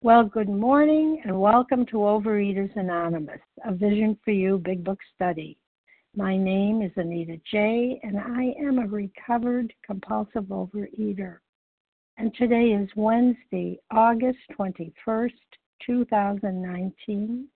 Well, 0.00 0.22
good 0.22 0.48
morning 0.48 1.20
and 1.24 1.40
welcome 1.40 1.84
to 1.86 1.96
Overeaters 1.96 2.70
Anonymous, 2.76 3.40
a 3.64 3.74
Vision 3.74 4.16
for 4.24 4.30
You 4.30 4.58
Big 4.58 4.84
Book 4.84 5.00
study. 5.16 5.58
My 6.14 6.36
name 6.36 6.82
is 6.82 6.92
Anita 6.94 7.36
J., 7.50 7.98
and 8.04 8.16
I 8.16 8.54
am 8.62 8.78
a 8.78 8.86
recovered 8.86 9.74
compulsive 9.84 10.44
overeater. 10.44 11.38
And 12.16 12.32
today 12.36 12.66
is 12.66 12.88
Wednesday, 12.94 13.80
August 13.90 14.38
21st, 14.56 15.32
2019, 15.84 17.48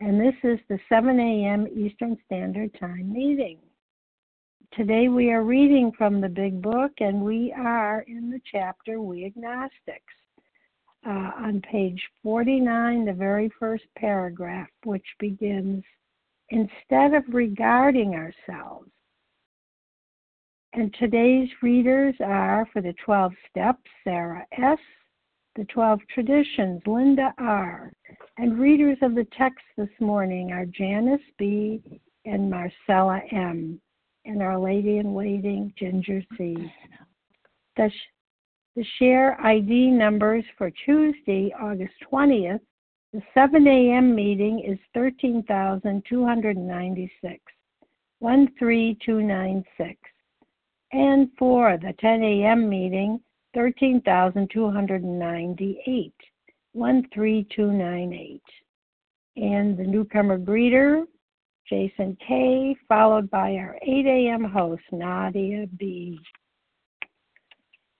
and 0.00 0.20
this 0.20 0.34
is 0.42 0.58
the 0.68 0.80
7 0.88 1.20
a.m. 1.20 1.68
Eastern 1.76 2.18
Standard 2.26 2.76
Time 2.80 3.12
meeting. 3.12 3.58
Today 4.72 5.06
we 5.06 5.30
are 5.30 5.44
reading 5.44 5.92
from 5.96 6.20
the 6.20 6.28
Big 6.28 6.60
Book, 6.60 6.90
and 6.98 7.22
we 7.22 7.54
are 7.56 8.00
in 8.08 8.30
the 8.30 8.40
chapter 8.50 9.00
We 9.00 9.24
Agnostics 9.26 10.12
uh, 11.06 11.30
on 11.36 11.62
page 11.70 12.02
49, 12.22 13.04
the 13.04 13.12
very 13.12 13.50
first 13.58 13.84
paragraph, 13.96 14.68
which 14.84 15.06
begins 15.18 15.84
Instead 16.50 17.14
of 17.14 17.24
regarding 17.32 18.14
ourselves. 18.14 18.90
And 20.74 20.94
today's 20.98 21.48
readers 21.62 22.14
are 22.20 22.68
for 22.72 22.82
the 22.82 22.94
12 23.04 23.32
steps, 23.48 23.82
Sarah 24.02 24.46
S., 24.58 24.78
the 25.56 25.64
12 25.66 26.00
traditions, 26.12 26.82
Linda 26.86 27.32
R., 27.38 27.92
and 28.38 28.58
readers 28.58 28.98
of 29.02 29.14
the 29.14 29.26
text 29.38 29.64
this 29.76 29.88
morning 30.00 30.50
are 30.52 30.66
Janice 30.66 31.20
B. 31.38 31.80
and 32.24 32.50
Marcella 32.50 33.20
M., 33.30 33.80
and 34.24 34.42
Our 34.42 34.58
Lady 34.58 34.98
in 34.98 35.14
Waiting, 35.14 35.72
Ginger 35.78 36.22
C. 36.36 36.72
The, 37.76 37.90
the 38.76 38.84
share 38.98 39.40
ID 39.40 39.90
numbers 39.90 40.44
for 40.58 40.70
Tuesday, 40.84 41.50
August 41.60 41.94
20th, 42.10 42.60
the 43.12 43.22
7 43.32 43.64
a.m. 43.66 44.14
meeting 44.14 44.60
is 44.60 44.78
13,296, 44.94 47.40
13296. 48.20 49.96
And 50.92 51.28
for 51.38 51.78
the 51.80 51.94
10 52.00 52.22
a.m. 52.24 52.68
meeting, 52.68 53.20
13,298, 53.54 56.12
13298. 56.74 58.42
And 59.36 59.76
the 59.76 59.84
newcomer 59.84 60.38
greeter, 60.38 61.04
Jason 61.68 62.16
K., 62.26 62.74
followed 62.88 63.30
by 63.30 63.54
our 63.54 63.78
8 63.82 64.06
a.m. 64.06 64.42
host, 64.44 64.82
Nadia 64.90 65.68
B. 65.78 66.18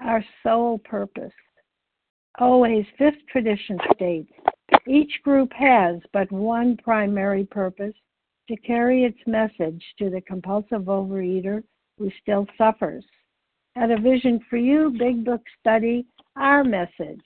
our 0.00 0.24
sole 0.42 0.78
purpose. 0.78 1.32
Always, 2.38 2.86
fifth 2.98 3.26
tradition 3.30 3.78
states 3.94 4.32
each 4.86 5.20
group 5.22 5.52
has 5.52 6.00
but 6.12 6.30
one 6.32 6.76
primary 6.78 7.44
purpose 7.44 7.94
to 8.48 8.56
carry 8.56 9.04
its 9.04 9.18
message 9.26 9.82
to 9.98 10.10
the 10.10 10.20
compulsive 10.22 10.82
overeater 10.82 11.62
who 11.98 12.10
still 12.20 12.46
suffers. 12.58 13.04
At 13.76 13.90
a 13.90 14.00
Vision 14.00 14.40
for 14.50 14.56
You 14.56 14.94
Big 14.98 15.24
Book 15.24 15.42
study, 15.60 16.06
our 16.36 16.64
message 16.64 17.20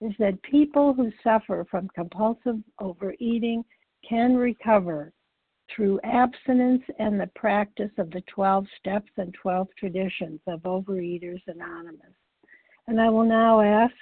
is 0.00 0.12
that 0.18 0.40
people 0.42 0.92
who 0.92 1.10
suffer 1.24 1.66
from 1.70 1.88
compulsive 1.94 2.58
overeating 2.80 3.64
can 4.08 4.36
recover 4.36 5.12
through 5.74 6.00
abstinence 6.04 6.82
and 6.98 7.20
the 7.20 7.30
practice 7.34 7.90
of 7.98 8.10
the 8.10 8.22
12 8.22 8.66
steps 8.78 9.10
and 9.16 9.34
12 9.34 9.68
traditions 9.78 10.40
of 10.46 10.60
Overeaters 10.62 11.42
Anonymous. 11.46 12.14
And 12.86 13.00
I 13.00 13.10
will 13.10 13.24
now 13.24 13.60
ask 13.60 13.94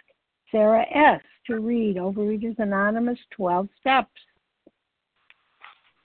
Sarah 0.50 0.86
S. 0.94 1.22
to 1.46 1.58
read 1.58 1.96
Overeaters 1.96 2.58
Anonymous 2.58 3.18
12 3.32 3.68
Steps. 3.80 4.20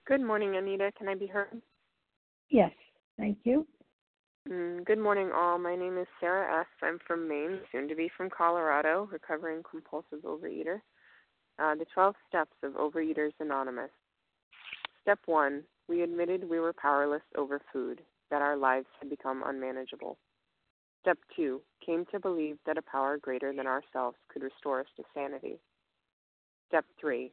Good 0.07 0.21
morning, 0.21 0.55
Anita. 0.57 0.91
Can 0.97 1.07
I 1.07 1.15
be 1.15 1.27
heard? 1.27 1.61
Yes, 2.49 2.71
thank 3.17 3.37
you. 3.43 3.67
Mm, 4.49 4.83
good 4.85 4.97
morning, 4.97 5.29
all. 5.33 5.59
My 5.59 5.75
name 5.75 5.97
is 5.97 6.07
Sarah 6.19 6.61
S. 6.61 6.67
I'm 6.81 6.97
from 7.05 7.27
Maine, 7.27 7.59
soon 7.71 7.87
to 7.87 7.95
be 7.95 8.09
from 8.17 8.29
Colorado, 8.29 9.07
recovering 9.11 9.61
compulsive 9.69 10.19
overeater. 10.25 10.81
Uh, 11.59 11.75
the 11.75 11.85
12 11.93 12.15
Steps 12.27 12.55
of 12.63 12.73
Overeaters 12.73 13.33
Anonymous. 13.39 13.91
Step 15.01 15.19
1 15.25 15.63
We 15.87 16.03
admitted 16.03 16.47
we 16.47 16.59
were 16.59 16.73
powerless 16.73 17.23
over 17.35 17.59
food, 17.73 18.01
that 18.29 18.43
our 18.43 18.55
lives 18.55 18.85
had 18.99 19.09
become 19.09 19.43
unmanageable. 19.45 20.17
Step 21.01 21.17
2 21.35 21.59
Came 21.83 22.05
to 22.11 22.19
believe 22.19 22.57
that 22.67 22.77
a 22.77 22.83
power 22.83 23.17
greater 23.17 23.51
than 23.51 23.65
ourselves 23.65 24.17
could 24.29 24.43
restore 24.43 24.79
us 24.79 24.87
to 24.97 25.03
sanity. 25.13 25.57
Step 26.67 26.85
3 26.99 27.31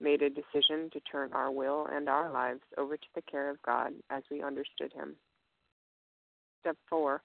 Made 0.00 0.22
a 0.22 0.30
decision 0.30 0.88
to 0.92 1.00
turn 1.00 1.30
our 1.34 1.50
will 1.50 1.86
and 1.92 2.08
our 2.08 2.30
lives 2.32 2.62
over 2.78 2.96
to 2.96 3.06
the 3.14 3.22
care 3.22 3.50
of 3.50 3.62
God 3.62 3.92
as 4.08 4.22
we 4.30 4.42
understood 4.42 4.92
Him. 4.94 5.14
Step 6.60 6.76
4 6.88 7.22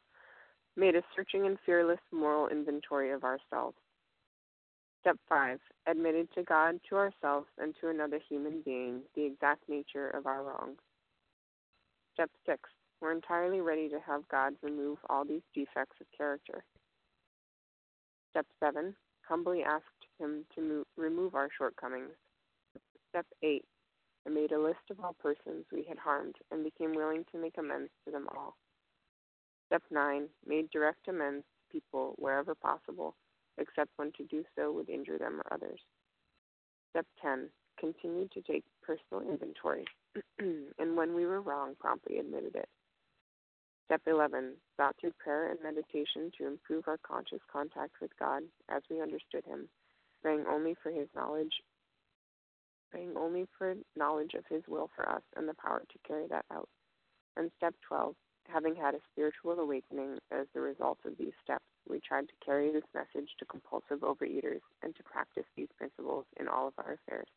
Made 0.75 0.95
a 0.95 1.03
searching 1.15 1.45
and 1.45 1.57
fearless 1.65 1.99
moral 2.11 2.49
inventory 2.49 3.11
of 3.11 3.23
ourselves. 3.23 3.77
Step 5.01 5.17
5 5.29 5.59
Admitted 5.87 6.27
to 6.33 6.43
God, 6.43 6.79
to 6.89 6.95
ourselves, 6.95 7.47
and 7.57 7.73
to 7.79 7.89
another 7.89 8.19
human 8.29 8.61
being 8.65 9.01
the 9.15 9.25
exact 9.25 9.67
nature 9.69 10.09
of 10.09 10.25
our 10.25 10.43
wrongs. 10.43 10.79
Step 12.13 12.29
6 12.45 12.59
We're 12.99 13.13
entirely 13.13 13.61
ready 13.61 13.87
to 13.89 13.99
have 14.05 14.27
God 14.27 14.55
remove 14.61 14.97
all 15.09 15.23
these 15.23 15.41
defects 15.55 15.95
of 16.01 16.07
character. 16.15 16.63
Step 18.31 18.45
7 18.59 18.93
Humbly 19.21 19.63
asked 19.63 19.85
Him 20.19 20.45
to 20.55 20.61
move, 20.61 20.85
remove 20.97 21.33
our 21.33 21.49
shortcomings. 21.57 22.11
Step 23.09 23.25
8 23.41 23.63
I 24.27 24.29
made 24.29 24.51
a 24.51 24.59
list 24.59 24.91
of 24.91 24.99
all 24.99 25.15
persons 25.21 25.65
we 25.71 25.85
had 25.87 25.97
harmed 25.97 26.35
and 26.51 26.63
became 26.63 26.93
willing 26.93 27.23
to 27.31 27.41
make 27.41 27.57
amends 27.57 27.89
to 28.05 28.11
them 28.11 28.27
all. 28.35 28.57
Step 29.67 29.83
9 29.89 30.27
Made 30.45 30.69
direct 30.71 31.07
amends 31.07 31.45
to 31.45 31.79
people 31.79 32.15
wherever 32.17 32.53
possible 32.53 33.15
except 33.59 33.91
when 33.97 34.11
to 34.13 34.23
do 34.25 34.43
so 34.55 34.71
would 34.71 34.89
injure 34.89 35.17
them 35.17 35.39
or 35.39 35.53
others. 35.53 35.79
Step 36.91 37.05
10. 37.21 37.49
Continued 37.79 38.31
to 38.31 38.41
take 38.41 38.63
personal 38.81 39.21
inventory, 39.29 39.85
and 40.39 40.97
when 40.97 41.15
we 41.15 41.25
were 41.25 41.41
wrong, 41.41 41.75
promptly 41.79 42.17
admitted 42.17 42.55
it. 42.55 42.67
Step 43.85 44.01
11. 44.05 44.53
Sought 44.75 44.95
through 44.99 45.13
prayer 45.17 45.49
and 45.49 45.59
meditation 45.63 46.31
to 46.37 46.47
improve 46.47 46.87
our 46.87 46.97
conscious 47.07 47.39
contact 47.51 47.93
with 48.01 48.11
God 48.19 48.43
as 48.69 48.81
we 48.89 49.01
understood 49.01 49.45
Him, 49.45 49.69
praying 50.21 50.45
only 50.49 50.75
for 50.83 50.91
His 50.91 51.07
knowledge, 51.15 51.53
praying 52.91 53.13
only 53.17 53.47
for 53.57 53.75
knowledge 53.95 54.33
of 54.33 54.43
His 54.49 54.63
will 54.67 54.89
for 54.95 55.07
us 55.07 55.21
and 55.37 55.47
the 55.47 55.53
power 55.53 55.79
to 55.79 56.07
carry 56.07 56.27
that 56.27 56.45
out. 56.51 56.67
And 57.37 57.49
step 57.57 57.73
12 57.87 58.15
having 58.51 58.75
had 58.75 58.95
a 58.95 58.99
spiritual 59.11 59.59
awakening 59.59 60.17
as 60.31 60.47
the 60.53 60.61
result 60.61 60.97
of 61.05 61.17
these 61.17 61.33
steps, 61.43 61.63
we 61.89 61.99
tried 61.99 62.27
to 62.27 62.45
carry 62.45 62.71
this 62.71 62.83
message 62.93 63.29
to 63.39 63.45
compulsive 63.45 63.99
overeaters 63.99 64.61
and 64.83 64.95
to 64.95 65.03
practice 65.03 65.45
these 65.55 65.67
principles 65.77 66.25
in 66.39 66.47
all 66.47 66.67
of 66.67 66.73
our 66.77 66.93
affairs. 66.93 67.27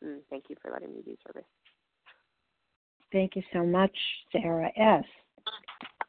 And 0.00 0.20
thank 0.30 0.44
you 0.48 0.56
for 0.62 0.70
letting 0.70 0.94
me 0.94 1.02
do 1.04 1.16
service. 1.26 1.48
Thank 3.12 3.36
you 3.36 3.42
so 3.52 3.64
much, 3.64 3.96
Sarah 4.32 4.70
S. 4.76 5.04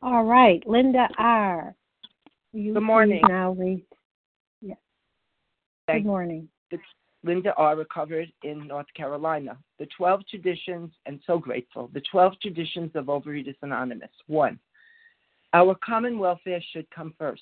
All 0.01 0.23
right, 0.23 0.65
Linda 0.67 1.07
R. 1.17 1.75
You 2.53 2.73
Good 2.73 2.83
morning. 2.83 3.21
Now 3.27 3.51
read. 3.51 3.83
Yes. 4.61 4.77
Good 5.87 6.05
morning. 6.05 6.47
The, 6.71 6.77
Linda 7.23 7.53
R. 7.55 7.75
recovered 7.75 8.31
in 8.43 8.67
North 8.67 8.85
Carolina. 8.95 9.57
The 9.79 9.87
12 9.97 10.21
traditions, 10.29 10.91
and 11.05 11.19
so 11.25 11.37
grateful, 11.37 11.89
the 11.93 12.03
12 12.11 12.33
traditions 12.41 12.91
of 12.95 13.05
Overeaters 13.05 13.55
Anonymous. 13.61 14.11
One, 14.27 14.59
our 15.53 15.75
common 15.85 16.19
welfare 16.19 16.61
should 16.71 16.89
come 16.89 17.13
first. 17.17 17.41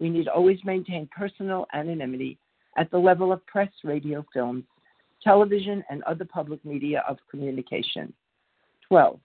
We 0.00 0.10
need 0.10 0.28
always 0.28 0.58
maintain 0.64 1.08
personal 1.14 1.66
anonymity 1.72 2.38
at 2.76 2.90
the 2.90 2.98
level 2.98 3.32
of 3.32 3.44
press, 3.46 3.70
radio, 3.84 4.24
films, 4.32 4.64
television, 5.22 5.82
and 5.90 6.02
other 6.04 6.24
public 6.24 6.64
media 6.64 7.04
of 7.08 7.18
communication. 7.30 8.12
12. 8.86 9.18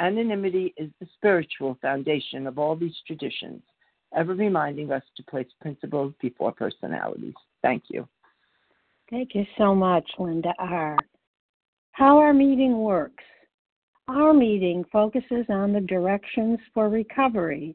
Anonymity 0.00 0.74
is 0.76 0.90
the 1.00 1.06
spiritual 1.14 1.78
foundation 1.80 2.46
of 2.46 2.58
all 2.58 2.76
these 2.76 2.94
traditions 3.06 3.62
ever 4.16 4.34
reminding 4.34 4.90
us 4.90 5.02
to 5.16 5.22
place 5.24 5.48
principles 5.60 6.14
before 6.20 6.52
personalities. 6.52 7.34
Thank 7.62 7.84
you. 7.88 8.08
Thank 9.10 9.34
you 9.34 9.44
so 9.56 9.74
much, 9.74 10.08
Linda 10.18 10.54
R. 10.58 10.96
How 11.92 12.18
our 12.18 12.32
meeting 12.32 12.78
works. 12.78 13.24
Our 14.06 14.32
meeting 14.32 14.84
focuses 14.90 15.46
on 15.48 15.72
the 15.72 15.80
directions 15.80 16.58
for 16.72 16.88
recovery 16.88 17.74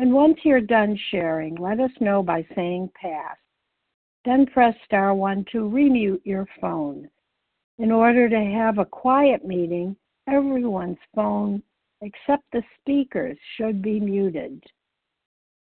And 0.00 0.14
once 0.14 0.38
you're 0.44 0.62
done 0.62 0.98
sharing, 1.10 1.56
let 1.56 1.78
us 1.78 1.90
know 2.00 2.22
by 2.22 2.46
saying 2.56 2.88
pass. 2.98 3.36
Then 4.24 4.46
press 4.46 4.74
star 4.86 5.14
1 5.14 5.44
to 5.52 5.58
remute 5.58 6.22
your 6.24 6.46
phone. 6.58 7.06
In 7.78 7.92
order 7.92 8.26
to 8.26 8.40
have 8.58 8.78
a 8.78 8.86
quiet 8.86 9.44
meeting, 9.44 9.94
everyone's 10.26 10.96
phone 11.14 11.62
except 12.00 12.44
the 12.50 12.62
speakers 12.80 13.36
should 13.58 13.82
be 13.82 14.00
muted. 14.00 14.64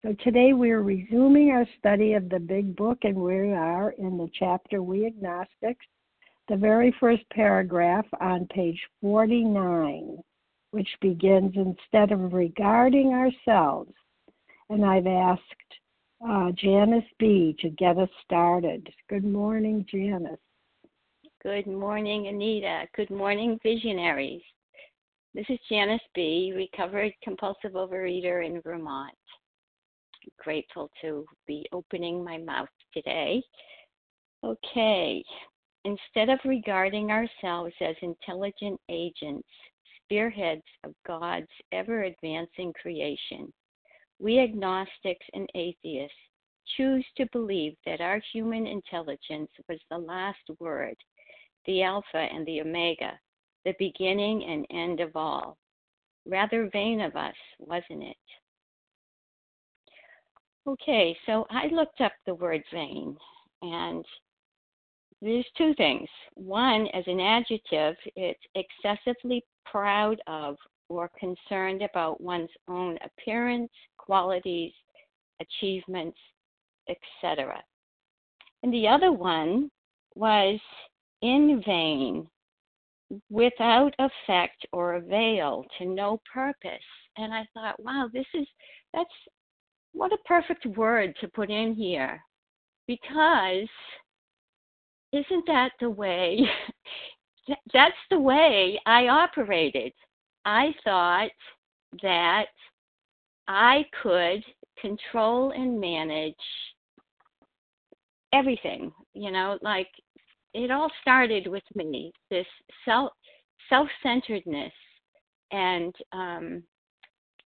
So 0.02 0.14
today 0.22 0.52
we're 0.52 0.82
resuming 0.82 1.52
our 1.52 1.66
study 1.80 2.12
of 2.12 2.28
the 2.28 2.40
Big 2.40 2.76
Book, 2.76 2.98
and 3.04 3.16
we 3.16 3.54
are 3.54 3.92
in 3.92 4.18
the 4.18 4.30
chapter 4.38 4.84
We 4.84 5.06
Agnostics, 5.06 5.86
the 6.50 6.58
very 6.58 6.94
first 7.00 7.24
paragraph 7.30 8.06
on 8.20 8.48
page 8.48 8.82
49, 9.00 10.18
which 10.72 10.90
begins 11.00 11.54
instead 11.56 12.12
of 12.12 12.34
regarding 12.34 13.14
ourselves. 13.14 13.94
And 14.70 14.84
I've 14.84 15.08
asked 15.08 15.42
uh, 16.28 16.52
Janice 16.52 17.04
B. 17.20 17.56
to 17.60 17.70
get 17.70 17.98
us 17.98 18.10
started. 18.24 18.88
Good 19.10 19.24
morning, 19.24 19.86
Janice. 19.90 20.40
Good 21.44 21.68
morning, 21.68 22.28
Anita. 22.28 22.86
Good 22.96 23.12
morning, 23.12 23.60
visionaries. 23.62 24.42
This 25.36 25.46
is 25.50 25.60
Janice 25.70 26.02
B., 26.16 26.54
recovered 26.56 27.14
compulsive 27.24 27.74
overeater 27.74 28.46
in 28.46 28.62
Vermont. 28.62 29.14
Grateful 30.40 30.90
to 31.02 31.26
be 31.46 31.68
opening 31.72 32.24
my 32.24 32.38
mouth 32.38 32.70
today. 32.94 33.44
Okay, 34.44 35.24
instead 35.84 36.30
of 36.30 36.40
regarding 36.46 37.12
ourselves 37.12 37.74
as 37.82 37.96
intelligent 38.02 38.80
agents, 38.90 39.48
spearheads 40.04 40.64
of 40.84 40.94
God's 41.06 41.48
ever 41.72 42.04
advancing 42.04 42.74
creation, 42.82 43.52
we 44.20 44.40
agnostics 44.40 45.26
and 45.34 45.50
atheists 45.56 46.16
choose 46.78 47.06
to 47.18 47.28
believe 47.32 47.76
that 47.86 48.02
our 48.02 48.22
human 48.34 48.66
intelligence 48.66 49.52
was 49.70 49.80
the 49.90 49.98
last 49.98 50.40
word, 50.60 50.96
the 51.66 51.84
Alpha 51.84 52.18
and 52.18 52.46
the 52.46 52.62
Omega, 52.62 53.20
the 53.66 53.76
beginning 53.78 54.44
and 54.44 54.66
end 54.72 55.00
of 55.00 55.16
all. 55.16 55.58
Rather 56.26 56.70
vain 56.72 57.02
of 57.02 57.16
us, 57.16 57.36
wasn't 57.60 58.04
it? 58.04 58.16
Okay, 60.68 61.16
so 61.28 61.46
I 61.52 61.68
looked 61.68 62.02
up 62.02 62.14
the 62.26 62.34
word 62.34 62.64
vain, 62.74 63.16
and 63.62 64.04
there's 65.22 65.46
two 65.56 65.76
things. 65.76 66.10
One, 66.34 66.88
as 66.94 67.04
an 67.06 67.20
adjective, 67.20 67.96
it's 68.16 68.40
excessively 68.56 69.44
proud 69.66 70.20
of 70.26 70.56
or 70.90 71.10
concerned 71.20 71.82
about 71.82 72.22
one's 72.22 72.50
own 72.68 72.98
appearance, 73.04 73.72
qualities, 73.98 74.72
achievements, 75.42 76.18
etc. 76.90 77.62
And 78.64 78.74
the 78.74 78.88
other 78.88 79.12
one 79.12 79.70
was 80.16 80.60
in 81.22 81.62
vain, 81.66 82.28
without 83.30 83.94
effect 84.00 84.66
or 84.72 84.96
avail 84.96 85.66
to 85.78 85.86
no 85.86 86.20
purpose. 86.32 86.72
And 87.18 87.34
I 87.34 87.48
thought, 87.54 87.82
wow, 87.84 88.10
this 88.12 88.26
is 88.34 88.48
that's 88.94 89.10
what 89.94 90.12
a 90.12 90.18
perfect 90.26 90.66
word 90.66 91.16
to 91.22 91.28
put 91.30 91.50
in 91.50 91.74
here. 91.74 92.22
Because 92.88 93.68
isn't 95.12 95.46
that 95.48 95.72
the 95.80 95.90
way 95.90 96.42
that's 97.74 97.96
the 98.10 98.20
way 98.20 98.80
I 98.86 99.08
operated. 99.08 99.94
I 100.46 100.74
thought 100.84 101.32
that 102.02 102.46
I 103.48 103.86
could 104.02 104.44
control 104.80 105.52
and 105.52 105.80
manage 105.80 106.36
everything, 108.34 108.92
you 109.14 109.32
know, 109.32 109.58
like 109.62 109.88
it 110.54 110.72
all 110.72 110.90
started 111.02 111.48
with 111.48 111.64
me, 111.76 112.12
this 112.30 112.48
self 112.86 113.12
self 113.70 113.88
centeredness 114.04 114.72
and 115.52 115.94
um 116.12 116.64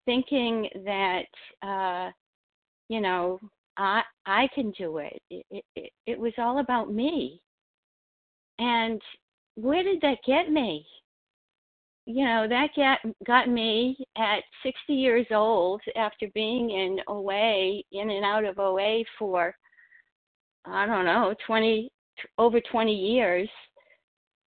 thinking 0.05 0.69
that 0.85 1.25
uh 1.61 2.11
you 2.89 3.01
know 3.01 3.39
I 3.77 4.01
I 4.25 4.47
can 4.53 4.71
do 4.71 4.97
it. 4.97 5.21
It, 5.29 5.63
it. 5.75 5.91
it 6.05 6.19
was 6.19 6.33
all 6.37 6.59
about 6.59 6.91
me. 6.91 7.41
And 8.59 9.01
where 9.55 9.83
did 9.83 10.01
that 10.01 10.17
get 10.25 10.51
me? 10.51 10.85
You 12.07 12.23
know, 12.23 12.47
that 12.47 12.69
got 12.75 12.99
got 13.25 13.49
me 13.49 13.97
at 14.17 14.39
60 14.63 14.93
years 14.93 15.27
old 15.29 15.81
after 15.95 16.27
being 16.33 16.69
in 16.69 16.99
OA, 17.07 17.81
in 17.91 18.09
and 18.09 18.23
out 18.23 18.45
of 18.45 18.57
OA 18.59 19.03
for 19.19 19.53
I 20.65 20.85
don't 20.85 21.05
know, 21.05 21.35
20 21.45 21.89
over 22.37 22.59
20 22.59 22.93
years. 22.93 23.49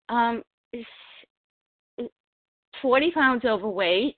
Um 0.09 0.43
40 2.81 3.11
pounds 3.11 3.45
overweight. 3.45 4.17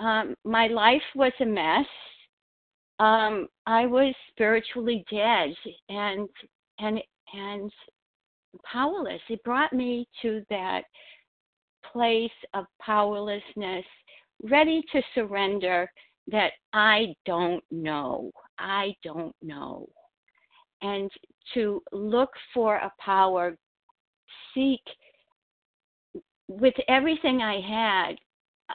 Um, 0.00 0.34
my 0.44 0.66
life 0.66 1.02
was 1.14 1.32
a 1.40 1.44
mess 1.44 1.86
um, 3.02 3.48
I 3.66 3.84
was 3.86 4.14
spiritually 4.30 5.04
dead 5.10 5.50
and 5.88 6.28
and 6.78 7.00
and 7.34 7.72
powerless. 8.70 9.20
It 9.28 9.42
brought 9.42 9.72
me 9.72 10.06
to 10.22 10.42
that 10.50 10.82
place 11.92 12.30
of 12.54 12.64
powerlessness, 12.80 13.84
ready 14.42 14.82
to 14.92 15.02
surrender 15.14 15.90
that 16.28 16.52
I 16.72 17.14
don't 17.26 17.62
know. 17.70 18.30
I 18.58 18.94
don't 19.02 19.34
know. 19.42 19.88
And 20.82 21.10
to 21.54 21.82
look 21.92 22.30
for 22.54 22.76
a 22.76 22.92
power, 22.98 23.56
seek 24.54 24.80
with 26.48 26.74
everything 26.88 27.40
I 27.42 27.60
had, 27.60 28.16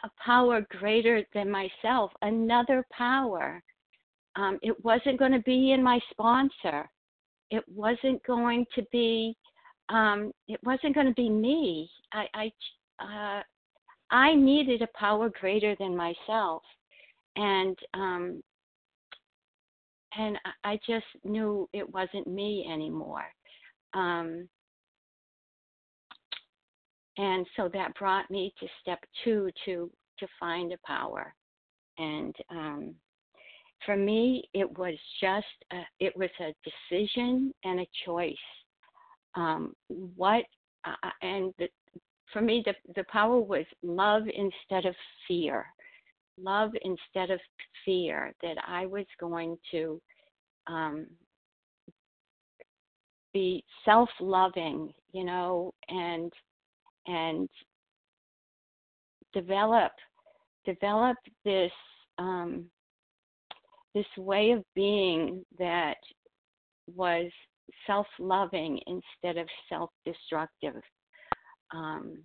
a 0.03 0.09
power 0.23 0.65
greater 0.69 1.23
than 1.33 1.49
myself, 1.49 2.11
another 2.21 2.85
power 2.91 3.61
um, 4.37 4.59
it 4.61 4.75
wasn't 4.85 5.17
going 5.17 5.31
to 5.31 5.39
be 5.39 5.71
in 5.71 5.83
my 5.83 5.99
sponsor. 6.11 6.89
It 7.49 7.63
wasn't 7.67 8.23
going 8.25 8.65
to 8.75 8.85
be. 8.91 9.35
Um, 9.89 10.31
it 10.47 10.59
wasn't 10.63 10.93
going 10.93 11.07
to 11.07 11.13
be 11.13 11.29
me. 11.29 11.89
I 12.13 12.27
I, 12.33 12.51
uh, 12.99 13.41
I 14.09 14.35
needed 14.35 14.81
a 14.81 14.97
power 14.97 15.29
greater 15.29 15.75
than 15.79 15.95
myself, 15.95 16.63
and 17.35 17.77
um, 17.93 18.41
and 20.17 20.37
I 20.63 20.79
just 20.87 21.05
knew 21.23 21.69
it 21.73 21.87
wasn't 21.93 22.27
me 22.27 22.67
anymore. 22.71 23.25
Um, 23.93 24.47
and 27.17 27.45
so 27.55 27.69
that 27.73 27.93
brought 27.95 28.29
me 28.31 28.53
to 28.59 28.67
step 28.81 28.99
two 29.23 29.49
to 29.65 29.91
to 30.19 30.27
find 30.39 30.73
a 30.73 30.77
power 30.85 31.33
and 31.97 32.35
um, 32.49 32.95
for 33.85 33.95
me, 33.95 34.43
it 34.53 34.77
was 34.77 34.95
just 35.21 35.45
a, 35.71 35.81
it 35.99 36.15
was 36.15 36.29
a 36.39 36.53
decision 36.63 37.53
and 37.63 37.79
a 37.79 37.87
choice. 38.05 38.35
Um, 39.35 39.73
what 39.87 40.43
uh, 40.85 41.09
and 41.21 41.53
the, 41.59 41.67
for 42.33 42.41
me, 42.41 42.63
the 42.65 42.73
the 42.95 43.05
power 43.11 43.39
was 43.39 43.65
love 43.81 44.23
instead 44.23 44.85
of 44.85 44.95
fear, 45.27 45.65
love 46.37 46.71
instead 46.83 47.31
of 47.31 47.39
fear. 47.85 48.33
That 48.41 48.57
I 48.67 48.85
was 48.85 49.05
going 49.19 49.57
to 49.71 50.01
um, 50.67 51.07
be 53.33 53.63
self-loving, 53.85 54.93
you 55.13 55.23
know, 55.23 55.73
and 55.89 56.31
and 57.07 57.49
develop 59.33 59.91
develop 60.65 61.17
this 61.45 61.71
um, 62.17 62.65
this 63.95 64.05
way 64.17 64.51
of 64.51 64.63
being 64.75 65.43
that 65.57 65.97
was 66.93 67.31
self 67.85 68.07
loving 68.19 68.79
instead 68.87 69.37
of 69.37 69.47
self 69.69 69.89
destructive. 70.05 70.75
Um, 71.73 72.23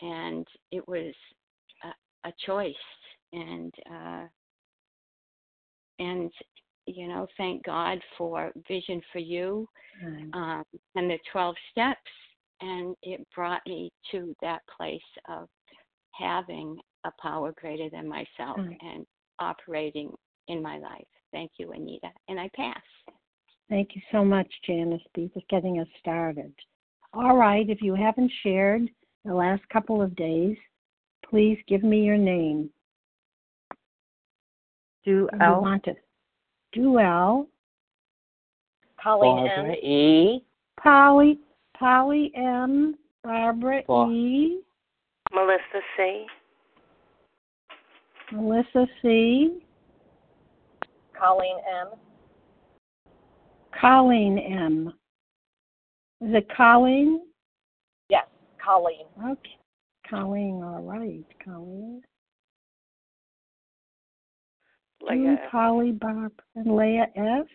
and 0.00 0.46
it 0.72 0.86
was 0.86 1.14
a, 1.84 2.28
a 2.28 2.32
choice. 2.46 2.74
And, 3.32 3.72
uh, 3.90 4.26
and, 5.98 6.30
you 6.86 7.08
know, 7.08 7.26
thank 7.36 7.64
God 7.64 7.98
for 8.16 8.50
Vision 8.68 9.00
for 9.12 9.18
You 9.18 9.66
mm. 10.04 10.34
um, 10.34 10.64
and 10.96 11.10
the 11.10 11.18
12 11.32 11.54
steps. 11.70 11.98
And 12.62 12.94
it 13.02 13.26
brought 13.34 13.62
me 13.66 13.90
to 14.10 14.34
that 14.42 14.60
place 14.76 15.00
of 15.28 15.48
having 16.12 16.76
a 17.06 17.10
power 17.20 17.52
greater 17.58 17.88
than 17.90 18.06
myself 18.06 18.58
mm. 18.58 18.76
and 18.82 19.06
operating 19.38 20.10
in 20.48 20.62
my 20.62 20.78
life. 20.78 21.06
Thank 21.32 21.52
you, 21.58 21.72
Anita. 21.72 22.10
And 22.28 22.38
I 22.38 22.50
pass. 22.54 22.82
Thank 23.68 23.90
you 23.94 24.02
so 24.10 24.24
much, 24.24 24.48
Janice 24.66 25.00
B, 25.14 25.30
for 25.32 25.42
getting 25.48 25.78
us 25.78 25.86
started. 26.00 26.52
All 27.12 27.36
right, 27.36 27.68
if 27.68 27.82
you 27.82 27.94
haven't 27.94 28.30
shared 28.42 28.88
the 29.24 29.34
last 29.34 29.62
couple 29.68 30.00
of 30.00 30.14
days, 30.14 30.56
please 31.28 31.58
give 31.66 31.82
me 31.82 32.02
your 32.04 32.16
name. 32.16 32.70
Do 35.04 35.28
L. 35.40 35.60
Want 35.60 35.84
to. 35.84 35.94
Do 36.72 36.98
L. 37.00 37.48
Colleen 39.02 39.46
Barbara 39.46 39.72
M. 39.72 39.76
E. 39.82 40.44
Polly, 40.80 41.40
Polly 41.76 42.30
M. 42.36 42.94
Barbara 43.24 43.82
Bar- 43.88 44.10
E. 44.10 44.60
Melissa 45.32 45.80
C. 45.96 46.26
Melissa 48.32 48.86
C. 49.02 49.62
Colleen 51.18 51.56
M. 51.82 51.88
Colleen 53.80 54.38
M. 54.38 54.92
Is 56.20 56.34
it 56.34 56.48
Colleen? 56.54 57.22
Yes, 58.08 58.26
Colleen. 58.62 59.06
Okay. 59.24 59.56
Colleen, 60.08 60.62
all 60.62 60.82
right. 60.82 61.24
Colleen. 61.42 62.02
Leah. 65.02 65.38
Polly, 65.50 65.92
Bob, 65.92 66.32
and 66.56 66.76
Leah 66.76 67.06
S. 67.16 67.46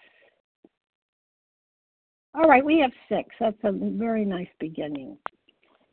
All 2.33 2.49
right, 2.49 2.65
we 2.65 2.79
have 2.79 2.91
six. 3.07 3.29
That's 3.39 3.55
a 3.63 3.71
very 3.71 4.25
nice 4.25 4.49
beginning. 4.59 5.17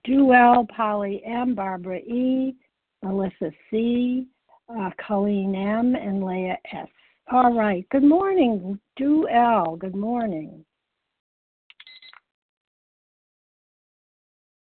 Duell, 0.06 0.66
Polly 0.68 1.22
M, 1.24 1.54
Barbara 1.54 1.98
E, 1.98 2.56
Melissa 3.02 3.52
C, 3.70 4.26
uh, 4.68 4.90
Colleen 5.06 5.54
M, 5.54 5.94
and 5.94 6.24
Leah 6.24 6.58
S. 6.72 6.88
All 7.30 7.54
right. 7.54 7.86
Good 7.90 8.02
morning, 8.02 8.78
Do 8.96 9.28
L. 9.28 9.76
Good 9.76 9.94
morning. 9.94 10.64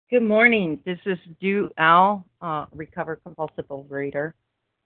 Good 0.10 0.24
morning. 0.24 0.80
This 0.86 1.00
is 1.06 1.18
Du 1.42 1.70
Al, 1.78 2.26
uh, 2.42 2.68
recovered 2.74 3.20
compulsive 3.26 3.68
overeater. 3.68 4.32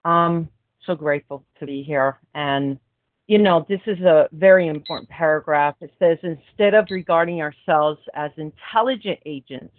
Um, 0.03 0.49
so 0.87 0.95
grateful 0.95 1.45
to 1.59 1.67
be 1.67 1.83
here. 1.83 2.17
And, 2.33 2.79
you 3.27 3.37
know, 3.37 3.63
this 3.69 3.81
is 3.85 3.99
a 3.99 4.27
very 4.31 4.67
important 4.67 5.07
paragraph. 5.09 5.75
It 5.79 5.93
says, 5.99 6.17
instead 6.23 6.73
of 6.73 6.87
regarding 6.89 7.39
ourselves 7.39 7.99
as 8.15 8.31
intelligent 8.37 9.19
agents, 9.27 9.75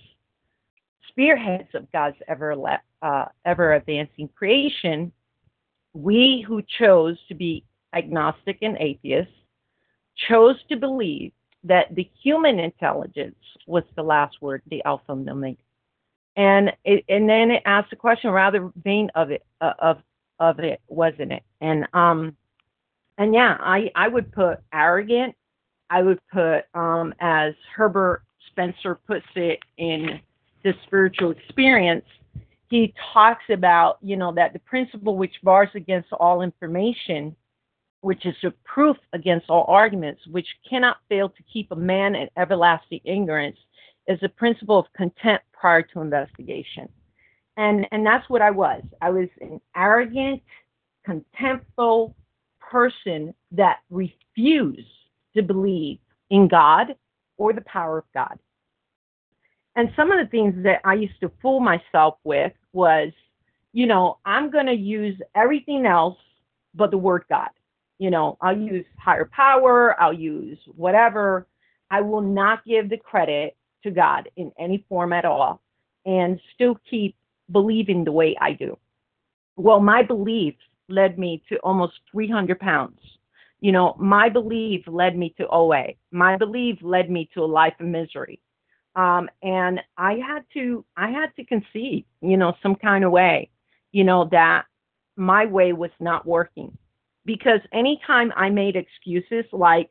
spearheads 1.08 1.74
of 1.74 1.90
God's 1.90 2.18
ever, 2.28 2.54
uh, 3.02 3.24
ever 3.44 3.74
advancing 3.74 4.28
creation, 4.36 5.10
we 5.92 6.44
who 6.46 6.62
chose 6.78 7.18
to 7.26 7.34
be 7.34 7.64
agnostic 7.92 8.58
and 8.62 8.76
atheist, 8.78 9.32
chose 10.28 10.62
to 10.68 10.76
believe 10.76 11.32
that 11.64 11.94
the 11.94 12.08
human 12.22 12.58
intelligence 12.58 13.36
was 13.66 13.84
the 13.96 14.02
last 14.02 14.40
word, 14.40 14.62
the 14.68 14.84
alpha 14.84 15.14
and. 15.14 15.58
And 16.36 16.72
it, 16.84 17.04
and 17.08 17.28
then 17.28 17.50
it 17.50 17.62
asked 17.66 17.90
the 17.90 17.96
question 17.96 18.30
rather 18.30 18.70
vain 18.82 19.10
of 19.14 19.30
it 19.30 19.44
uh, 19.60 19.74
of 19.78 19.98
of 20.40 20.58
it 20.58 20.80
wasn't 20.88 21.30
it 21.30 21.42
and 21.60 21.86
um 21.92 22.34
and 23.18 23.34
yeah 23.34 23.56
I 23.60 23.90
I 23.94 24.08
would 24.08 24.32
put 24.32 24.60
arrogant 24.72 25.36
I 25.90 26.02
would 26.02 26.18
put 26.32 26.64
um 26.74 27.14
as 27.20 27.52
Herbert 27.76 28.22
Spencer 28.50 28.94
puts 28.94 29.26
it 29.36 29.60
in 29.76 30.20
the 30.64 30.74
spiritual 30.86 31.32
experience 31.32 32.06
he 32.70 32.94
talks 33.12 33.44
about 33.50 33.98
you 34.00 34.16
know 34.16 34.32
that 34.32 34.54
the 34.54 34.58
principle 34.60 35.16
which 35.18 35.34
bars 35.42 35.68
against 35.74 36.10
all 36.14 36.40
information 36.40 37.36
which 38.02 38.26
is 38.26 38.34
a 38.44 38.50
proof 38.64 38.96
against 39.12 39.48
all 39.48 39.64
arguments, 39.68 40.20
which 40.26 40.46
cannot 40.68 40.98
fail 41.08 41.28
to 41.28 41.42
keep 41.50 41.70
a 41.70 41.76
man 41.76 42.14
in 42.14 42.28
everlasting 42.36 43.00
ignorance, 43.04 43.56
is 44.08 44.18
the 44.20 44.28
principle 44.28 44.78
of 44.78 44.86
contempt 44.94 45.44
prior 45.52 45.82
to 45.82 46.00
investigation. 46.00 46.88
And 47.56 47.86
and 47.92 48.04
that's 48.04 48.28
what 48.28 48.42
I 48.42 48.50
was. 48.50 48.82
I 49.00 49.10
was 49.10 49.28
an 49.40 49.60
arrogant, 49.76 50.42
contemptful 51.06 52.14
person 52.60 53.34
that 53.52 53.78
refused 53.90 54.80
to 55.36 55.42
believe 55.42 55.98
in 56.30 56.48
God 56.48 56.96
or 57.36 57.52
the 57.52 57.60
power 57.62 57.98
of 57.98 58.04
God. 58.12 58.38
And 59.76 59.90
some 59.96 60.10
of 60.10 60.18
the 60.18 60.30
things 60.30 60.54
that 60.64 60.80
I 60.84 60.94
used 60.94 61.20
to 61.20 61.30
fool 61.40 61.60
myself 61.60 62.16
with 62.24 62.52
was, 62.72 63.12
you 63.72 63.86
know, 63.86 64.18
I'm 64.24 64.50
going 64.50 64.66
to 64.66 64.74
use 64.74 65.18
everything 65.34 65.86
else 65.86 66.18
but 66.74 66.90
the 66.90 66.98
word 66.98 67.24
God. 67.28 67.48
You 68.02 68.10
know, 68.10 68.36
I'll 68.40 68.58
use 68.58 68.84
higher 68.98 69.30
power, 69.32 69.94
I'll 70.02 70.12
use 70.12 70.58
whatever. 70.74 71.46
I 71.88 72.00
will 72.00 72.20
not 72.20 72.64
give 72.64 72.90
the 72.90 72.96
credit 72.96 73.56
to 73.84 73.92
God 73.92 74.28
in 74.34 74.50
any 74.58 74.84
form 74.88 75.12
at 75.12 75.24
all 75.24 75.62
and 76.04 76.40
still 76.52 76.80
keep 76.90 77.14
believing 77.52 78.02
the 78.02 78.10
way 78.10 78.36
I 78.40 78.54
do. 78.54 78.76
Well, 79.54 79.78
my 79.78 80.02
belief 80.02 80.54
led 80.88 81.16
me 81.16 81.44
to 81.48 81.58
almost 81.58 81.92
300 82.10 82.58
pounds. 82.58 82.98
You 83.60 83.70
know, 83.70 83.94
my 84.00 84.28
belief 84.28 84.82
led 84.88 85.16
me 85.16 85.32
to 85.38 85.46
OA. 85.46 85.92
My 86.10 86.36
belief 86.36 86.78
led 86.82 87.08
me 87.08 87.30
to 87.34 87.44
a 87.44 87.54
life 87.60 87.74
of 87.78 87.86
misery. 87.86 88.40
Um, 88.96 89.30
and 89.44 89.78
I 89.96 90.14
had 90.14 90.44
to, 90.54 90.84
I 90.96 91.10
had 91.10 91.36
to 91.36 91.44
concede, 91.44 92.04
you 92.20 92.36
know, 92.36 92.54
some 92.64 92.74
kind 92.74 93.04
of 93.04 93.12
way, 93.12 93.48
you 93.92 94.02
know, 94.02 94.28
that 94.32 94.64
my 95.14 95.46
way 95.46 95.72
was 95.72 95.92
not 96.00 96.26
working. 96.26 96.76
Because 97.24 97.60
anytime 97.72 98.32
I 98.36 98.50
made 98.50 98.76
excuses 98.76 99.44
like, 99.52 99.90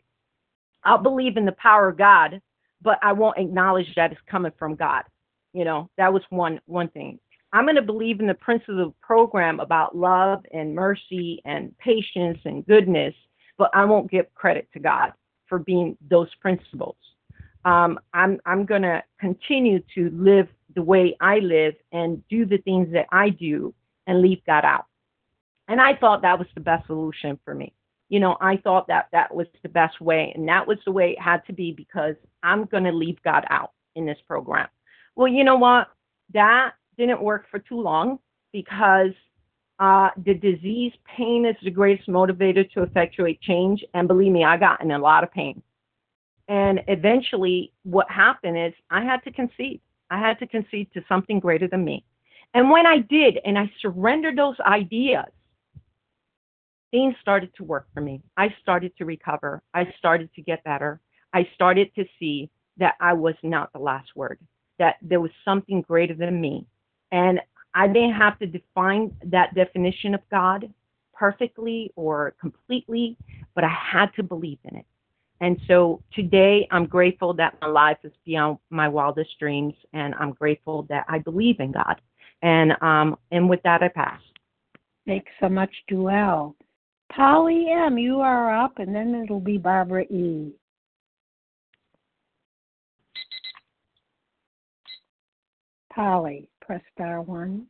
I'll 0.83 0.97
believe 0.97 1.37
in 1.37 1.45
the 1.45 1.53
power 1.53 1.89
of 1.89 1.97
God, 1.97 2.41
but 2.81 2.99
I 3.01 3.13
won't 3.13 3.37
acknowledge 3.37 3.93
that 3.95 4.11
it's 4.11 4.21
coming 4.29 4.51
from 4.57 4.75
God. 4.75 5.03
You 5.53 5.65
know, 5.65 5.89
that 5.97 6.11
was 6.11 6.23
one 6.29 6.59
one 6.65 6.89
thing. 6.89 7.19
I'm 7.53 7.65
going 7.65 7.75
to 7.75 7.81
believe 7.81 8.19
in 8.19 8.27
the 8.27 8.33
principles 8.33 8.79
of 8.79 8.87
the 8.87 9.05
program 9.05 9.59
about 9.59 9.95
love 9.95 10.43
and 10.53 10.73
mercy 10.73 11.41
and 11.43 11.77
patience 11.77 12.39
and 12.45 12.65
goodness, 12.65 13.13
but 13.57 13.69
I 13.73 13.83
won't 13.85 14.09
give 14.09 14.33
credit 14.33 14.69
to 14.73 14.79
God 14.79 15.11
for 15.47 15.59
being 15.59 15.97
those 16.09 16.33
principles. 16.35 16.95
Um, 17.65 17.99
I'm 18.13 18.39
I'm 18.45 18.65
going 18.65 18.83
to 18.83 19.03
continue 19.19 19.81
to 19.95 20.09
live 20.13 20.47
the 20.75 20.81
way 20.81 21.15
I 21.19 21.39
live 21.39 21.75
and 21.91 22.25
do 22.29 22.45
the 22.45 22.57
things 22.59 22.91
that 22.93 23.07
I 23.11 23.29
do 23.29 23.73
and 24.07 24.21
leave 24.21 24.43
God 24.45 24.63
out. 24.65 24.85
And 25.71 25.79
I 25.79 25.95
thought 25.95 26.21
that 26.23 26.37
was 26.37 26.49
the 26.53 26.59
best 26.59 26.85
solution 26.85 27.39
for 27.45 27.55
me. 27.55 27.71
You 28.09 28.19
know, 28.19 28.35
I 28.41 28.57
thought 28.57 28.87
that 28.87 29.07
that 29.13 29.33
was 29.33 29.47
the 29.63 29.69
best 29.69 30.01
way, 30.01 30.33
and 30.35 30.45
that 30.49 30.67
was 30.67 30.77
the 30.83 30.91
way 30.91 31.11
it 31.11 31.21
had 31.21 31.45
to 31.47 31.53
be 31.53 31.71
because 31.71 32.15
I'm 32.43 32.65
going 32.65 32.83
to 32.83 32.91
leave 32.91 33.23
God 33.23 33.45
out 33.49 33.71
in 33.95 34.05
this 34.05 34.17
program. 34.27 34.67
Well, 35.15 35.29
you 35.29 35.45
know 35.45 35.55
what? 35.55 35.87
That 36.33 36.73
didn't 36.97 37.21
work 37.21 37.45
for 37.49 37.59
too 37.59 37.79
long 37.79 38.19
because 38.51 39.11
uh, 39.79 40.09
the 40.25 40.33
disease 40.33 40.91
pain 41.05 41.45
is 41.45 41.55
the 41.63 41.71
greatest 41.71 42.09
motivator 42.09 42.69
to 42.73 42.83
effectuate 42.83 43.39
change. 43.39 43.81
And 43.93 44.09
believe 44.09 44.33
me, 44.33 44.43
I 44.43 44.57
got 44.57 44.81
in 44.81 44.91
a 44.91 44.99
lot 44.99 45.23
of 45.23 45.31
pain. 45.31 45.63
And 46.49 46.81
eventually, 46.89 47.71
what 47.83 48.11
happened 48.11 48.57
is 48.57 48.73
I 48.89 49.05
had 49.05 49.23
to 49.23 49.31
concede. 49.31 49.79
I 50.09 50.19
had 50.19 50.37
to 50.39 50.47
concede 50.47 50.91
to 50.95 51.01
something 51.07 51.39
greater 51.39 51.69
than 51.69 51.85
me. 51.85 52.03
And 52.53 52.69
when 52.69 52.85
I 52.85 52.97
did, 52.97 53.39
and 53.45 53.57
I 53.57 53.71
surrendered 53.81 54.37
those 54.37 54.59
ideas, 54.59 55.31
things 56.91 57.15
started 57.21 57.51
to 57.55 57.63
work 57.63 57.87
for 57.93 58.01
me. 58.01 58.21
I 58.37 58.53
started 58.61 58.95
to 58.97 59.05
recover. 59.05 59.63
I 59.73 59.91
started 59.97 60.29
to 60.35 60.41
get 60.41 60.63
better. 60.63 60.99
I 61.33 61.47
started 61.55 61.93
to 61.95 62.05
see 62.19 62.49
that 62.77 62.95
I 62.99 63.13
was 63.13 63.35
not 63.43 63.71
the 63.73 63.79
last 63.79 64.09
word, 64.15 64.39
that 64.79 64.97
there 65.01 65.21
was 65.21 65.31
something 65.43 65.81
greater 65.81 66.13
than 66.13 66.39
me. 66.39 66.65
And 67.11 67.39
I 67.73 67.87
didn't 67.87 68.13
have 68.13 68.37
to 68.39 68.45
define 68.45 69.15
that 69.25 69.55
definition 69.55 70.13
of 70.13 70.21
God 70.29 70.71
perfectly 71.13 71.91
or 71.95 72.33
completely, 72.39 73.17
but 73.55 73.63
I 73.63 73.69
had 73.69 74.07
to 74.15 74.23
believe 74.23 74.59
in 74.65 74.77
it. 74.77 74.85
And 75.39 75.59
so 75.67 76.03
today 76.13 76.67
I'm 76.71 76.85
grateful 76.85 77.33
that 77.35 77.57
my 77.61 77.67
life 77.67 77.97
is 78.03 78.11
beyond 78.25 78.59
my 78.69 78.87
wildest 78.87 79.39
dreams, 79.39 79.73
and 79.93 80.13
I'm 80.15 80.33
grateful 80.33 80.83
that 80.89 81.05
I 81.09 81.17
believe 81.19 81.59
in 81.59 81.71
God. 81.71 81.99
And 82.43 82.73
um, 82.81 83.17
and 83.31 83.49
with 83.49 83.61
that, 83.63 83.81
I 83.83 83.87
pass. 83.87 84.19
Thanks 85.05 85.31
so 85.39 85.49
much, 85.49 85.71
Duell. 85.89 86.55
Polly 87.15 87.67
M, 87.69 87.97
you 87.97 88.21
are 88.21 88.63
up, 88.63 88.79
and 88.79 88.95
then 88.95 89.15
it'll 89.15 89.41
be 89.41 89.57
Barbara 89.57 90.03
E. 90.03 90.53
Polly, 95.93 96.47
press 96.61 96.81
star 96.93 97.21
one. 97.21 97.65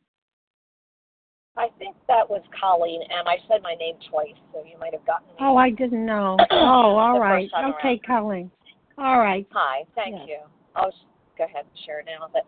I 1.58 1.68
think 1.80 1.96
that 2.08 2.30
was 2.30 2.42
Colleen 2.60 3.02
M. 3.04 3.28
I 3.28 3.38
said 3.48 3.62
my 3.64 3.74
name 3.74 3.96
twice, 4.10 4.38
so 4.54 4.64
you 4.64 4.78
might 4.80 4.94
have 4.94 5.06
gotten 5.06 5.28
me. 5.28 5.34
Oh, 5.40 5.58
I 5.58 5.72
didn't 5.72 6.06
know. 6.06 6.38
Oh, 6.52 6.96
all 6.96 7.20
right. 7.20 7.50
Okay, 7.58 7.88
around. 7.88 8.06
Colleen. 8.06 8.52
All 8.98 9.20
right. 9.20 9.48
Hi, 9.52 9.84
thank 9.96 10.28
you. 10.28 10.38
I'll 10.76 10.94
go 11.38 11.44
ahead 11.46 11.66
and 11.66 11.86
share 11.86 12.04
now. 12.06 12.28
But 12.32 12.46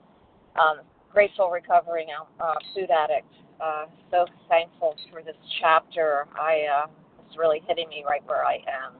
um, 0.62 0.82
grateful 1.12 1.49
recovering 1.49 2.08
uh, 2.39 2.53
food 2.75 2.89
addict 2.91 3.27
uh, 3.63 3.86
so 4.12 4.26
thankful 4.49 4.95
for 5.10 5.21
this 5.23 5.39
chapter. 5.62 6.26
I 6.36 6.67
uh, 6.67 6.88
it's 7.26 7.38
really 7.38 7.62
hitting 7.67 7.88
me 7.88 8.04
right 8.08 8.21
where 8.26 8.45
I 8.45 8.56
am. 8.67 8.99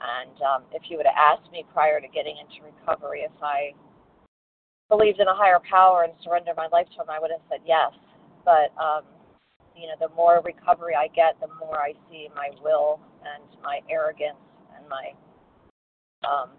And 0.00 0.36
um, 0.40 0.62
if 0.72 0.82
you 0.88 0.96
would 0.96 1.06
have 1.06 1.38
asked 1.38 1.52
me 1.52 1.64
prior 1.74 2.00
to 2.00 2.08
getting 2.08 2.36
into 2.40 2.64
recovery 2.64 3.20
if 3.20 3.42
I 3.42 3.72
believed 4.88 5.20
in 5.20 5.28
a 5.28 5.34
higher 5.34 5.60
power 5.68 6.04
and 6.04 6.14
surrendered 6.24 6.56
my 6.56 6.68
life 6.72 6.86
to 6.96 7.02
Him, 7.04 7.10
I 7.10 7.20
would 7.20 7.30
have 7.30 7.44
said 7.50 7.60
yes. 7.66 7.92
But 8.44 8.72
um, 8.80 9.04
you 9.76 9.86
know, 9.86 10.00
the 10.00 10.12
more 10.14 10.40
recovery 10.44 10.94
I 10.96 11.08
get, 11.08 11.36
the 11.40 11.52
more 11.60 11.76
I 11.76 11.92
see 12.10 12.28
my 12.34 12.50
will 12.62 13.00
and 13.20 13.44
my 13.62 13.80
arrogance 13.90 14.40
and 14.76 14.88
my 14.88 15.12
um, 16.24 16.50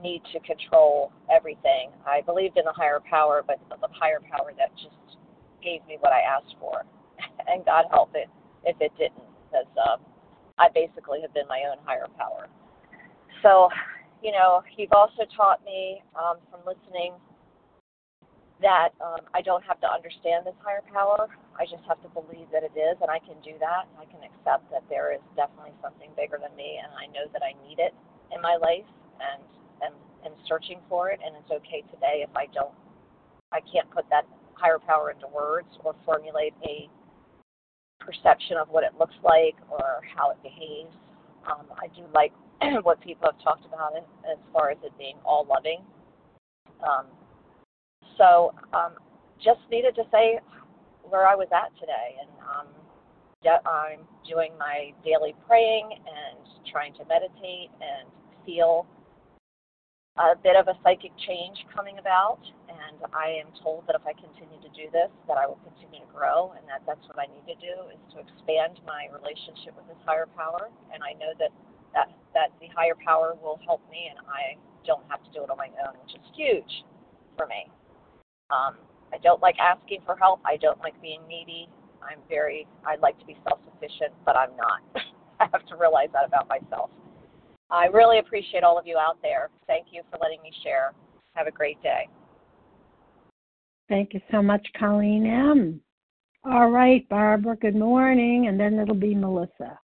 need 0.00 0.22
to 0.32 0.40
control 0.40 1.12
everything. 1.30 1.90
I 2.06 2.22
believed 2.22 2.56
in 2.56 2.66
a 2.66 2.72
higher 2.72 3.00
power, 3.10 3.42
but 3.46 3.58
the 3.68 3.88
higher 3.90 4.20
power 4.30 4.52
that 4.56 4.70
just 4.76 4.94
gave 5.64 5.80
me 5.88 5.96
what 6.00 6.12
I 6.12 6.20
asked 6.20 6.54
for, 6.60 6.84
and 7.48 7.64
God 7.64 7.86
help 7.90 8.10
it 8.14 8.28
if 8.64 8.76
it 8.80 8.92
didn't, 8.98 9.24
because 9.48 9.70
um, 9.80 10.04
I 10.58 10.68
basically 10.68 11.20
have 11.22 11.32
been 11.32 11.48
my 11.48 11.64
own 11.70 11.80
higher 11.84 12.06
power. 12.16 12.48
So, 13.42 13.68
you 14.22 14.32
know, 14.32 14.62
He's 14.76 14.92
also 14.92 15.24
taught 15.34 15.64
me 15.64 16.04
um, 16.14 16.36
from 16.52 16.60
listening 16.68 17.14
that 18.62 18.94
um, 19.02 19.20
I 19.34 19.42
don't 19.42 19.64
have 19.64 19.80
to 19.82 19.90
understand 19.90 20.46
this 20.46 20.56
higher 20.62 20.84
power. 20.92 21.28
I 21.58 21.66
just 21.66 21.82
have 21.88 22.00
to 22.06 22.10
believe 22.14 22.46
that 22.54 22.62
it 22.62 22.72
is, 22.78 22.96
and 23.02 23.10
I 23.10 23.18
can 23.18 23.36
do 23.42 23.58
that. 23.58 23.90
I 23.98 24.06
can 24.06 24.22
accept 24.22 24.70
that 24.70 24.86
there 24.88 25.12
is 25.12 25.20
definitely 25.34 25.74
something 25.82 26.08
bigger 26.16 26.38
than 26.38 26.54
me, 26.54 26.78
and 26.78 26.90
I 26.94 27.10
know 27.10 27.26
that 27.34 27.42
I 27.42 27.52
need 27.66 27.82
it 27.82 27.92
in 28.30 28.40
my 28.40 28.56
life, 28.56 28.86
and 29.18 29.42
and 29.82 29.94
and 30.24 30.32
searching 30.48 30.78
for 30.88 31.10
it. 31.10 31.20
And 31.20 31.34
it's 31.36 31.50
okay 31.50 31.82
today 31.90 32.22
if 32.22 32.30
I 32.32 32.46
don't, 32.54 32.72
I 33.52 33.60
can't 33.68 33.90
put 33.90 34.08
that 34.10 34.24
higher 34.56 34.78
power 34.78 35.10
into 35.10 35.26
words 35.28 35.68
or 35.84 35.94
formulate 36.04 36.54
a 36.66 36.88
perception 38.00 38.56
of 38.56 38.68
what 38.68 38.84
it 38.84 38.92
looks 38.98 39.14
like 39.22 39.56
or 39.70 40.00
how 40.14 40.30
it 40.30 40.42
behaves. 40.42 40.94
Um, 41.50 41.66
I 41.76 41.88
do 41.94 42.02
like 42.14 42.32
what 42.84 43.00
people 43.00 43.28
have 43.30 43.42
talked 43.42 43.66
about 43.66 43.96
it 43.96 44.04
as 44.30 44.38
far 44.52 44.70
as 44.70 44.78
it 44.84 44.92
being 44.98 45.16
all 45.24 45.46
loving. 45.48 45.80
Um, 46.82 47.06
so 48.18 48.52
um, 48.72 48.92
just 49.42 49.60
needed 49.70 49.94
to 49.96 50.02
say 50.12 50.38
where 51.02 51.26
I 51.26 51.34
was 51.34 51.48
at 51.52 51.74
today, 51.78 52.16
and 52.20 52.30
um, 52.40 52.68
I'm 53.66 54.00
doing 54.28 54.52
my 54.58 54.92
daily 55.04 55.34
praying 55.46 55.90
and 55.92 56.40
trying 56.70 56.94
to 56.94 57.04
meditate 57.04 57.70
and 57.80 58.08
feel 58.46 58.86
a 60.14 60.38
bit 60.38 60.54
of 60.54 60.70
a 60.70 60.78
psychic 60.86 61.10
change 61.26 61.58
coming 61.74 61.98
about, 61.98 62.38
and 62.70 63.02
I 63.10 63.34
am 63.42 63.50
told 63.58 63.82
that 63.90 63.98
if 63.98 64.06
I 64.06 64.14
continue 64.14 64.62
to 64.62 64.70
do 64.70 64.86
this, 64.94 65.10
that 65.26 65.34
I 65.34 65.46
will 65.46 65.58
continue 65.66 66.06
to 66.06 66.10
grow, 66.14 66.54
and 66.54 66.62
that 66.70 66.86
that's 66.86 67.02
what 67.10 67.18
I 67.18 67.26
need 67.26 67.42
to 67.50 67.58
do 67.58 67.90
is 67.90 67.98
to 68.14 68.22
expand 68.22 68.78
my 68.86 69.10
relationship 69.10 69.74
with 69.74 69.90
this 69.90 69.98
higher 70.06 70.30
power, 70.38 70.70
and 70.94 71.02
I 71.02 71.18
know 71.18 71.34
that 71.42 71.50
that 71.98 72.14
that 72.30 72.54
the 72.62 72.70
higher 72.70 72.94
power 72.94 73.34
will 73.42 73.58
help 73.66 73.82
me, 73.90 74.06
and 74.06 74.22
I 74.30 74.54
don't 74.86 75.02
have 75.10 75.18
to 75.26 75.30
do 75.34 75.42
it 75.42 75.50
on 75.50 75.58
my 75.58 75.70
own, 75.82 75.98
which 76.06 76.14
is 76.14 76.22
huge 76.38 76.86
for 77.34 77.50
me. 77.50 77.66
Um, 78.54 78.78
I 79.10 79.18
don't 79.18 79.42
like 79.42 79.58
asking 79.58 80.06
for 80.06 80.14
help. 80.14 80.38
I 80.46 80.62
don't 80.62 80.78
like 80.78 80.94
being 81.02 81.26
needy. 81.26 81.66
I'm 81.98 82.22
very. 82.30 82.70
I'd 82.86 83.02
like 83.02 83.18
to 83.18 83.26
be 83.26 83.34
self-sufficient, 83.42 84.14
but 84.22 84.38
I'm 84.38 84.54
not. 84.54 84.78
I 85.42 85.50
have 85.50 85.66
to 85.66 85.76
realize 85.76 86.14
that 86.14 86.22
about 86.22 86.46
myself. 86.46 86.90
I 87.74 87.86
really 87.86 88.20
appreciate 88.20 88.62
all 88.62 88.78
of 88.78 88.86
you 88.86 88.98
out 88.98 89.18
there. 89.20 89.50
Thank 89.66 89.86
you 89.90 90.02
for 90.08 90.16
letting 90.22 90.40
me 90.42 90.52
share. 90.62 90.92
Have 91.34 91.48
a 91.48 91.50
great 91.50 91.82
day. 91.82 92.08
Thank 93.88 94.14
you 94.14 94.20
so 94.30 94.40
much, 94.40 94.64
Colleen 94.78 95.26
M. 95.26 95.80
All 96.44 96.70
right, 96.70 97.06
Barbara, 97.08 97.56
good 97.56 97.74
morning, 97.74 98.46
and 98.46 98.60
then 98.60 98.78
it'll 98.78 98.94
be 98.94 99.14
Melissa. 99.14 99.78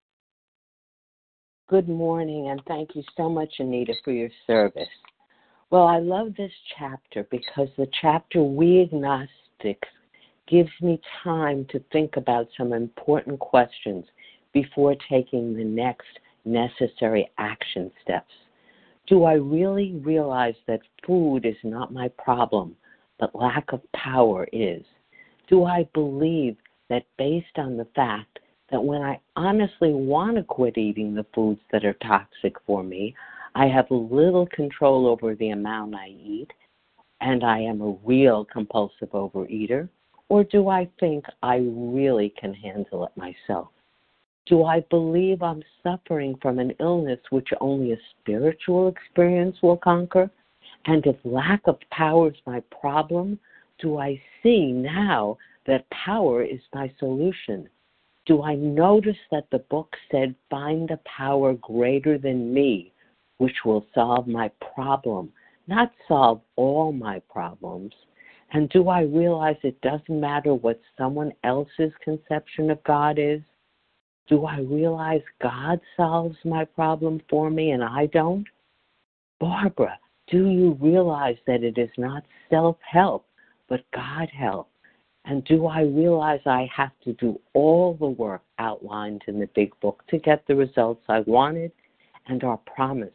Good 1.69 1.89
morning, 1.89 2.51
and 2.51 2.63
thank 2.69 2.95
you 2.95 3.03
so 3.17 3.29
much, 3.29 3.53
Anita, 3.59 3.95
for 4.05 4.13
your 4.13 4.31
service. 4.47 4.89
Well, 5.71 5.87
I 5.87 5.99
love 5.99 6.35
this 6.37 6.53
chapter 6.79 7.27
because 7.31 7.69
the 7.77 7.89
chapter 8.01 8.43
We 8.43 8.83
Agnostics 8.83 9.89
gives 10.47 10.71
me 10.81 11.01
time 11.25 11.67
to 11.71 11.83
think 11.93 12.17
about 12.17 12.47
some 12.57 12.73
important 12.73 13.41
questions 13.41 14.05
before 14.53 14.95
taking 15.09 15.57
the 15.57 15.65
next 15.65 16.09
necessary 16.45 17.31
action 17.39 17.91
steps. 18.03 18.33
Do 19.07 19.25
I 19.25 19.35
really 19.35 19.93
realize 20.05 20.55
that 20.67 20.81
food 21.07 21.45
is 21.45 21.57
not 21.65 21.93
my 21.93 22.09
problem, 22.23 22.77
but 23.19 23.35
lack 23.35 23.73
of 23.73 23.81
power 23.93 24.47
is? 24.53 24.85
Do 25.49 25.65
I 25.65 25.89
believe 25.95 26.57
that 26.89 27.07
based 27.19 27.59
on 27.59 27.77
the 27.77 27.89
fact 27.97 28.39
that 28.71 28.83
when 28.83 29.03
I 29.03 29.21
honestly 29.37 29.93
want 29.93 30.37
to 30.37 30.43
quit 30.43 30.79
eating 30.79 31.15
the 31.15 31.27
foods 31.35 31.61
that 31.73 31.85
are 31.85 31.95
toxic 31.95 32.55
for 32.67 32.83
me, 32.83 33.15
I 33.55 33.67
have 33.67 33.91
little 33.91 34.47
control 34.47 35.07
over 35.07 35.35
the 35.35 35.51
amount 35.51 35.95
I 35.95 36.09
eat, 36.09 36.51
and 37.21 37.45
I 37.45 37.59
am 37.59 37.81
a 37.81 37.97
real 38.05 38.45
compulsive 38.45 39.11
overeater? 39.11 39.89
Or 40.29 40.45
do 40.45 40.69
I 40.69 40.89
think 41.01 41.25
I 41.43 41.57
really 41.57 42.33
can 42.41 42.55
handle 42.55 43.05
it 43.05 43.17
myself? 43.17 43.69
Do 44.51 44.65
I 44.65 44.81
believe 44.91 45.45
I'm 45.45 45.63
suffering 45.81 46.35
from 46.43 46.59
an 46.59 46.73
illness 46.81 47.21
which 47.31 47.51
only 47.61 47.93
a 47.93 48.01
spiritual 48.11 48.89
experience 48.89 49.57
will 49.63 49.77
conquer? 49.77 50.29
And 50.87 51.07
if 51.07 51.15
lack 51.23 51.61
of 51.69 51.79
power 51.93 52.31
is 52.31 52.37
my 52.49 52.61
problem, 52.83 53.39
do 53.79 53.99
I 53.99 54.21
see 54.43 54.73
now 54.73 55.39
that 55.69 55.89
power 55.91 56.43
is 56.43 56.59
my 56.75 56.93
solution? 56.99 57.69
Do 58.27 58.43
I 58.43 58.57
notice 58.57 59.23
that 59.31 59.49
the 59.53 59.61
book 59.61 59.95
said, 60.11 60.35
Find 60.51 60.91
a 60.91 60.99
power 61.05 61.55
greater 61.55 62.19
than 62.19 62.53
me, 62.53 62.93
which 63.39 63.65
will 63.65 63.87
solve 63.95 64.27
my 64.27 64.51
problem, 64.75 65.33
not 65.69 65.93
solve 66.09 66.41
all 66.57 66.91
my 66.91 67.21
problems? 67.31 67.93
And 68.51 68.69
do 68.71 68.89
I 68.89 69.03
realize 69.03 69.59
it 69.63 69.81
doesn't 69.81 70.21
matter 70.21 70.55
what 70.55 70.81
someone 70.99 71.33
else's 71.45 71.93
conception 72.03 72.69
of 72.73 72.83
God 72.83 73.17
is? 73.17 73.43
Do 74.31 74.47
I 74.47 74.61
realize 74.61 75.23
God 75.43 75.81
solves 75.97 76.37
my 76.45 76.65
problem 76.65 77.21
for 77.29 77.51
me 77.51 77.73
and 77.73 77.83
I 77.83 78.07
don't? 78.07 78.47
Barbara, 79.41 79.99
do 80.29 80.47
you 80.47 80.79
realize 80.81 81.37
that 81.49 81.65
it 81.65 81.77
is 81.79 81.91
not 81.99 82.23
self 82.49 82.77
help, 82.89 83.27
but 83.69 83.85
God 83.93 84.29
help? 84.29 84.71
And 85.25 85.45
do 85.47 85.67
I 85.67 85.81
realize 85.81 86.39
I 86.47 86.71
have 86.75 86.93
to 87.03 87.13
do 87.15 87.41
all 87.55 87.95
the 87.95 88.07
work 88.07 88.43
outlined 88.61 89.23
in 89.27 89.41
the 89.41 89.49
big 89.49 89.73
book 89.81 90.05
to 90.11 90.19
get 90.19 90.47
the 90.47 90.55
results 90.55 91.03
I 91.09 91.21
wanted 91.27 91.73
and 92.29 92.45
are 92.45 92.61
promised? 92.73 93.15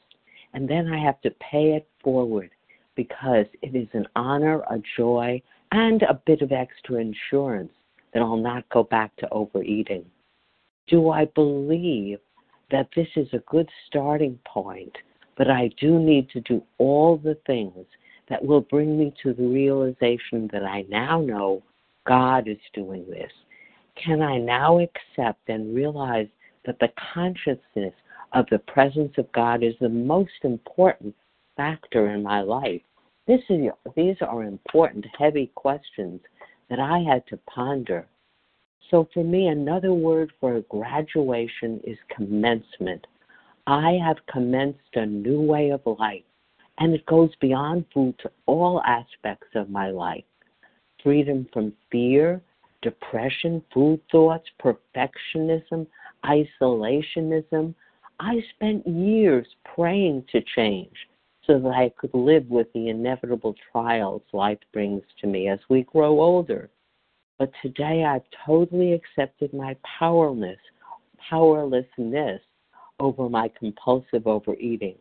And 0.54 0.70
then 0.70 0.92
I 0.92 1.02
have 1.02 1.22
to 1.22 1.32
pay 1.40 1.76
it 1.78 1.88
forward 2.04 2.50
because 2.96 3.46
it 3.62 3.74
is 3.74 3.88
an 3.94 4.06
honor, 4.18 4.64
a 4.70 4.82
joy, 4.98 5.42
and 5.72 6.02
a 6.04 6.22
bit 6.26 6.42
of 6.42 6.52
extra 6.52 6.98
insurance 6.98 7.72
that 8.14 8.22
I'll 8.22 8.36
not 8.36 8.68
go 8.68 8.84
back 8.84 9.16
to 9.18 9.30
overeating. 9.32 10.06
Do 10.88 11.10
I 11.10 11.26
believe 11.26 12.20
that 12.72 12.90
this 12.96 13.08
is 13.16 13.28
a 13.34 13.44
good 13.48 13.70
starting 13.88 14.40
point, 14.46 14.96
but 15.38 15.50
I 15.50 15.70
do 15.80 16.00
need 16.00 16.30
to 16.32 16.42
do 16.42 16.64
all 16.78 17.18
the 17.18 17.38
things 17.48 17.86
that 18.30 18.44
will 18.44 18.62
bring 18.62 18.98
me 18.98 19.14
to 19.24 19.34
the 19.34 19.48
realization 19.48 20.50
that 20.52 20.64
I 20.64 20.86
now 20.90 21.22
know 21.22 21.64
God 22.06 22.48
is 22.48 22.58
doing 22.74 23.06
this? 23.10 23.32
Can 23.96 24.22
I 24.22 24.38
now 24.38 24.80
accept 24.80 25.48
and 25.48 25.76
realize 25.76 26.28
that 26.66 26.80
the 26.80 26.90
consciousness 27.14 27.94
of 28.34 28.46
the 28.52 28.60
presence 28.60 29.14
of 29.18 29.32
God 29.32 29.64
is 29.64 29.76
the 29.80 29.90
most 29.90 30.44
important 30.44 31.16
factor 31.56 32.10
in 32.10 32.24
my 32.24 32.42
life? 32.42 32.82
Is, 33.28 33.40
these 33.96 34.18
are 34.22 34.44
important, 34.44 35.06
heavy 35.18 35.52
questions 35.56 36.22
that 36.70 36.80
I 36.80 37.00
had 37.00 37.26
to 37.28 37.38
ponder. 37.48 38.08
So, 38.92 39.08
for 39.14 39.24
me, 39.24 39.48
another 39.48 39.94
word 39.94 40.32
for 40.40 40.62
graduation 40.62 41.82
is 41.84 41.98
commencement. 42.16 43.06
I 43.68 43.94
have 44.06 44.18
commenced 44.32 44.96
a 44.96 45.06
new 45.06 45.42
way 45.42 45.72
of 45.72 45.82
life, 45.86 46.24
and 46.78 46.94
it 46.94 47.06
goes 47.08 47.32
beyond 47.42 47.86
food 47.94 48.18
to 48.20 48.32
all 48.46 48.82
aspects 48.84 49.48
of 49.56 49.70
my 49.70 49.90
life 49.90 50.24
freedom 51.02 51.48
from 51.54 51.72
fear, 51.92 52.42
depression, 52.82 53.62
food 53.72 54.00
thoughts, 54.12 54.48
perfectionism, 54.60 55.86
isolationism. 56.26 57.76
I 58.20 58.44
spent 58.56 58.88
years 58.88 59.46
praying 59.76 60.26
to 60.32 60.42
change 60.56 60.96
so 61.46 61.60
that 61.60 61.70
I 61.70 61.92
could 61.98 62.14
live 62.14 62.48
with 62.50 62.68
the 62.74 62.90
inevitable 62.90 63.56
trials 63.72 64.24
life 64.34 64.58
brings 64.74 65.04
to 65.22 65.28
me 65.28 65.48
as 65.48 65.60
we 65.70 65.84
grow 65.84 66.22
older. 66.22 66.70
But 67.38 67.52
today 67.62 68.06
I've 68.06 68.24
totally 68.46 68.94
accepted 68.94 69.54
my 69.54 69.76
powerlessness, 70.00 70.58
powerlessness 71.30 72.42
over 73.00 73.30
my 73.30 73.50
compulsive 73.60 74.26
overeating. 74.26 74.96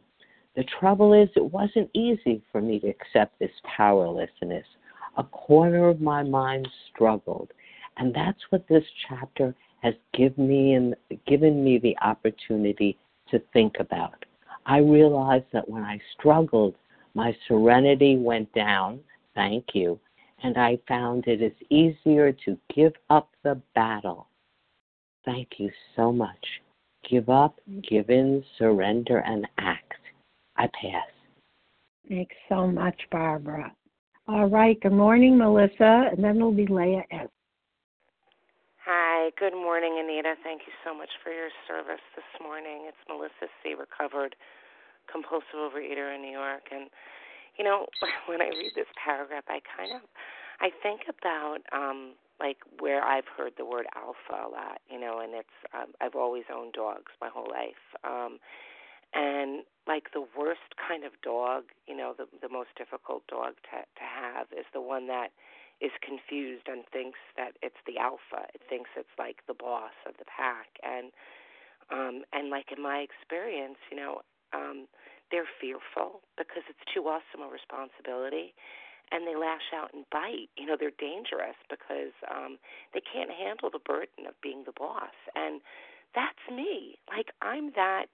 The 0.57 0.65
trouble 0.81 1.13
is, 1.13 1.29
it 1.37 1.53
wasn't 1.53 1.91
easy 1.95 2.43
for 2.51 2.61
me 2.61 2.79
to 2.81 2.89
accept 2.89 3.39
this 3.39 3.51
powerlessness. 3.77 4.67
A 5.17 5.25
corner 5.25 5.89
of 5.89 6.01
my 6.01 6.23
mind 6.23 6.69
struggled, 6.93 7.53
and 7.97 8.15
that's 8.15 8.41
what 8.51 8.67
this 8.69 8.85
chapter 9.09 9.55
has 9.83 9.95
given 10.13 10.49
me 10.49 10.75
and 10.75 10.95
given 11.27 11.63
me 11.63 11.79
the 11.79 11.97
opportunity 12.03 12.99
to 13.31 13.41
think 13.53 13.77
about. 13.79 14.25
I 14.67 14.79
realized 14.79 15.47
that 15.53 15.69
when 15.69 15.83
I 15.83 16.01
struggled, 16.19 16.75
my 17.15 17.37
serenity 17.47 18.17
went 18.17 18.53
down. 18.55 19.01
Thank 19.35 19.67
you. 19.75 20.01
And 20.45 20.59
I 20.59 20.79
found 20.87 21.27
it 21.27 21.41
is 21.41 21.55
easier 21.71 22.31
to 22.45 22.59
give 22.75 22.93
up 23.09 23.31
the 23.43 23.59
battle. 23.75 24.29
Thank 25.25 25.49
you 25.57 25.71
so 25.97 26.13
much. 26.13 26.61
Give 27.09 27.31
up, 27.31 27.59
give 27.89 28.11
in, 28.11 28.45
surrender, 28.59 29.19
and 29.19 29.47
act. 29.57 29.95
I 30.57 30.67
pass. 30.67 31.09
Thanks 32.11 32.37
so 32.51 32.67
much, 32.67 33.01
Barbara. 33.11 33.73
All 34.29 34.47
right. 34.47 34.79
Good 34.81 34.93
morning, 34.93 35.39
Melissa. 35.39 36.11
And 36.13 36.23
then 36.23 36.37
it'll 36.37 36.53
be 36.53 36.67
Leah 36.67 37.05
S. 37.11 37.29
Hi, 38.85 39.31
good 39.41 39.55
morning, 39.55 39.97
Anita. 39.99 40.35
Thank 40.45 40.63
you 40.67 40.75
so 40.85 40.95
much 40.95 41.09
for 41.23 41.33
your 41.33 41.49
service 41.67 42.05
this 42.15 42.25
morning. 42.43 42.85
It's 42.85 43.01
Melissa 43.09 43.49
C., 43.63 43.73
recovered 43.73 44.37
compulsive 45.11 45.57
overeater 45.57 46.15
in 46.15 46.21
New 46.21 46.33
York. 46.33 46.65
And, 46.71 46.91
you 47.59 47.65
know, 47.65 47.87
when 48.27 48.41
I 48.41 48.49
read 48.49 48.73
this 48.75 48.91
paragraph, 49.03 49.45
I 49.49 49.61
kind 49.77 49.93
of, 49.95 50.03
I 50.61 50.71
think 50.83 51.03
about, 51.09 51.59
um, 51.73 52.15
like 52.41 52.59
where 52.81 53.03
I've 53.03 53.29
heard 53.37 53.53
the 53.57 53.65
word 53.65 53.87
alpha 53.95 54.47
a 54.47 54.51
lot, 54.51 54.81
you 54.91 54.99
know, 54.99 55.21
and 55.21 55.35
it's 55.35 55.59
um, 55.73 55.95
I've 56.01 56.15
always 56.17 56.45
owned 56.53 56.73
dogs 56.73 57.13
my 57.21 57.29
whole 57.29 57.49
life, 57.49 57.85
um, 58.03 58.39
and 59.15 59.63
like 59.87 60.11
the 60.13 60.27
worst 60.37 60.75
kind 60.77 61.05
of 61.05 61.13
dog, 61.23 61.65
you 61.87 61.97
know, 61.97 62.15
the 62.17 62.27
the 62.43 62.49
most 62.49 62.71
difficult 62.77 63.27
dog 63.29 63.55
to 63.71 63.79
to 63.87 64.05
have 64.05 64.49
is 64.51 64.67
the 64.73 64.81
one 64.81 65.07
that 65.07 65.29
is 65.81 65.93
confused 66.03 66.67
and 66.67 66.85
thinks 66.93 67.19
that 67.37 67.55
it's 67.63 67.79
the 67.87 67.99
alpha. 67.99 68.47
It 68.55 68.63
thinks 68.69 68.91
it's 68.97 69.15
like 69.19 69.39
the 69.47 69.55
boss 69.55 69.95
of 70.07 70.15
the 70.19 70.27
pack 70.27 70.69
and 70.83 71.13
um 71.91 72.25
and 72.33 72.51
like 72.51 72.73
in 72.77 72.83
my 72.83 72.99
experience, 73.07 73.79
you 73.91 73.97
know, 73.97 74.23
um 74.53 74.87
they're 75.31 75.49
fearful 75.61 76.21
because 76.37 76.63
it's 76.69 76.85
too 76.93 77.05
awesome 77.09 77.43
a 77.43 77.49
responsibility 77.49 78.55
and 79.13 79.27
they 79.27 79.37
lash 79.37 79.73
out 79.75 79.93
and 79.93 80.05
bite. 80.11 80.49
You 80.57 80.67
know, 80.67 80.77
they're 80.79 80.95
dangerous 80.99 81.57
because 81.69 82.15
um 82.31 82.59
they 82.93 83.03
can't 83.03 83.31
handle 83.31 83.71
the 83.71 83.83
burden 83.85 84.27
of 84.29 84.35
being 84.43 84.65
the 84.65 84.77
boss. 84.77 85.15
And 85.35 85.61
that's 86.15 86.45
me. 86.49 86.99
Like 87.09 87.33
I'm 87.43 87.73
that 87.77 88.07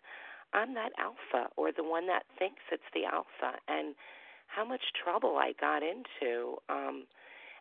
I'm 0.52 0.74
that 0.74 0.92
alpha 0.98 1.50
or 1.56 1.70
the 1.72 1.84
one 1.84 2.06
that 2.08 2.24
thinks 2.38 2.62
it's 2.72 2.90
the 2.94 3.04
alpha 3.06 3.58
and 3.68 3.94
how 4.46 4.64
much 4.64 4.82
trouble 4.98 5.36
I 5.38 5.52
got 5.60 5.82
into 5.82 6.58
um 6.68 7.06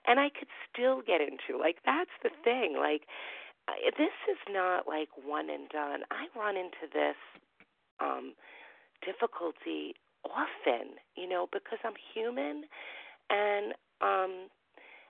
and 0.08 0.20
I 0.20 0.30
could 0.30 0.50
still 0.72 1.02
get 1.02 1.22
into. 1.22 1.60
Like 1.60 1.78
that's 1.86 2.16
the 2.24 2.32
thing. 2.44 2.76
Like 2.78 3.04
this 3.98 4.16
is 4.32 4.42
not 4.50 4.88
like 4.88 5.10
one 5.24 5.50
and 5.50 5.70
done. 5.70 6.02
I 6.10 6.26
run 6.38 6.58
into 6.58 6.90
this 6.92 7.20
um 8.00 8.34
difficulty 9.06 9.96
often, 10.26 10.98
you 11.16 11.28
know, 11.28 11.48
because 11.52 11.80
I'm 11.84 11.98
human 12.14 12.64
and 13.30 13.74
um 14.02 14.48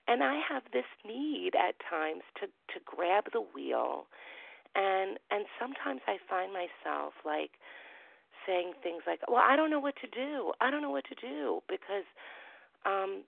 and 0.08 0.23
I 0.23 0.39
have 0.49 0.63
this 0.73 0.89
need 1.06 1.52
at 1.56 1.75
times 1.89 2.23
to 2.41 2.47
to 2.47 2.80
grab 2.86 3.25
the 3.34 3.41
wheel 3.41 4.08
and 4.75 5.17
and 5.32 5.45
sometimes 5.60 6.02
I 6.08 6.17
find 6.30 6.54
myself 6.54 7.13
like 7.25 7.52
saying 8.45 8.73
things 8.84 9.04
like, 9.08 9.19
"Well, 9.28 9.43
I 9.43 9.56
don't 9.56 9.69
know 9.69 9.80
what 9.80 9.95
to 10.02 10.08
do. 10.08 10.54
I 10.62 10.69
don't 10.71 10.82
know 10.82 10.91
what 10.91 11.06
to 11.06 11.15
do 11.15 11.62
because 11.67 12.06
um 12.86 13.23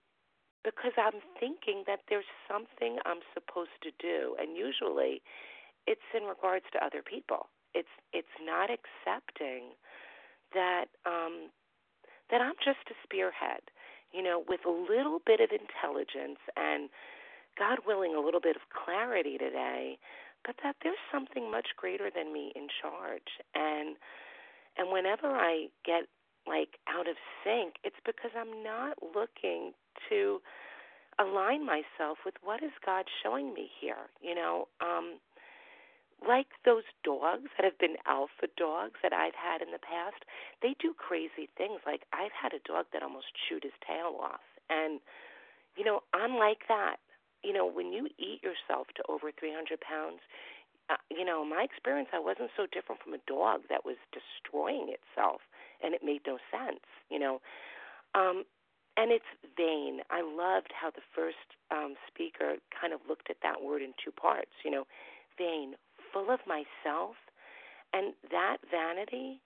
because 0.63 0.93
I'm 0.97 1.21
thinking 1.39 1.84
that 1.88 2.02
there's 2.10 2.30
something 2.47 2.97
I'm 3.06 3.21
supposed 3.34 3.74
to 3.84 3.91
do, 4.00 4.36
and 4.39 4.56
usually 4.56 5.21
it's 5.88 6.06
in 6.15 6.24
regards 6.24 6.65
to 6.74 6.84
other 6.86 7.02
people. 7.02 7.50
It's 7.74 7.91
it's 8.13 8.36
not 8.43 8.69
accepting 8.69 9.74
that 10.53 10.85
um, 11.05 11.49
that 12.29 12.41
I'm 12.41 12.55
just 12.63 12.87
a 12.89 12.95
spearhead, 13.03 13.61
you 14.13 14.23
know, 14.23 14.43
with 14.47 14.61
a 14.65 14.71
little 14.71 15.19
bit 15.25 15.39
of 15.39 15.49
intelligence 15.51 16.39
and, 16.55 16.89
God 17.59 17.79
willing, 17.85 18.15
a 18.15 18.21
little 18.21 18.39
bit 18.39 18.55
of 18.55 18.61
clarity 18.71 19.37
today, 19.37 19.97
but 20.45 20.55
that 20.63 20.77
there's 20.83 21.01
something 21.11 21.51
much 21.51 21.67
greater 21.75 22.09
than 22.13 22.31
me 22.33 22.51
in 22.55 22.67
charge. 22.81 23.43
And 23.53 23.97
and 24.77 24.91
whenever 24.91 25.27
I 25.27 25.67
get 25.85 26.07
like 26.47 26.79
out 26.87 27.07
of 27.07 27.15
sync, 27.43 27.75
it's 27.83 27.99
because 28.05 28.31
I'm 28.35 28.63
not 28.63 28.97
looking 29.03 29.73
to 30.09 30.39
align 31.19 31.65
myself 31.65 32.19
with 32.25 32.35
what 32.41 32.63
is 32.63 32.71
God 32.85 33.05
showing 33.21 33.53
me 33.53 33.69
here. 33.79 34.09
You 34.21 34.35
know, 34.35 34.67
um, 34.79 35.19
like 36.21 36.47
those 36.65 36.86
dogs 37.03 37.49
that 37.57 37.65
have 37.65 37.79
been 37.79 37.97
alpha 38.05 38.47
dogs 38.57 38.99
that 39.01 39.13
I've 39.13 39.36
had 39.36 39.62
in 39.62 39.71
the 39.73 39.81
past, 39.81 40.21
they 40.62 40.75
do 40.79 40.93
crazy 40.93 41.49
things. 41.57 41.81
Like 41.86 42.05
I've 42.13 42.34
had 42.36 42.53
a 42.53 42.62
dog 42.65 42.86
that 42.93 43.03
almost 43.03 43.34
chewed 43.34 43.63
his 43.63 43.75
tail 43.86 44.17
off. 44.21 44.45
And, 44.69 45.01
you 45.75 45.84
know, 45.84 46.01
I'm 46.13 46.38
like 46.38 46.69
that. 46.69 46.97
You 47.43 47.53
know, 47.53 47.65
when 47.65 47.91
you 47.91 48.05
eat 48.21 48.45
yourself 48.45 48.88
to 48.95 49.03
over 49.10 49.34
300 49.34 49.81
pounds, 49.81 50.21
uh, 50.89 51.01
you 51.10 51.25
know, 51.25 51.43
my 51.43 51.65
experience, 51.65 52.10
I 52.13 52.19
wasn't 52.19 52.51
so 52.55 52.67
different 52.69 53.01
from 53.01 53.13
a 53.13 53.23
dog 53.25 53.62
that 53.69 53.86
was 53.86 53.97
destroying 54.13 54.93
itself, 54.93 55.41
and 55.81 55.95
it 55.95 56.03
made 56.03 56.21
no 56.27 56.38
sense, 56.51 56.86
you 57.10 57.17
know. 57.17 57.41
Um, 58.13 58.43
and 58.97 59.10
it's 59.10 59.31
vain. 59.55 60.01
I 60.12 60.21
loved 60.21 60.69
how 60.75 60.91
the 60.91 61.05
first 61.15 61.55
um, 61.71 61.95
speaker 62.12 62.60
kind 62.69 62.93
of 62.93 62.99
looked 63.07 63.29
at 63.29 63.39
that 63.41 63.63
word 63.63 63.81
in 63.81 63.93
two 64.03 64.12
parts, 64.12 64.51
you 64.65 64.71
know, 64.71 64.84
vain, 65.38 65.75
full 66.13 66.30
of 66.32 66.39
myself, 66.47 67.15
and 67.93 68.13
that 68.32 68.58
vanity 68.69 69.41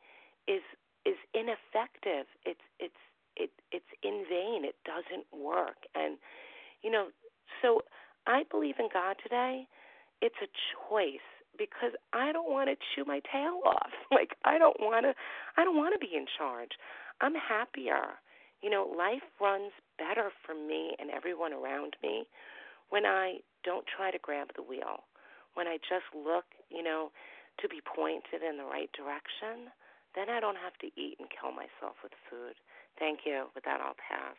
is 0.48 0.62
is 1.06 1.16
ineffective. 1.34 2.26
It's 2.46 2.66
it's 2.80 3.02
it 3.36 3.52
it's 3.72 3.92
in 4.04 4.26
vain. 4.30 4.66
It 4.66 4.76
doesn't 4.86 5.26
work. 5.32 5.86
And 5.94 6.18
you 6.82 6.92
know, 6.92 7.08
so 7.62 7.82
I 8.28 8.44
believe 8.50 8.76
in 8.80 8.90
God 8.92 9.16
today. 9.22 9.68
It's 10.22 10.36
a 10.42 10.48
choice 10.90 11.28
because 11.58 11.92
I 12.14 12.32
don't 12.32 12.50
want 12.52 12.70
to 12.70 12.76
chew 12.96 13.06
my 13.06 13.22
tail 13.32 13.62
off. 13.66 13.92
Like 14.12 14.36
I 14.46 14.58
don't 14.58 14.80
want 14.80 15.06
to 15.06 15.14
I 15.58 15.64
don't 15.64 15.78
want 15.78 15.94
to 15.94 16.00
be 16.00 16.16
in 16.16 16.26
charge. 16.38 16.72
I'm 17.22 17.34
happier. 17.36 18.18
You 18.62 18.70
know, 18.70 18.90
life 18.98 19.24
runs 19.42 19.72
better 20.00 20.32
for 20.46 20.56
me 20.56 20.96
and 21.00 21.12
everyone 21.12 21.54
around 21.54 21.96
me 22.02 22.26
when 22.90 23.06
I 23.06 23.40
don't 23.64 23.86
try 23.86 24.10
to 24.12 24.18
grab 24.20 24.50
the 24.56 24.64
wheel 24.64 25.04
when 25.56 25.68
I 25.68 25.78
just 25.90 26.06
look, 26.14 26.46
you 26.70 26.84
know, 26.84 27.12
to 27.62 27.68
be 27.68 27.80
pointed 27.84 28.44
in 28.48 28.58
the 28.58 28.64
right 28.64 28.90
direction, 28.94 29.72
then 30.16 30.30
I 30.30 30.40
don't 30.40 30.58
have 30.58 30.78
to 30.80 30.88
eat 31.00 31.18
and 31.20 31.28
kill 31.30 31.52
myself 31.52 31.96
with 32.04 32.14
food. 32.30 32.56
Thank 33.00 33.20
you. 33.26 33.46
With 33.56 33.66
that, 33.66 33.82
I'll 33.82 33.96
pass. 33.96 34.36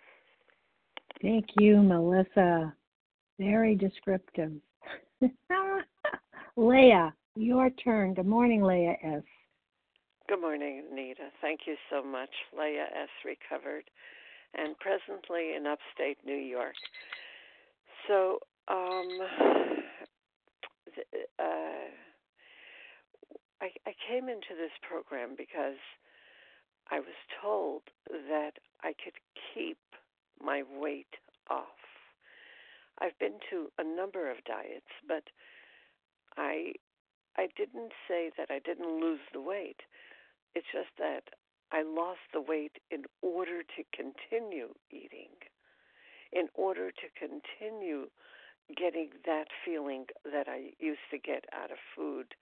Thank 1.21 1.47
you, 1.59 1.83
Melissa. 1.83 2.75
Very 3.39 3.75
descriptive. 3.75 4.53
Leah, 6.57 7.15
your 7.35 7.71
turn. 7.71 8.15
Good 8.15 8.27
morning, 8.27 8.63
Leah 8.63 8.97
S. 9.03 9.23
Good 10.29 10.41
morning, 10.41 10.83
Anita. 10.91 11.29
Thank 11.41 11.61
you 11.67 11.77
so 11.91 12.03
much. 12.03 12.31
Leah 12.59 12.87
S. 13.03 13.09
recovered 13.25 13.85
and 14.55 14.75
presently 14.79 15.55
in 15.57 15.67
upstate 15.67 16.19
New 16.25 16.35
York. 16.35 16.75
So, 18.09 18.39
um, 18.69 19.07
uh, 21.39 21.91
I, 23.61 23.71
I 23.87 23.93
came 24.09 24.29
into 24.29 24.55
this 24.57 24.73
program 24.83 25.35
because 25.37 25.81
I 26.91 27.01
was 27.01 27.17
told 27.43 27.83
that 28.09 28.53
I 28.83 28.93
could 29.03 29.19
keep 29.55 29.79
my 30.43 30.63
weight 30.79 31.15
off. 31.51 31.81
I've 33.01 33.19
been 33.19 33.39
to 33.51 33.69
a 33.79 33.85
number 33.85 34.31
of 34.31 34.45
diets, 34.45 34.93
but 35.07 35.25
I 36.37 36.73
I 37.37 37.49
didn't 37.57 37.93
say 38.09 38.31
that 38.39 38.51
I 38.51 38.61
didn't 38.65 39.01
lose 39.01 39.21
the 39.33 39.41
weight. 39.43 39.81
It's 40.55 40.67
just 40.73 40.97
that 40.99 41.25
I 41.71 41.83
lost 41.83 42.25
the 42.33 42.41
weight 42.41 42.79
in 42.91 43.05
order 43.21 43.63
to 43.63 43.85
continue 43.93 44.73
eating, 44.91 45.37
in 46.33 46.49
order 46.55 46.91
to 46.91 47.07
continue 47.19 48.07
getting 48.75 49.11
that 49.27 49.47
feeling 49.65 50.07
that 50.25 50.49
I 50.49 50.73
used 50.79 51.07
to 51.11 51.19
get 51.19 51.45
out 51.53 51.71
of 51.71 51.79
food, 51.95 52.35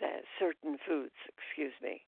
that 0.00 0.22
certain 0.38 0.76
foods, 0.86 1.16
excuse 1.28 1.72
me, 1.82 2.02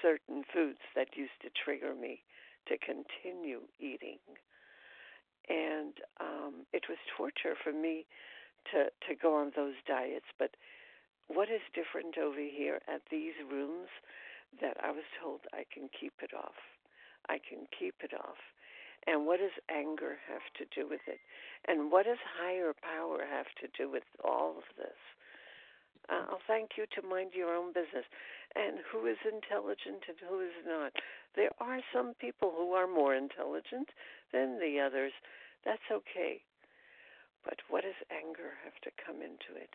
certain 0.00 0.42
foods 0.52 0.82
that 0.96 1.16
used 1.16 1.38
to 1.42 1.50
trigger 1.50 1.94
me 1.94 2.22
to 2.66 2.78
continue 2.78 3.60
eating. 3.78 4.18
And 5.48 5.94
um, 6.20 6.66
it 6.72 6.84
was 6.88 6.98
torture 7.16 7.54
for 7.62 7.72
me 7.72 8.06
to, 8.70 8.90
to 9.08 9.14
go 9.20 9.34
on 9.34 9.52
those 9.54 9.74
diets. 9.86 10.26
But 10.38 10.54
what 11.28 11.50
is 11.50 11.62
different 11.74 12.18
over 12.18 12.38
here 12.38 12.80
at 12.88 13.02
these 13.10 13.34
rooms 13.50 13.88
that 14.60 14.76
I 14.82 14.90
was 14.90 15.06
told 15.22 15.40
I 15.52 15.64
can 15.72 15.88
keep 15.98 16.14
it 16.22 16.34
off? 16.34 16.58
I 17.28 17.38
can 17.38 17.66
keep 17.76 17.94
it 18.02 18.14
off. 18.14 18.38
And 19.06 19.26
what 19.26 19.40
does 19.40 19.54
anger 19.68 20.18
have 20.30 20.46
to 20.58 20.64
do 20.70 20.88
with 20.88 21.02
it? 21.06 21.18
And 21.66 21.90
what 21.90 22.06
does 22.06 22.22
higher 22.38 22.72
power 22.72 23.26
have 23.26 23.50
to 23.60 23.66
do 23.76 23.90
with 23.90 24.06
all 24.22 24.58
of 24.58 24.68
this? 24.76 24.98
Uh, 26.08 26.26
I'll 26.30 26.46
thank 26.46 26.76
you 26.76 26.86
to 26.94 27.06
mind 27.06 27.30
your 27.34 27.54
own 27.54 27.72
business. 27.72 28.06
And 28.54 28.78
who 28.90 29.06
is 29.06 29.18
intelligent 29.24 30.06
and 30.06 30.18
who 30.28 30.40
is 30.40 30.58
not? 30.66 30.92
There 31.34 31.54
are 31.58 31.80
some 31.92 32.14
people 32.20 32.52
who 32.54 32.72
are 32.72 32.86
more 32.86 33.14
intelligent 33.14 33.90
than 34.32 34.58
the 34.58 34.78
others. 34.78 35.12
That's 35.64 35.90
okay. 35.90 36.42
But 37.44 37.58
what 37.68 37.82
does 37.82 37.98
anger 38.10 38.54
have 38.62 38.78
to 38.82 39.02
come 39.04 39.22
into 39.22 39.58
it? 39.58 39.74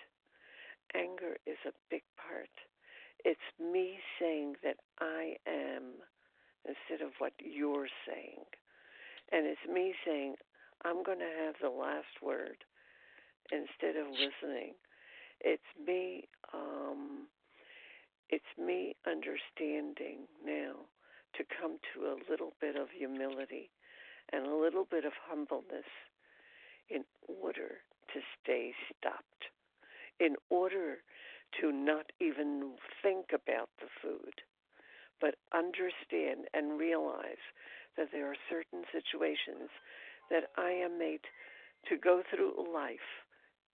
Anger 0.96 1.36
is 1.46 1.60
a 1.66 1.76
big 1.90 2.04
part. 2.16 2.52
It's 3.26 3.50
me 3.60 4.00
saying 4.20 4.56
that 4.64 4.78
I 5.00 5.36
am 5.48 6.00
instead 6.64 7.06
of 7.06 7.12
what 7.20 7.34
you're 7.40 7.90
saying. 8.08 8.46
And 9.32 9.46
it's 9.46 9.68
me 9.72 9.94
saying, 10.06 10.36
I'm 10.86 11.04
going 11.04 11.20
to 11.20 11.46
have 11.46 11.56
the 11.62 11.70
last 11.70 12.22
word 12.24 12.58
instead 13.52 13.96
of 13.96 14.08
listening. 14.12 14.74
It's 15.42 15.64
me 15.86 16.28
um 16.54 17.28
it's 18.30 18.58
me 18.58 18.96
understanding 19.08 20.28
now 20.44 20.74
to 21.36 21.44
come 21.62 21.78
to 21.94 22.08
a 22.08 22.20
little 22.30 22.54
bit 22.60 22.76
of 22.76 22.88
humility 22.90 23.70
and 24.34 24.46
a 24.46 24.56
little 24.56 24.86
bit 24.90 25.06
of 25.06 25.14
humbleness 25.30 25.88
in 26.90 27.04
order 27.28 27.80
to 28.14 28.20
stay 28.42 28.74
stopped, 28.92 29.52
in 30.20 30.36
order 30.50 30.98
to 31.62 31.72
not 31.72 32.12
even 32.20 32.74
think 33.02 33.28
about 33.34 33.70
the 33.80 33.88
food, 34.02 34.42
but 35.22 35.36
understand 35.54 36.48
and 36.54 36.80
realize 36.80 37.44
that 37.98 38.10
there 38.12 38.30
are 38.30 38.38
certain 38.50 38.84
situations 38.92 39.70
that 40.30 40.46
I 40.58 40.72
am 40.72 40.98
made 41.00 41.22
to 41.90 41.98
go 41.98 42.22
through 42.30 42.54
life, 42.74 43.26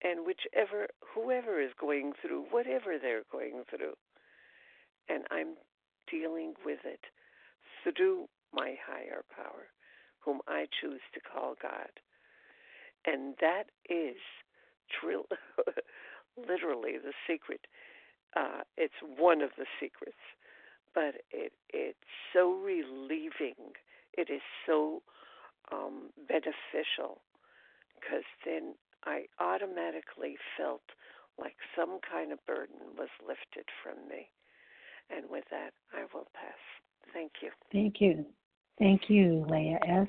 and 0.04 0.26
whichever, 0.26 0.88
whoever 1.14 1.62
is 1.62 1.72
going 1.80 2.14
through, 2.22 2.46
whatever 2.52 2.98
they're 3.02 3.24
going 3.32 3.64
through, 3.70 3.94
and 5.10 5.24
I'm 5.32 5.56
dealing 6.10 6.54
with 6.66 6.80
it 6.86 7.00
through 7.84 8.28
my 8.54 8.76
higher 8.86 9.24
power, 9.36 9.68
whom 10.20 10.40
I 10.48 10.68
choose 10.82 11.02
to 11.14 11.20
call 11.20 11.56
God. 11.62 11.90
And 13.06 13.36
that 13.42 13.66
is 13.90 14.16
literally 16.38 16.94
the 17.04 17.14
secret. 17.28 17.62
Uh, 18.36 18.62
it's 18.78 18.94
one 19.18 19.42
of 19.42 19.52
the 19.58 19.66
secrets, 19.80 20.18
but 20.96 21.16
it 21.32 21.52
it's 21.70 21.98
so 22.34 22.54
relieving 22.54 23.74
it 24.18 24.30
is 24.30 24.42
so 24.66 25.02
um, 25.72 26.10
beneficial 26.28 27.22
because 27.96 28.24
then 28.46 28.76
I 29.06 29.26
automatically 29.40 30.36
felt 30.58 30.82
like 31.40 31.56
some 31.76 32.00
kind 32.10 32.32
of 32.32 32.46
burden 32.46 32.96
was 32.98 33.10
lifted 33.26 33.66
from 33.82 34.08
me. 34.08 34.30
And 35.10 35.30
with 35.30 35.44
that, 35.52 35.72
I 35.94 36.02
will 36.14 36.28
pass. 36.34 36.60
Thank 37.14 37.32
you. 37.42 37.50
Thank 37.72 38.00
you. 38.00 38.26
Thank 38.80 39.10
you, 39.10 39.46
Leah 39.50 39.80
S. 39.88 40.08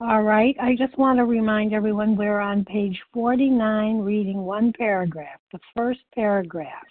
All 0.00 0.22
right. 0.22 0.56
I 0.60 0.76
just 0.76 0.96
want 0.98 1.18
to 1.18 1.24
remind 1.24 1.72
everyone 1.72 2.16
we're 2.16 2.40
on 2.40 2.64
page 2.64 2.98
49, 3.12 3.98
reading 4.00 4.42
one 4.42 4.72
paragraph, 4.72 5.40
the 5.52 5.60
first 5.76 6.00
paragraph, 6.14 6.86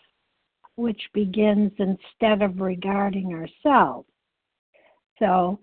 which 0.75 1.01
begins 1.13 1.71
instead 1.79 2.41
of 2.41 2.59
regarding 2.59 3.33
ourselves. 3.33 4.07
So 5.17 5.59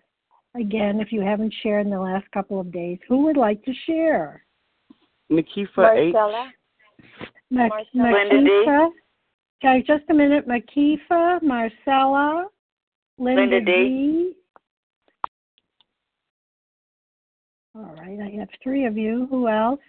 again, 0.58 1.00
if 1.00 1.12
you 1.12 1.20
haven't 1.20 1.54
shared 1.62 1.86
in 1.86 1.92
the 1.92 2.00
last 2.00 2.30
couple 2.32 2.60
of 2.60 2.72
days, 2.72 2.98
who 3.08 3.24
would 3.24 3.36
like 3.36 3.62
to 3.64 3.72
share? 3.86 4.44
Makifa 5.30 5.76
Marcella. 5.76 6.48
H. 6.48 7.22
Ma- 7.50 7.68
Marcella. 7.68 8.12
Linda 8.12 8.40
D. 8.40 8.50
Makifa? 8.50 8.88
Okay, 9.64 9.84
just 9.86 10.04
a 10.10 10.14
minute. 10.14 10.46
Makifa, 10.46 11.42
Marcella, 11.42 12.46
Linda, 13.18 13.40
Linda 13.40 13.60
D. 13.60 13.64
D. 13.64 14.32
All 17.74 17.94
right, 17.98 18.18
I 18.20 18.38
have 18.38 18.48
three 18.62 18.86
of 18.86 18.96
you. 18.96 19.26
Who 19.30 19.48
else? 19.48 19.80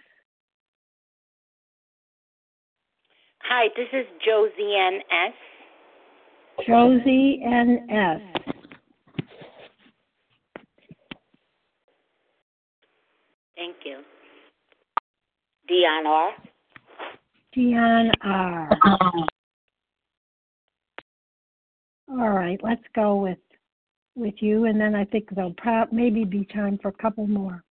Hi, 3.42 3.68
this 3.76 3.88
is 3.92 4.06
Josie 4.24 4.74
N. 4.76 5.00
S. 5.10 5.34
Josie 6.66 7.42
N. 7.44 7.86
S. 7.90 8.20
Thank 13.58 13.76
you. 13.84 13.98
Dion 15.66 16.06
R. 16.06 16.30
Dion 17.52 18.10
R. 18.22 18.70
All 22.10 22.30
right, 22.30 22.58
let's 22.62 22.84
go 22.94 23.16
with 23.16 23.38
with 24.14 24.34
you, 24.38 24.66
and 24.66 24.80
then 24.80 24.94
I 24.94 25.04
think 25.04 25.28
there'll 25.34 25.54
pro- 25.54 25.86
maybe 25.90 26.24
be 26.24 26.44
time 26.54 26.78
for 26.80 26.88
a 26.88 27.02
couple 27.02 27.26
more. 27.26 27.64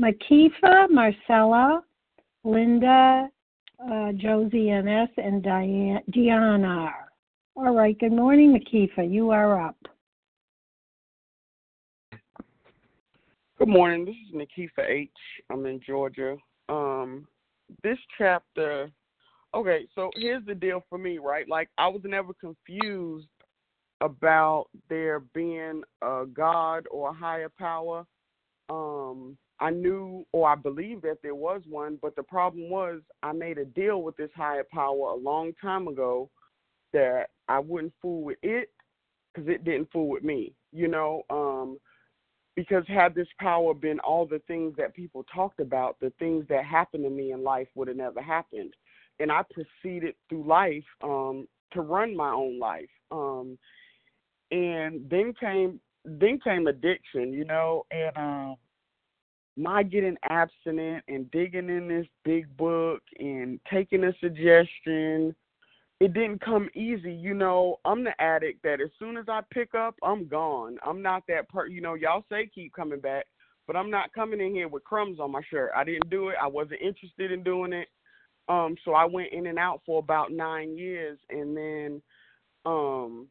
Makifa, 0.00 0.88
Marcella, 0.90 1.82
Linda, 2.42 3.28
uh, 3.80 4.12
Josie 4.12 4.70
NS, 4.70 5.10
and 5.18 5.42
Diane, 5.42 6.00
Dion 6.10 6.64
R. 6.64 6.94
All 7.54 7.74
right, 7.74 7.98
good 7.98 8.12
morning, 8.12 8.58
Makifa. 8.58 9.10
You 9.10 9.30
are 9.30 9.60
up. 9.60 9.76
Good 13.56 13.68
morning. 13.68 14.04
This 14.04 14.16
is 14.28 14.34
Nikifa 14.34 14.84
H. 14.84 15.10
I'm 15.48 15.64
in 15.66 15.78
Georgia. 15.86 16.36
Um, 16.68 17.28
this 17.84 17.98
chapter, 18.18 18.90
okay, 19.54 19.86
so 19.94 20.10
here's 20.16 20.44
the 20.44 20.56
deal 20.56 20.82
for 20.88 20.98
me, 20.98 21.18
right? 21.18 21.48
Like, 21.48 21.68
I 21.78 21.86
was 21.86 22.00
never 22.04 22.32
confused 22.34 23.28
about 24.00 24.66
there 24.88 25.20
being 25.20 25.82
a 26.02 26.24
God 26.34 26.88
or 26.90 27.10
a 27.10 27.14
higher 27.14 27.48
power. 27.48 28.04
Um, 28.70 29.38
I 29.60 29.70
knew 29.70 30.26
or 30.32 30.48
I 30.48 30.56
believed 30.56 31.02
that 31.02 31.22
there 31.22 31.36
was 31.36 31.62
one, 31.68 31.96
but 32.02 32.16
the 32.16 32.24
problem 32.24 32.68
was 32.68 33.02
I 33.22 33.30
made 33.30 33.58
a 33.58 33.64
deal 33.64 34.02
with 34.02 34.16
this 34.16 34.30
higher 34.34 34.66
power 34.68 35.10
a 35.10 35.14
long 35.14 35.52
time 35.62 35.86
ago 35.86 36.28
that 36.92 37.26
I 37.48 37.60
wouldn't 37.60 37.94
fool 38.02 38.24
with 38.24 38.38
it 38.42 38.72
because 39.32 39.48
it 39.48 39.62
didn't 39.62 39.92
fool 39.92 40.08
with 40.08 40.24
me, 40.24 40.54
you 40.72 40.88
know. 40.88 41.22
Um, 41.30 41.78
because 42.56 42.84
had 42.86 43.14
this 43.14 43.28
power 43.40 43.74
been 43.74 43.98
all 44.00 44.26
the 44.26 44.40
things 44.46 44.74
that 44.76 44.94
people 44.94 45.24
talked 45.34 45.60
about, 45.60 45.98
the 46.00 46.12
things 46.18 46.44
that 46.48 46.64
happened 46.64 47.04
to 47.04 47.10
me 47.10 47.32
in 47.32 47.42
life 47.42 47.68
would 47.74 47.88
have 47.88 47.96
never 47.96 48.22
happened. 48.22 48.74
And 49.20 49.30
I 49.30 49.42
proceeded 49.42 50.14
through 50.28 50.46
life 50.46 50.84
um, 51.02 51.48
to 51.72 51.80
run 51.80 52.16
my 52.16 52.30
own 52.30 52.58
life. 52.58 52.88
Um, 53.10 53.58
and 54.50 55.08
then 55.10 55.34
came 55.38 55.80
then 56.04 56.38
came 56.44 56.66
addiction, 56.66 57.32
you 57.32 57.44
know, 57.44 57.86
and 57.90 58.16
uh, 58.16 58.54
my 59.56 59.82
getting 59.82 60.16
abstinent 60.28 61.02
and 61.08 61.30
digging 61.30 61.68
in 61.68 61.88
this 61.88 62.06
big 62.24 62.54
book 62.56 63.02
and 63.18 63.58
taking 63.70 64.04
a 64.04 64.12
suggestion 64.20 65.34
it 66.04 66.12
didn't 66.12 66.42
come 66.44 66.68
easy. 66.74 67.14
You 67.14 67.32
know, 67.32 67.80
I'm 67.86 68.04
the 68.04 68.12
addict 68.20 68.62
that 68.62 68.78
as 68.82 68.90
soon 68.98 69.16
as 69.16 69.24
I 69.26 69.40
pick 69.50 69.74
up, 69.74 69.94
I'm 70.02 70.28
gone. 70.28 70.76
I'm 70.84 71.00
not 71.00 71.22
that 71.28 71.48
per. 71.48 71.66
You 71.66 71.80
know, 71.80 71.94
y'all 71.94 72.26
say 72.30 72.50
keep 72.54 72.74
coming 72.74 73.00
back, 73.00 73.24
but 73.66 73.74
I'm 73.74 73.90
not 73.90 74.12
coming 74.12 74.38
in 74.38 74.52
here 74.54 74.68
with 74.68 74.84
crumbs 74.84 75.18
on 75.18 75.32
my 75.32 75.40
shirt. 75.50 75.70
I 75.74 75.82
didn't 75.82 76.10
do 76.10 76.28
it. 76.28 76.34
I 76.38 76.46
wasn't 76.46 76.82
interested 76.82 77.32
in 77.32 77.42
doing 77.42 77.72
it. 77.72 77.88
Um, 78.50 78.76
so 78.84 78.92
I 78.92 79.06
went 79.06 79.32
in 79.32 79.46
and 79.46 79.58
out 79.58 79.80
for 79.86 79.98
about 79.98 80.30
nine 80.30 80.76
years, 80.76 81.18
and 81.30 81.56
then 81.56 82.02
um, 82.66 83.26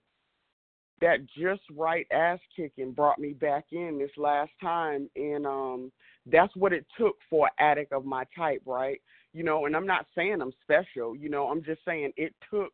that 0.99 1.19
just 1.37 1.61
right 1.75 2.07
ass 2.11 2.39
kicking 2.55 2.91
brought 2.91 3.19
me 3.19 3.33
back 3.33 3.65
in 3.71 3.99
this 3.99 4.17
last 4.17 4.51
time, 4.59 5.07
and 5.15 5.45
um, 5.45 5.91
that's 6.25 6.55
what 6.55 6.73
it 6.73 6.87
took 6.97 7.17
for 7.29 7.51
addict 7.59 7.93
of 7.93 8.03
my 8.03 8.23
type, 8.35 8.63
right? 8.65 8.99
You 9.33 9.43
know, 9.43 9.65
and 9.65 9.75
I'm 9.75 9.87
not 9.87 10.05
saying 10.15 10.41
I'm 10.41 10.53
special, 10.61 11.15
you 11.15 11.29
know, 11.29 11.47
I'm 11.47 11.63
just 11.63 11.81
saying 11.85 12.13
it 12.17 12.33
took 12.49 12.71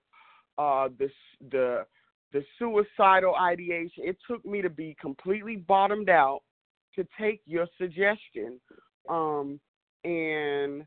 uh 0.58 0.90
the 1.00 1.10
the 1.52 1.86
the 2.34 2.44
suicidal 2.60 3.36
ideation. 3.36 4.04
It 4.06 4.18
took 4.30 4.46
me 4.46 4.62
to 4.62 4.70
be 4.70 4.96
completely 5.02 5.56
bottomed 5.56 6.10
out 6.10 6.42
to 6.96 7.08
take 7.20 7.42
your 7.46 7.68
suggestion. 7.78 8.60
Um 9.10 9.60
and 10.04 10.86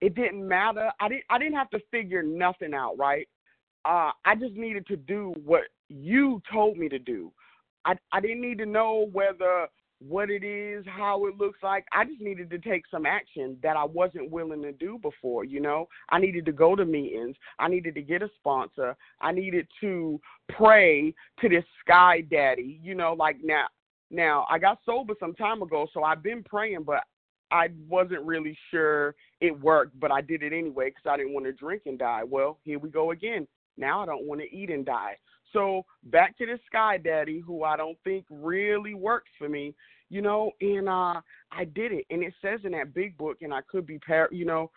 it 0.00 0.14
didn't 0.14 0.46
matter. 0.46 0.90
I 1.00 1.08
didn't 1.08 1.24
I 1.30 1.38
didn't 1.38 1.54
have 1.54 1.70
to 1.70 1.80
figure 1.90 2.22
nothing 2.22 2.74
out, 2.74 2.98
right? 2.98 3.28
Uh 3.84 4.10
I 4.24 4.34
just 4.34 4.54
needed 4.54 4.86
to 4.88 4.96
do 4.96 5.32
what 5.44 5.62
you 5.88 6.42
told 6.52 6.76
me 6.76 6.88
to 6.88 6.98
do. 6.98 7.32
I 7.84 7.94
I 8.12 8.20
didn't 8.20 8.40
need 8.40 8.58
to 8.58 8.66
know 8.66 9.08
whether 9.12 9.68
what 10.06 10.30
it 10.30 10.44
is, 10.44 10.84
how 10.86 11.26
it 11.26 11.36
looks 11.36 11.58
like. 11.62 11.84
I 11.92 12.04
just 12.04 12.20
needed 12.20 12.50
to 12.50 12.58
take 12.58 12.84
some 12.90 13.06
action 13.06 13.56
that 13.62 13.76
I 13.76 13.84
wasn't 13.84 14.30
willing 14.30 14.62
to 14.62 14.72
do 14.72 14.98
before, 14.98 15.44
you 15.44 15.60
know. 15.60 15.88
I 16.10 16.18
needed 16.18 16.44
to 16.46 16.52
go 16.52 16.74
to 16.76 16.84
meetings. 16.84 17.36
I 17.58 17.68
needed 17.68 17.94
to 17.94 18.02
get 18.02 18.22
a 18.22 18.30
sponsor. 18.38 18.96
I 19.20 19.32
needed 19.32 19.66
to 19.80 20.20
pray 20.56 21.14
to 21.40 21.48
this 21.48 21.64
sky 21.80 22.22
daddy, 22.22 22.80
you 22.82 22.94
know, 22.94 23.14
like 23.14 23.36
now 23.42 23.66
now 24.10 24.46
I 24.50 24.58
got 24.58 24.78
sober 24.84 25.14
some 25.18 25.34
time 25.34 25.62
ago, 25.62 25.86
so 25.92 26.04
I've 26.04 26.22
been 26.22 26.42
praying, 26.42 26.82
but 26.84 27.04
I 27.50 27.68
wasn't 27.88 28.24
really 28.24 28.56
sure 28.70 29.14
it 29.40 29.58
worked, 29.60 29.98
but 29.98 30.10
I 30.10 30.20
did 30.20 30.42
it 30.42 30.52
anyway 30.52 30.90
because 30.90 31.10
I 31.10 31.16
didn't 31.16 31.34
want 31.34 31.46
to 31.46 31.52
drink 31.52 31.82
and 31.86 31.98
die. 31.98 32.22
Well, 32.24 32.58
here 32.64 32.78
we 32.78 32.88
go 32.88 33.10
again. 33.10 33.46
Now 33.76 34.02
I 34.02 34.06
don't 34.06 34.26
want 34.26 34.40
to 34.40 34.54
eat 34.54 34.70
and 34.70 34.84
die. 34.84 35.16
So 35.52 35.84
back 36.04 36.36
to 36.38 36.46
the 36.46 36.58
sky 36.66 36.98
daddy, 36.98 37.42
who 37.44 37.64
I 37.64 37.76
don't 37.76 37.98
think 38.04 38.24
really 38.30 38.94
works 38.94 39.30
for 39.38 39.48
me, 39.48 39.74
you 40.08 40.22
know. 40.22 40.52
And 40.60 40.88
uh, 40.88 41.20
I 41.50 41.64
did 41.74 41.92
it, 41.92 42.06
and 42.10 42.22
it 42.22 42.34
says 42.42 42.60
in 42.64 42.72
that 42.72 42.94
big 42.94 43.16
book, 43.16 43.38
and 43.42 43.52
I 43.52 43.60
could 43.62 43.86
be 43.86 43.98
par, 43.98 44.28
you 44.32 44.44
know. 44.44 44.70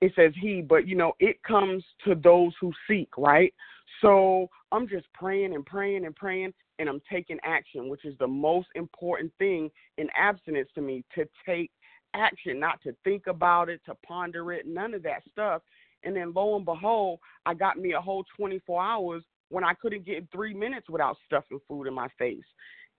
It 0.00 0.12
says 0.16 0.32
he, 0.40 0.62
but 0.62 0.88
you 0.88 0.96
know, 0.96 1.12
it 1.20 1.42
comes 1.44 1.84
to 2.04 2.14
those 2.14 2.52
who 2.60 2.72
seek, 2.88 3.10
right? 3.16 3.54
So 4.00 4.48
I'm 4.72 4.88
just 4.88 5.06
praying 5.12 5.54
and 5.54 5.64
praying 5.64 6.04
and 6.04 6.16
praying, 6.16 6.52
and 6.78 6.88
I'm 6.88 7.00
taking 7.10 7.38
action, 7.44 7.88
which 7.88 8.04
is 8.04 8.16
the 8.18 8.26
most 8.26 8.68
important 8.74 9.32
thing 9.38 9.70
in 9.98 10.08
abstinence 10.16 10.68
to 10.74 10.80
me 10.80 11.04
to 11.14 11.24
take 11.46 11.70
action, 12.14 12.58
not 12.58 12.82
to 12.82 12.94
think 13.04 13.26
about 13.26 13.68
it, 13.68 13.80
to 13.86 13.94
ponder 14.06 14.52
it, 14.52 14.66
none 14.66 14.94
of 14.94 15.02
that 15.04 15.22
stuff. 15.30 15.62
And 16.04 16.16
then 16.16 16.32
lo 16.34 16.56
and 16.56 16.64
behold, 16.64 17.20
I 17.46 17.54
got 17.54 17.78
me 17.78 17.92
a 17.92 18.00
whole 18.00 18.24
24 18.36 18.82
hours 18.82 19.22
when 19.48 19.64
I 19.64 19.74
couldn't 19.74 20.06
get 20.06 20.26
three 20.32 20.54
minutes 20.54 20.88
without 20.88 21.16
stuffing 21.26 21.60
food 21.68 21.86
in 21.86 21.94
my 21.94 22.08
face. 22.18 22.44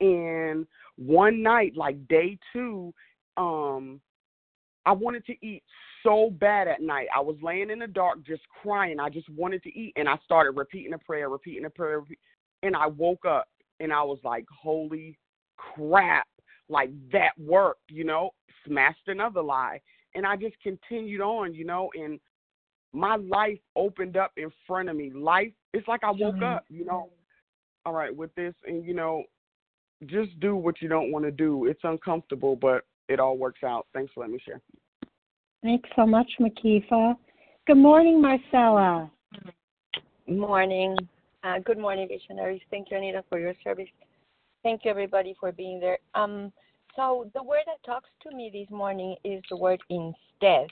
And 0.01 0.67
one 0.97 1.43
night, 1.43 1.73
like 1.77 2.07
day 2.09 2.39
two, 2.53 2.93
um, 3.37 4.01
I 4.85 4.93
wanted 4.93 5.25
to 5.27 5.47
eat 5.47 5.63
so 6.03 6.31
bad 6.31 6.69
at 6.69 6.83
night. 6.83 7.07
I 7.15 7.21
was 7.21 7.37
laying 7.43 7.71
in 7.71 7.79
the 7.79 7.87
dark 7.87 8.25
just 8.27 8.43
crying. 8.61 8.99
I 8.99 9.09
just 9.09 9.29
wanted 9.31 9.63
to 9.63 9.69
eat. 9.71 9.93
And 9.97 10.09
I 10.09 10.17
started 10.25 10.53
repeating 10.53 10.93
a 10.93 10.99
prayer, 10.99 11.29
repeating 11.29 11.65
a 11.65 11.71
prayer. 11.71 12.03
And 12.63 12.77
I 12.77 12.87
woke 12.87 13.25
up 13.25 13.47
and 13.81 13.93
I 13.93 14.03
was 14.03 14.19
like, 14.25 14.45
holy 14.51 15.19
crap. 15.57 16.27
Like 16.69 16.91
that 17.13 17.33
worked, 17.39 17.91
you 17.91 18.05
know, 18.05 18.31
smashed 18.67 19.07
another 19.07 19.43
lie. 19.43 19.81
And 20.15 20.27
I 20.27 20.37
just 20.37 20.57
continued 20.63 21.21
on, 21.21 21.55
you 21.55 21.65
know, 21.65 21.91
and 21.95 22.19
my 22.93 23.17
life 23.17 23.59
opened 23.77 24.17
up 24.17 24.33
in 24.37 24.51
front 24.67 24.89
of 24.89 24.97
me. 24.97 25.11
Life, 25.11 25.53
it's 25.73 25.89
like 25.89 26.05
I 26.05 26.11
woke 26.11 26.35
mm-hmm. 26.37 26.45
up, 26.45 26.65
you 26.69 26.85
know. 26.85 27.11
All 27.85 27.93
right, 27.93 28.15
with 28.15 28.33
this, 28.37 28.55
and 28.65 28.85
you 28.85 28.95
know, 28.95 29.25
just 30.07 30.39
do 30.39 30.55
what 30.55 30.81
you 30.81 30.89
don't 30.89 31.11
want 31.11 31.25
to 31.25 31.33
do. 31.33 31.67
It's 31.67 31.81
uncomfortable, 31.83 32.55
but 32.55 32.85
it 33.09 33.19
all 33.19 33.37
works 33.37 33.65
out. 33.65 33.87
Thanks 33.93 34.13
for 34.13 34.21
letting 34.21 34.35
me 34.35 34.41
share. 34.45 34.61
Thanks 35.63 35.89
so 35.97 36.07
much, 36.07 36.31
Makifa. 36.41 37.17
Good 37.67 37.77
morning, 37.77 38.21
Marcella. 38.21 39.11
Good 40.27 40.39
morning. 40.39 40.97
Uh, 41.45 41.59
good 41.65 41.79
morning, 41.79 42.09
visionaries. 42.09 42.63
Thank 42.71 42.91
you, 42.91 42.97
Anita, 42.97 43.25
for 43.29 43.39
your 43.39 43.55
service. 43.65 43.89
Thank 44.63 44.85
you, 44.85 44.91
everybody, 44.91 45.35
for 45.41 45.51
being 45.51 45.81
there. 45.81 45.99
Um, 46.15 46.53
so 46.95 47.31
the 47.35 47.43
word 47.43 47.63
that 47.67 47.83
talks 47.85 48.09
to 48.23 48.37
me 48.37 48.51
this 48.53 48.71
morning 48.71 49.17
is 49.25 49.43
the 49.51 49.57
word 49.57 49.81
instead. 49.91 50.69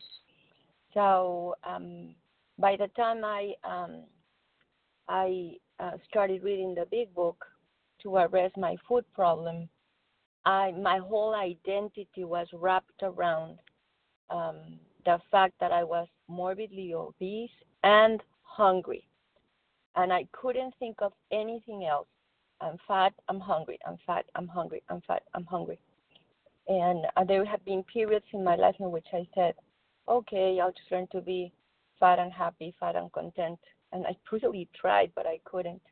So 0.94 1.54
um, 1.64 2.14
by 2.58 2.76
the 2.76 2.88
time 2.96 3.24
I 3.24 3.52
um, 3.64 4.04
I 5.08 5.52
uh, 5.78 5.92
started 6.08 6.42
reading 6.42 6.74
the 6.74 6.86
big 6.90 7.14
book 7.14 7.44
to 8.02 8.18
address 8.18 8.50
my 8.56 8.76
food 8.88 9.04
problem, 9.14 9.68
I 10.44 10.72
my 10.72 10.98
whole 10.98 11.34
identity 11.34 12.24
was 12.24 12.48
wrapped 12.52 13.02
around 13.02 13.58
um, 14.30 14.78
the 15.04 15.18
fact 15.30 15.54
that 15.60 15.72
I 15.72 15.84
was 15.84 16.08
morbidly 16.28 16.94
obese 16.94 17.50
and 17.82 18.22
hungry, 18.42 19.04
and 19.96 20.12
I 20.12 20.26
couldn't 20.32 20.74
think 20.78 20.96
of 21.00 21.12
anything 21.32 21.84
else. 21.84 22.08
I'm 22.60 22.76
fat. 22.86 23.14
I'm 23.28 23.40
hungry. 23.40 23.78
I'm 23.86 23.96
fat. 24.06 24.26
I'm 24.34 24.48
hungry. 24.48 24.82
I'm 24.90 25.00
fat. 25.06 25.22
I'm 25.34 25.46
hungry. 25.46 25.78
And 26.68 27.06
uh, 27.16 27.24
there 27.24 27.44
have 27.44 27.64
been 27.64 27.82
periods 27.84 28.26
in 28.32 28.44
my 28.44 28.54
life 28.56 28.76
in 28.80 28.90
which 28.90 29.06
I 29.12 29.26
said, 29.34 29.54
okay, 30.08 30.58
I'll 30.60 30.72
just 30.72 30.90
learn 30.90 31.06
to 31.12 31.20
be 31.20 31.52
fat 31.98 32.18
and 32.18 32.32
happy, 32.32 32.74
fat 32.80 32.96
and 32.96 33.12
content. 33.12 33.58
And 33.92 34.06
I 34.06 34.16
brutally 34.28 34.68
tried, 34.78 35.12
but 35.14 35.26
I 35.26 35.40
couldn't. 35.44 35.82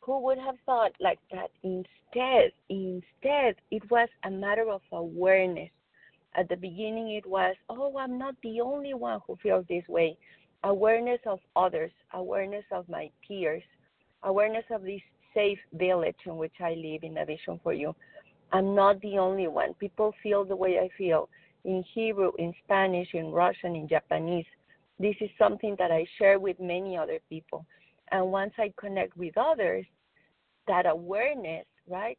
Who 0.00 0.20
would 0.20 0.38
have 0.38 0.54
thought 0.64 0.92
like 1.00 1.18
that? 1.32 1.50
Instead, 1.62 2.52
instead, 2.68 3.56
it 3.70 3.90
was 3.90 4.08
a 4.24 4.30
matter 4.30 4.70
of 4.70 4.82
awareness. 4.92 5.70
At 6.34 6.48
the 6.48 6.56
beginning, 6.56 7.10
it 7.10 7.26
was, 7.26 7.56
oh, 7.68 7.96
I'm 7.98 8.18
not 8.18 8.34
the 8.42 8.60
only 8.60 8.94
one 8.94 9.20
who 9.26 9.36
feels 9.42 9.64
this 9.68 9.86
way. 9.88 10.16
Awareness 10.64 11.20
of 11.26 11.40
others, 11.56 11.90
awareness 12.12 12.64
of 12.70 12.88
my 12.88 13.10
peers, 13.26 13.62
awareness 14.22 14.64
of 14.70 14.82
this 14.82 15.00
safe 15.34 15.58
village 15.72 16.16
in 16.26 16.36
which 16.36 16.54
I 16.60 16.74
live 16.74 17.02
in 17.02 17.18
a 17.18 17.24
vision 17.24 17.58
for 17.62 17.72
you. 17.72 17.94
I'm 18.52 18.74
not 18.74 19.00
the 19.00 19.18
only 19.18 19.48
one. 19.48 19.74
People 19.74 20.14
feel 20.22 20.44
the 20.44 20.56
way 20.56 20.78
I 20.78 20.88
feel 20.96 21.28
in 21.66 21.84
Hebrew, 21.92 22.30
in 22.38 22.54
Spanish, 22.64 23.08
in 23.12 23.32
Russian, 23.32 23.74
in 23.74 23.88
Japanese. 23.88 24.46
This 24.98 25.16
is 25.20 25.28
something 25.36 25.74
that 25.78 25.90
I 25.90 26.06
share 26.16 26.38
with 26.38 26.58
many 26.60 26.96
other 26.96 27.18
people. 27.28 27.66
And 28.12 28.30
once 28.30 28.52
I 28.56 28.72
connect 28.78 29.16
with 29.16 29.36
others, 29.36 29.84
that 30.68 30.86
awareness, 30.86 31.66
right? 31.88 32.18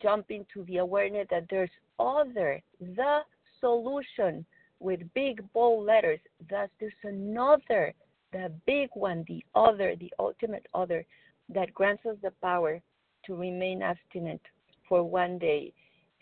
Jump 0.00 0.30
into 0.30 0.64
the 0.66 0.78
awareness 0.78 1.26
that 1.30 1.46
there's 1.50 1.70
other, 1.98 2.62
the 2.80 3.20
solution 3.60 4.46
with 4.78 5.00
big 5.14 5.42
bold 5.52 5.86
letters. 5.86 6.20
That 6.48 6.70
there's 6.78 6.92
another, 7.02 7.92
the 8.32 8.52
big 8.64 8.90
one, 8.94 9.24
the 9.28 9.44
other, 9.54 9.96
the 9.98 10.12
ultimate 10.18 10.66
other, 10.72 11.04
that 11.48 11.74
grants 11.74 12.06
us 12.06 12.16
the 12.22 12.32
power 12.42 12.80
to 13.26 13.34
remain 13.34 13.82
abstinent 13.82 14.40
for 14.88 15.02
one 15.02 15.38
day. 15.38 15.72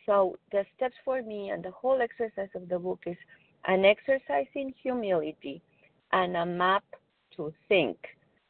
So 0.06 0.36
the 0.50 0.64
steps 0.76 0.96
for 1.04 1.22
me 1.22 1.50
and 1.50 1.62
the 1.64 1.70
whole 1.70 2.00
exercise 2.02 2.48
of 2.54 2.68
the 2.68 2.78
book 2.78 3.00
is 3.06 3.16
an 3.66 3.84
exercise 3.84 4.46
in 4.54 4.74
humility 4.82 5.62
and 6.12 6.36
a 6.36 6.44
map 6.44 6.84
to 7.36 7.52
think, 7.68 7.96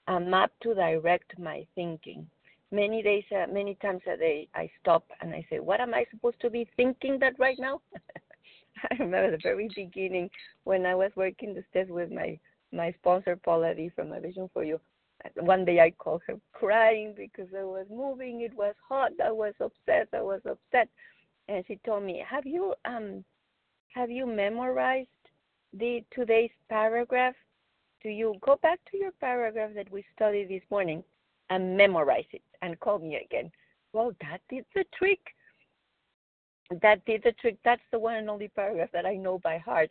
a 0.09 0.19
map 0.19 0.51
to 0.63 0.75
direct 0.75 1.39
my 1.39 1.67
thinking. 1.75 2.27
Many 2.71 3.03
days, 3.03 3.25
uh, 3.31 3.47
many 3.53 3.75
times 3.77 4.01
a 4.07 4.17
day, 4.17 4.49
I 4.55 4.71
stop 4.81 5.05
and 5.21 5.35
I 5.35 5.45
say, 5.51 5.61
"What 5.61 5.81
am 5.81 5.93
I 5.93 6.07
supposed 6.11 6.41
to 6.41 6.49
be 6.49 6.67
thinking 6.77 7.19
that 7.19 7.39
right 7.39 7.59
now?" 7.59 7.83
I 8.91 8.95
remember 8.99 9.31
the 9.33 9.43
very 9.43 9.69
beginning 9.75 10.31
when 10.65 10.87
I 10.87 10.95
was 10.95 11.13
working 11.15 11.55
the 11.55 11.65
steps 11.71 11.91
with 11.91 12.11
my 12.11 12.39
my 12.73 12.93
sponsor 12.93 13.37
Paula 13.37 13.75
D 13.75 13.91
from 13.91 14.09
My 14.09 14.21
Vision 14.21 14.49
for 14.55 14.65
You. 14.65 14.81
One 15.37 15.67
day 15.67 15.81
I 15.81 15.91
called 15.91 16.23
her 16.27 16.41
crying 16.55 17.13
because 17.15 17.49
I 17.57 17.63
was 17.63 17.87
moving. 17.91 18.41
It 18.41 18.55
was 18.55 18.75
hot. 18.89 19.13
I 19.23 19.31
was 19.31 19.55
upset. 19.61 20.09
I 20.15 20.23
was 20.23 20.41
upset, 20.47 20.89
and 21.49 21.65
she 21.67 21.77
told 21.85 22.03
me, 22.05 22.25
"Have 22.29 22.47
you 22.47 22.75
um, 22.85 23.25
have 23.95 24.11
you 24.11 24.27
memorized 24.27 25.09
the 25.73 26.05
today's 26.15 26.51
paragraph? 26.69 27.35
Do 28.03 28.09
you 28.09 28.35
go 28.41 28.57
back 28.63 28.81
to 28.91 28.97
your 28.97 29.13
paragraph 29.21 29.71
that 29.75 29.91
we 29.91 30.05
studied 30.15 30.49
this 30.49 30.63
morning 30.71 31.05
and 31.51 31.77
memorize 31.77 32.31
it 32.33 32.43
and 32.63 32.79
call 32.81 32.99
me 32.99 33.17
again?" 33.25 33.51
Well, 33.93 34.13
that 34.21 34.41
did 34.49 34.65
the 34.75 34.85
trick. 34.97 35.21
That 36.81 37.05
did 37.05 37.23
the 37.23 37.33
trick. 37.33 37.59
That's 37.65 37.83
the 37.91 37.99
one 37.99 38.15
and 38.17 38.31
only 38.31 38.49
paragraph 38.49 38.91
that 38.93 39.05
I 39.05 39.17
know 39.17 39.39
by 39.39 39.59
heart 39.59 39.91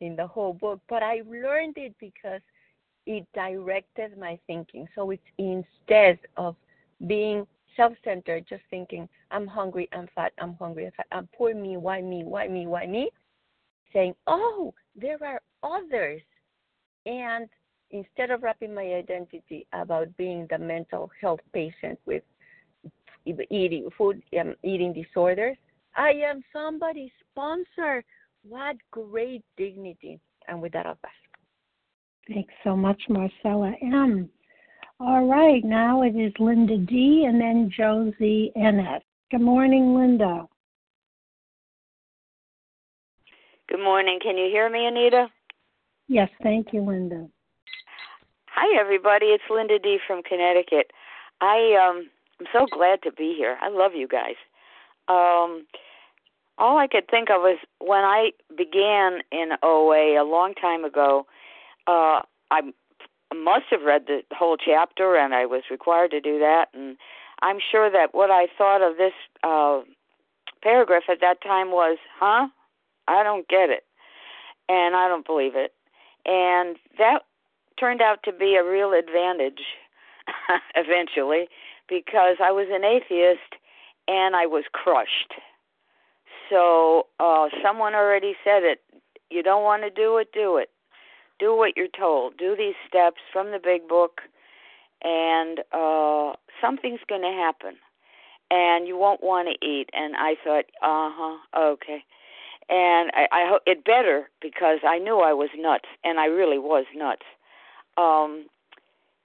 in 0.00 0.16
the 0.16 0.26
whole 0.26 0.54
book. 0.54 0.80
But 0.88 1.02
I 1.02 1.22
learned 1.26 1.76
it 1.76 1.94
because 2.00 2.40
it 3.06 3.26
directed 3.34 4.16
my 4.16 4.38
thinking. 4.46 4.88
So 4.94 5.10
it's 5.10 5.22
instead 5.38 6.18
of 6.36 6.56
being 7.06 7.46
self-centered, 7.76 8.46
just 8.48 8.62
thinking, 8.70 9.08
I'm 9.30 9.46
hungry, 9.46 9.88
I'm 9.92 10.08
fat, 10.14 10.32
I'm 10.38 10.54
hungry, 10.54 10.86
I'm 10.86 10.92
fat, 10.92 11.06
I'm 11.12 11.28
poor 11.36 11.54
me, 11.54 11.76
why 11.76 12.00
me, 12.02 12.24
why 12.24 12.48
me, 12.48 12.66
why 12.66 12.86
me, 12.86 13.10
saying, 13.92 14.14
oh, 14.26 14.74
there 14.94 15.18
are 15.24 15.40
others. 15.62 16.22
And 17.06 17.48
instead 17.90 18.30
of 18.30 18.42
wrapping 18.42 18.74
my 18.74 18.82
identity 18.82 19.66
about 19.72 20.16
being 20.16 20.46
the 20.50 20.58
mental 20.58 21.10
health 21.20 21.40
patient 21.52 21.98
with 22.06 22.22
eating 23.26 23.88
food, 23.96 24.22
um, 24.40 24.54
eating 24.62 24.92
disorders, 24.92 25.56
I 25.96 26.10
am 26.10 26.42
somebody's 26.52 27.10
sponsor. 27.30 28.04
What 28.48 28.76
great 28.90 29.44
dignity. 29.56 30.18
And 30.48 30.60
with 30.60 30.72
that, 30.72 30.86
I'll 30.86 30.96
pass. 30.96 31.12
Thanks 32.28 32.54
so 32.64 32.76
much, 32.76 33.00
Marcella 33.08 33.72
M. 33.82 34.28
All 35.04 35.26
right, 35.26 35.64
now 35.64 36.02
it 36.02 36.14
is 36.14 36.32
Linda 36.38 36.76
D. 36.76 37.24
and 37.26 37.40
then 37.40 37.68
Josie 37.76 38.52
N.S. 38.54 39.02
Good 39.32 39.40
morning, 39.40 39.96
Linda. 39.96 40.46
Good 43.68 43.82
morning. 43.82 44.20
Can 44.22 44.38
you 44.38 44.44
hear 44.44 44.70
me, 44.70 44.86
Anita? 44.86 45.26
Yes, 46.06 46.28
thank 46.44 46.72
you, 46.72 46.82
Linda. 46.82 47.26
Hi, 48.46 48.80
everybody. 48.80 49.26
It's 49.26 49.42
Linda 49.50 49.80
D. 49.80 49.98
from 50.06 50.22
Connecticut. 50.22 50.92
I 51.40 51.74
um, 51.84 52.08
I'm 52.38 52.46
so 52.52 52.66
glad 52.70 53.02
to 53.02 53.10
be 53.10 53.34
here. 53.36 53.56
I 53.60 53.70
love 53.70 53.92
you 53.96 54.06
guys. 54.06 54.36
Um, 55.08 55.66
all 56.58 56.78
I 56.78 56.86
could 56.86 57.08
think 57.10 57.28
of 57.28 57.42
was 57.42 57.58
when 57.80 58.04
I 58.04 58.30
began 58.56 59.18
in 59.32 59.50
OA 59.64 60.22
a 60.22 60.22
long 60.22 60.54
time 60.54 60.84
ago. 60.84 61.26
Uh, 61.88 62.20
I 62.52 62.60
must 63.32 63.66
have 63.70 63.82
read 63.82 64.06
the 64.06 64.22
whole 64.32 64.56
chapter, 64.56 65.16
and 65.16 65.34
I 65.34 65.46
was 65.46 65.62
required 65.70 66.10
to 66.12 66.20
do 66.20 66.38
that. 66.38 66.66
And 66.74 66.96
I'm 67.42 67.58
sure 67.70 67.90
that 67.90 68.14
what 68.14 68.30
I 68.30 68.46
thought 68.56 68.82
of 68.82 68.96
this 68.96 69.12
uh, 69.42 69.80
paragraph 70.62 71.04
at 71.08 71.20
that 71.20 71.42
time 71.42 71.70
was, 71.70 71.98
"Huh? 72.18 72.48
I 73.08 73.22
don't 73.22 73.48
get 73.48 73.70
it," 73.70 73.84
and 74.68 74.96
I 74.96 75.08
don't 75.08 75.26
believe 75.26 75.56
it. 75.56 75.74
And 76.24 76.76
that 76.98 77.22
turned 77.78 78.00
out 78.00 78.22
to 78.24 78.32
be 78.32 78.54
a 78.54 78.64
real 78.64 78.92
advantage 78.92 79.62
eventually 80.76 81.48
because 81.88 82.36
I 82.42 82.52
was 82.52 82.68
an 82.70 82.84
atheist 82.84 83.56
and 84.08 84.36
I 84.36 84.46
was 84.46 84.64
crushed. 84.72 85.34
So 86.48 87.06
uh 87.18 87.48
someone 87.62 87.94
already 87.94 88.34
said 88.44 88.62
it. 88.62 88.80
You 89.30 89.42
don't 89.42 89.64
want 89.64 89.82
to 89.82 89.90
do 89.90 90.18
it, 90.18 90.28
do 90.32 90.58
it. 90.58 90.70
Do 91.38 91.56
what 91.56 91.76
you're 91.76 91.88
told. 91.88 92.36
Do 92.36 92.54
these 92.56 92.74
steps 92.86 93.20
from 93.32 93.50
the 93.50 93.58
big 93.58 93.88
book 93.88 94.20
and 95.02 95.60
uh 95.72 96.32
something's 96.60 97.00
going 97.08 97.22
to 97.22 97.28
happen. 97.28 97.76
And 98.50 98.86
you 98.86 98.96
won't 98.98 99.22
want 99.22 99.48
to 99.48 99.66
eat. 99.66 99.88
And 99.94 100.14
I 100.16 100.36
thought, 100.44 100.66
"Uh-huh, 100.82 101.38
okay." 101.56 102.04
And 102.68 103.10
I 103.14 103.26
I 103.32 103.48
hope 103.48 103.62
it 103.66 103.84
better 103.84 104.30
because 104.40 104.80
I 104.86 104.98
knew 104.98 105.20
I 105.20 105.32
was 105.32 105.50
nuts 105.56 105.88
and 106.04 106.20
I 106.20 106.26
really 106.26 106.58
was 106.58 106.84
nuts. 106.94 107.26
Um 107.96 108.46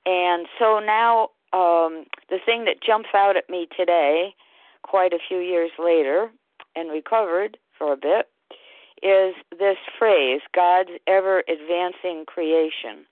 and 0.05 0.47
so 0.57 0.79
now 0.79 1.29
um 1.53 2.05
the 2.29 2.39
thing 2.45 2.65
that 2.65 2.81
jumps 2.81 3.09
out 3.13 3.37
at 3.37 3.49
me 3.49 3.67
today 3.77 4.33
quite 4.81 5.13
a 5.13 5.19
few 5.27 5.39
years 5.39 5.71
later 5.77 6.31
and 6.75 6.89
recovered 6.89 7.57
for 7.77 7.93
a 7.93 7.97
bit 7.97 8.29
is 9.03 9.35
this 9.57 9.77
phrase 9.97 10.41
god's 10.53 10.91
ever 11.07 11.43
advancing 11.47 12.25
creation 12.25 13.05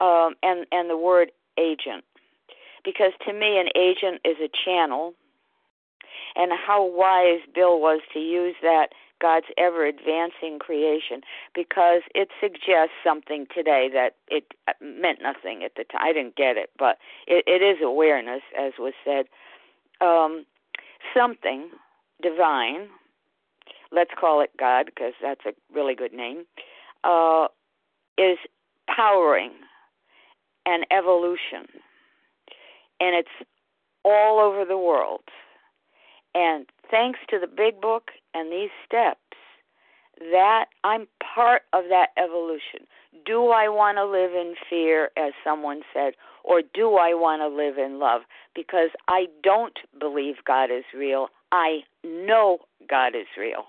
um, 0.00 0.34
and 0.42 0.66
and 0.72 0.88
the 0.88 0.96
word 0.96 1.30
agent. 1.58 2.04
Because 2.84 3.12
to 3.26 3.32
me 3.32 3.58
an 3.58 3.68
agent 3.76 4.20
is 4.24 4.36
a 4.42 4.48
channel 4.64 5.14
and 6.34 6.52
how 6.52 6.84
wise 6.84 7.40
bill 7.54 7.80
was 7.80 8.00
to 8.12 8.18
use 8.18 8.54
that 8.62 8.88
god's 9.20 9.46
ever 9.58 9.84
advancing 9.84 10.58
creation 10.58 11.20
because 11.54 12.02
it 12.14 12.28
suggests 12.40 12.94
something 13.04 13.46
today 13.54 13.88
that 13.92 14.14
it 14.28 14.44
meant 14.80 15.18
nothing 15.22 15.62
at 15.62 15.72
the 15.76 15.84
time 15.84 16.00
i 16.02 16.12
didn't 16.12 16.36
get 16.36 16.56
it 16.56 16.70
but 16.78 16.96
it, 17.26 17.44
it 17.46 17.62
is 17.62 17.78
awareness 17.82 18.42
as 18.58 18.72
was 18.78 18.94
said. 19.04 19.26
Um, 20.00 20.46
something 21.14 21.68
divine, 22.22 22.88
let's 23.92 24.10
call 24.18 24.40
it 24.40 24.50
God 24.58 24.86
because 24.86 25.14
that's 25.22 25.44
a 25.46 25.52
really 25.74 25.94
good 25.94 26.12
name, 26.12 26.44
uh, 27.04 27.48
is 28.18 28.38
powering 28.94 29.52
an 30.66 30.82
evolution. 30.90 31.66
And 33.00 33.16
it's 33.16 33.48
all 34.04 34.38
over 34.40 34.64
the 34.64 34.78
world. 34.78 35.22
And 36.34 36.66
thanks 36.90 37.18
to 37.30 37.38
the 37.40 37.46
big 37.46 37.80
book 37.80 38.10
and 38.34 38.52
these 38.52 38.70
steps, 38.84 39.18
that 40.20 40.66
I'm 40.84 41.08
part 41.34 41.62
of 41.72 41.84
that 41.88 42.08
evolution. 42.18 42.86
Do 43.24 43.48
I 43.48 43.68
want 43.68 43.96
to 43.96 44.04
live 44.04 44.32
in 44.32 44.54
fear, 44.68 45.10
as 45.16 45.32
someone 45.42 45.80
said, 45.94 46.12
or 46.44 46.62
do 46.74 46.96
I 46.96 47.14
want 47.14 47.40
to 47.40 47.48
live 47.48 47.78
in 47.78 47.98
love? 47.98 48.22
Because 48.54 48.90
I 49.08 49.26
don't 49.42 49.78
believe 49.98 50.36
God 50.46 50.70
is 50.70 50.84
real. 50.94 51.28
I 51.52 51.80
know 52.04 52.58
God 52.88 53.14
is 53.16 53.26
real. 53.38 53.64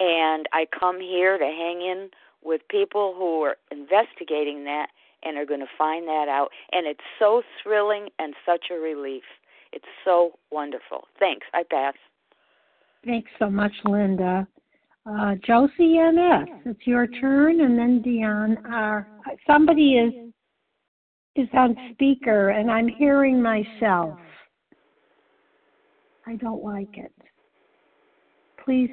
And 0.00 0.48
I 0.52 0.66
come 0.78 1.00
here 1.00 1.38
to 1.38 1.44
hang 1.44 1.82
in 1.82 2.08
with 2.42 2.62
people 2.70 3.14
who 3.16 3.42
are 3.42 3.56
investigating 3.70 4.64
that 4.64 4.88
and 5.22 5.36
are 5.36 5.44
going 5.44 5.60
to 5.60 5.66
find 5.76 6.08
that 6.08 6.26
out. 6.28 6.48
And 6.72 6.86
it's 6.86 7.00
so 7.18 7.42
thrilling 7.62 8.08
and 8.18 8.34
such 8.46 8.66
a 8.70 8.74
relief. 8.74 9.24
It's 9.72 9.84
so 10.04 10.32
wonderful. 10.50 11.04
Thanks. 11.18 11.46
I 11.52 11.62
pass. 11.70 11.94
Thanks 13.04 13.30
so 13.38 13.50
much, 13.50 13.72
Linda. 13.84 14.46
Uh, 15.06 15.34
Josie 15.46 15.98
NS, 15.98 16.48
it's 16.66 16.86
your 16.86 17.06
turn, 17.06 17.62
and 17.62 17.78
then 17.78 18.02
Dion. 18.02 18.58
Uh, 18.66 19.02
somebody 19.46 19.94
is 19.94 20.12
is 21.36 21.48
on 21.54 21.76
speaker 21.92 22.50
and 22.50 22.70
I'm 22.70 22.88
hearing 22.88 23.40
myself. 23.40 24.18
I 26.26 26.36
don't 26.36 26.62
like 26.62 26.98
it. 26.98 27.12
Please, 28.64 28.90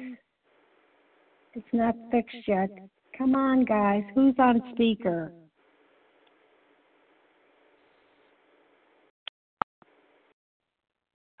it's 1.58 1.74
not 1.74 1.96
fixed 2.12 2.46
yet. 2.46 2.70
Come 3.16 3.34
on, 3.34 3.64
guys. 3.64 4.04
Who's 4.14 4.36
on 4.38 4.62
speaker? 4.74 5.32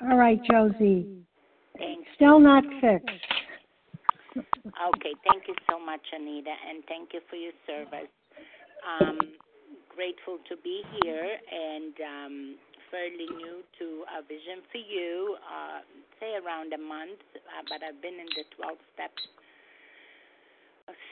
All 0.02 0.16
right, 0.16 0.40
Josie. 0.50 1.06
Thanks. 1.78 2.08
Still 2.16 2.40
not 2.40 2.64
fixed. 2.80 3.08
Okay, 4.34 5.14
thank 5.22 5.46
you 5.46 5.54
so 5.70 5.78
much, 5.78 6.02
Anita, 6.12 6.50
and 6.50 6.82
thank 6.88 7.14
you 7.14 7.20
for 7.30 7.36
your 7.36 7.54
service. 7.66 8.10
Um, 8.82 9.18
grateful 9.94 10.38
to 10.48 10.56
be 10.64 10.82
here 11.02 11.30
and 11.30 11.94
um, 12.02 12.54
fairly 12.90 13.26
new 13.38 13.62
to 13.78 13.86
a 14.18 14.22
Vision 14.22 14.66
for 14.70 14.78
You, 14.78 15.36
uh, 15.46 15.80
say 16.18 16.34
around 16.42 16.72
a 16.72 16.78
month, 16.78 17.22
uh, 17.34 17.62
but 17.70 17.86
I've 17.86 18.02
been 18.02 18.18
in 18.18 18.30
the 18.34 18.44
12 18.56 18.78
steps 18.94 19.22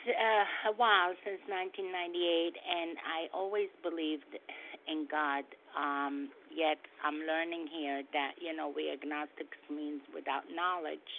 uh, 0.09 0.71
a 0.71 0.75
while 0.77 1.15
since 1.27 1.43
1998, 1.51 2.55
and 2.55 2.97
I 3.03 3.27
always 3.35 3.69
believed 3.83 4.39
in 4.87 5.07
God. 5.11 5.45
Um, 5.75 6.31
yet 6.49 6.79
I'm 7.05 7.27
learning 7.27 7.69
here 7.69 8.03
that 8.15 8.39
you 8.41 8.55
know 8.55 8.73
we 8.73 8.91
agnostics 8.91 9.59
means 9.69 10.01
without 10.15 10.47
knowledge, 10.49 11.11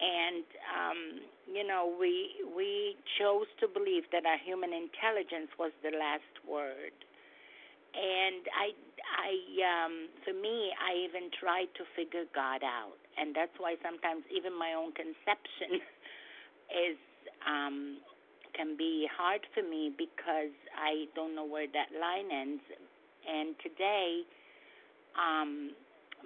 and 0.00 0.46
um, 0.72 1.00
you 1.50 1.66
know 1.66 1.90
we 1.90 2.38
we 2.54 2.96
chose 3.18 3.50
to 3.60 3.68
believe 3.68 4.06
that 4.14 4.24
our 4.24 4.38
human 4.38 4.70
intelligence 4.72 5.50
was 5.58 5.74
the 5.82 5.92
last 5.92 6.34
word, 6.46 6.94
and 7.92 8.46
I 8.54 8.72
I 9.04 9.30
um, 9.66 9.94
for 10.24 10.32
me 10.32 10.70
I 10.78 10.96
even 11.02 11.34
tried 11.34 11.68
to 11.76 11.84
figure 11.98 12.24
God 12.34 12.62
out, 12.62 12.96
and 13.18 13.34
that's 13.34 13.54
why 13.58 13.76
sometimes 13.82 14.22
even 14.30 14.56
my 14.56 14.72
own 14.72 14.94
conception 14.94 15.82
is 16.88 16.96
um, 17.46 17.98
can 18.54 18.76
be 18.76 19.06
hard 19.10 19.40
for 19.54 19.62
me 19.62 19.92
because 19.96 20.54
I 20.74 21.06
don't 21.14 21.34
know 21.34 21.46
where 21.46 21.66
that 21.66 21.94
line 21.94 22.30
ends. 22.32 22.62
And 23.28 23.54
today, 23.62 24.22
um, 25.14 25.72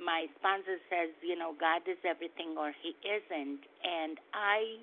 my 0.00 0.26
sponsor 0.38 0.80
says, 0.88 1.12
you 1.20 1.36
know, 1.36 1.52
God 1.58 1.82
is 1.84 1.98
everything 2.04 2.56
or 2.56 2.72
He 2.80 2.96
isn't. 3.04 3.60
And 3.84 4.16
I 4.32 4.80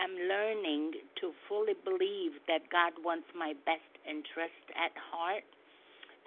am 0.00 0.12
learning 0.28 0.92
to 1.20 1.32
fully 1.48 1.76
believe 1.84 2.36
that 2.48 2.68
God 2.70 2.92
wants 3.04 3.28
my 3.36 3.54
best 3.64 3.88
interest 4.04 4.64
at 4.76 4.92
heart. 4.96 5.44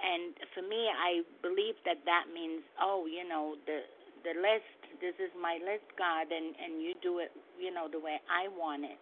And 0.02 0.36
for 0.54 0.62
me, 0.62 0.90
I 0.92 1.24
believe 1.42 1.80
that 1.86 2.04
that 2.06 2.26
means, 2.34 2.62
oh, 2.82 3.06
you 3.08 3.28
know, 3.28 3.56
the 3.66 3.86
the 4.26 4.34
list. 4.42 4.80
This 5.00 5.16
is 5.22 5.32
my 5.38 5.62
list, 5.62 5.86
God, 5.98 6.34
and 6.34 6.52
and 6.58 6.82
you 6.82 6.94
do 7.02 7.20
it, 7.20 7.32
you 7.60 7.74
know, 7.74 7.88
the 7.92 8.00
way 8.00 8.20
I 8.30 8.48
want 8.50 8.86
it. 8.86 9.00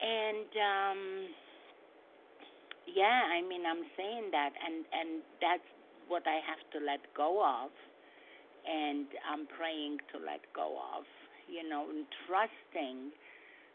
And 0.00 0.50
um 0.56 1.28
yeah, 2.86 3.26
I 3.34 3.42
mean, 3.42 3.66
I'm 3.66 3.82
saying 3.98 4.30
that, 4.30 4.54
and 4.54 4.86
and 4.94 5.22
that's 5.42 5.66
what 6.06 6.22
I 6.26 6.38
have 6.46 6.62
to 6.72 6.78
let 6.78 7.02
go 7.16 7.42
of, 7.42 7.74
and 8.62 9.06
I'm 9.26 9.46
praying 9.50 9.98
to 10.14 10.22
let 10.22 10.40
go 10.54 10.78
of, 10.94 11.04
you 11.50 11.66
know, 11.68 11.90
and 11.90 12.06
trusting, 12.26 13.10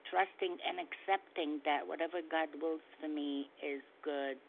trusting 0.07 0.55
and 0.63 0.79
accepting 0.79 1.59
that 1.67 1.84
whatever 1.84 2.23
God 2.23 2.55
wills 2.61 2.84
for 3.03 3.11
me 3.11 3.51
is 3.59 3.84
good, 4.01 4.39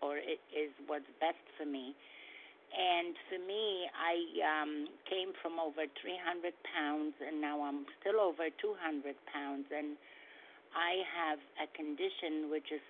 or 0.00 0.16
it 0.18 0.38
is 0.54 0.70
what's 0.86 1.10
best 1.18 1.42
for 1.58 1.66
me. 1.66 1.94
And 2.68 3.16
for 3.28 3.40
me, 3.40 3.88
I 3.96 4.14
um, 4.44 4.72
came 5.08 5.32
from 5.40 5.58
over 5.58 5.88
300 5.88 6.52
pounds, 6.68 7.14
and 7.24 7.40
now 7.40 7.62
I'm 7.64 7.88
still 8.00 8.20
over 8.20 8.52
200 8.60 9.16
pounds, 9.32 9.66
and 9.72 9.96
I 10.76 11.00
have 11.08 11.40
a 11.58 11.66
condition 11.74 12.52
which 12.52 12.68
is 12.70 12.84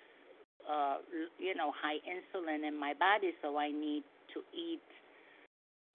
uh, 0.69 1.01
you 1.39 1.55
know, 1.55 1.73
high 1.73 1.97
insulin 2.05 2.67
in 2.67 2.77
my 2.77 2.93
body, 2.93 3.33
so 3.41 3.57
I 3.57 3.73
need 3.73 4.05
to 4.35 4.45
eat. 4.53 4.85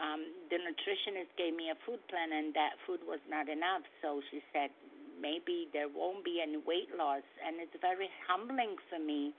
Um, 0.01 0.25
the 0.49 0.57
nutritionist 0.57 1.29
gave 1.37 1.53
me 1.53 1.69
a 1.69 1.77
food 1.85 2.01
plan, 2.09 2.33
and 2.33 2.53
that 2.57 2.81
food 2.87 3.05
was 3.05 3.21
not 3.29 3.45
enough. 3.47 3.85
So 4.01 4.21
she 4.31 4.41
said, 4.49 4.73
maybe 5.21 5.69
there 5.71 5.87
won't 5.87 6.25
be 6.25 6.41
any 6.41 6.57
weight 6.57 6.89
loss. 6.97 7.21
And 7.45 7.61
it's 7.61 7.77
very 7.79 8.09
humbling 8.25 8.75
for 8.89 8.97
me 8.97 9.33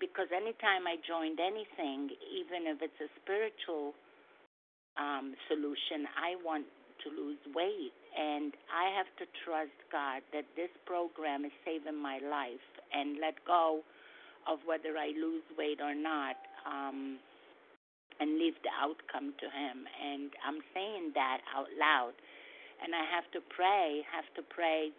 because 0.00 0.32
anytime 0.32 0.88
I 0.88 0.96
joined 1.04 1.38
anything, 1.38 2.10
even 2.32 2.66
if 2.66 2.80
it's 2.80 3.00
a 3.04 3.10
spiritual 3.20 3.92
um, 4.96 5.36
solution, 5.46 6.08
I 6.16 6.40
want 6.42 6.66
to 7.04 7.08
lose 7.12 7.40
weight. 7.54 7.94
And 8.16 8.52
I 8.72 8.90
have 8.96 9.08
to 9.22 9.24
trust 9.44 9.76
God 9.92 10.24
that 10.32 10.48
this 10.56 10.72
program 10.84 11.44
is 11.44 11.54
saving 11.64 12.00
my 12.00 12.18
life 12.18 12.64
and 12.92 13.20
let 13.20 13.38
go 13.46 13.84
of 14.48 14.58
whether 14.66 14.96
I 14.96 15.12
lose 15.14 15.44
weight 15.56 15.78
or 15.84 15.94
not, 15.94 16.36
um, 16.64 17.20
and 18.18 18.36
leave 18.36 18.56
the 18.64 18.72
outcome 18.76 19.32
to 19.40 19.46
Him. 19.48 19.84
And 19.84 20.32
I'm 20.44 20.60
saying 20.74 21.12
that 21.14 21.40
out 21.52 21.68
loud, 21.78 22.16
and 22.82 22.96
I 22.96 23.04
have 23.14 23.28
to 23.32 23.40
pray, 23.40 24.02
have 24.12 24.28
to 24.36 24.42
pray 24.42 24.92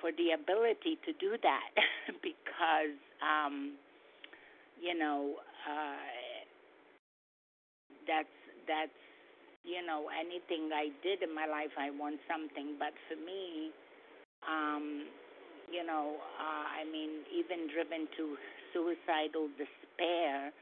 for 0.00 0.12
the 0.12 0.36
ability 0.36 1.00
to 1.04 1.12
do 1.16 1.36
that 1.42 1.72
because, 2.22 2.96
um, 3.20 3.76
you 4.80 4.98
know, 4.98 5.34
uh, 5.66 6.00
that's 8.06 8.36
that's 8.66 9.00
you 9.64 9.84
know 9.84 10.08
anything 10.14 10.70
I 10.72 10.90
did 11.02 11.22
in 11.22 11.34
my 11.34 11.46
life, 11.46 11.74
I 11.78 11.90
want 11.90 12.20
something, 12.30 12.76
but 12.78 12.94
for 13.08 13.16
me. 13.16 13.70
Um, 14.46 15.06
you 15.70 15.84
know, 15.84 16.16
uh, 16.40 16.64
I 16.80 16.84
mean, 16.88 17.28
even 17.28 17.68
driven 17.68 18.08
to 18.16 18.36
suicidal 18.72 19.52
despair. 19.60 20.52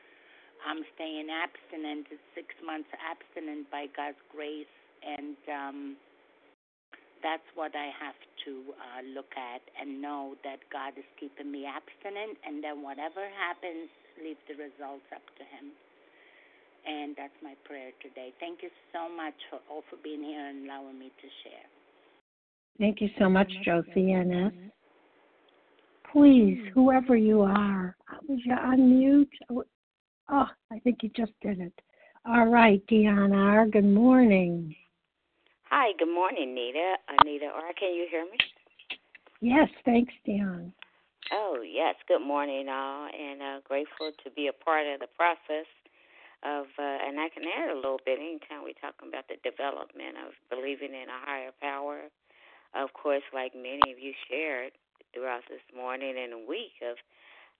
I'm 0.66 0.82
staying 0.96 1.28
abstinent. 1.30 2.10
It's 2.10 2.22
six 2.34 2.50
months 2.64 2.90
abstinent 2.98 3.70
by 3.70 3.86
God's 3.94 4.18
grace, 4.34 4.70
and 5.04 5.38
um, 5.46 5.78
that's 7.22 7.46
what 7.54 7.76
I 7.76 7.92
have 8.02 8.18
to 8.46 8.52
uh, 8.74 9.02
look 9.14 9.30
at 9.36 9.62
and 9.78 10.00
know 10.02 10.34
that 10.42 10.62
God 10.72 10.98
is 10.98 11.06
keeping 11.20 11.50
me 11.52 11.66
abstinent, 11.66 12.38
and 12.42 12.64
then 12.64 12.82
whatever 12.82 13.22
happens, 13.36 13.90
leave 14.22 14.40
the 14.48 14.54
results 14.54 15.06
up 15.14 15.24
to 15.38 15.44
Him. 15.44 15.72
And 16.86 17.16
that's 17.16 17.34
my 17.42 17.54
prayer 17.64 17.90
today. 18.02 18.32
Thank 18.38 18.62
you 18.62 18.70
so 18.92 19.08
much 19.10 19.34
for 19.50 19.58
all 19.70 19.82
for 19.90 19.96
being 20.02 20.22
here 20.22 20.46
and 20.46 20.64
allowing 20.64 20.98
me 20.98 21.10
to 21.10 21.28
share. 21.42 21.66
Thank 22.78 23.00
you 23.00 23.08
so 23.18 23.28
much, 23.28 23.50
Josie 23.64 24.12
N.S 24.12 24.52
please, 26.16 26.58
whoever 26.74 27.16
you 27.16 27.42
are, 27.42 27.96
would 28.26 28.40
you 28.44 28.54
unmute? 28.54 29.28
Oh, 29.50 29.64
oh, 30.30 30.46
I 30.72 30.78
think 30.80 30.98
you 31.02 31.10
just 31.14 31.32
did 31.42 31.60
it. 31.60 31.72
All 32.24 32.46
right, 32.46 32.82
Deanna 32.86 33.70
good 33.70 33.84
morning. 33.84 34.74
Hi, 35.70 35.92
good 35.98 36.12
morning, 36.12 36.54
Nita. 36.54 36.94
Anita, 37.20 37.46
or 37.46 37.72
can 37.78 37.94
you 37.94 38.06
hear 38.10 38.24
me? 38.24 38.38
Yes, 39.40 39.68
thanks, 39.84 40.12
Dion. 40.24 40.72
Oh, 41.32 41.58
yes, 41.66 41.96
good 42.06 42.22
morning, 42.22 42.68
all, 42.70 43.10
and 43.10 43.42
uh, 43.42 43.58
grateful 43.66 44.12
to 44.22 44.30
be 44.30 44.46
a 44.46 44.54
part 44.54 44.86
of 44.86 45.00
the 45.02 45.10
process 45.18 45.66
of, 46.46 46.70
uh, 46.78 46.98
and 47.02 47.18
I 47.18 47.26
can 47.34 47.42
add 47.50 47.74
a 47.74 47.80
little 47.80 47.98
bit 48.06 48.22
anytime 48.22 48.62
we're 48.62 48.78
talking 48.78 49.10
about 49.10 49.26
the 49.26 49.42
development 49.42 50.22
of 50.22 50.38
believing 50.54 50.94
in 50.94 51.10
a 51.10 51.20
higher 51.26 51.50
power. 51.58 52.06
Of 52.78 52.94
course, 52.94 53.26
like 53.34 53.58
many 53.58 53.90
of 53.90 53.98
you 53.98 54.14
shared, 54.30 54.78
throughout 55.14 55.42
this 55.50 55.64
morning 55.74 56.14
and 56.14 56.46
week 56.46 56.78
of 56.84 56.98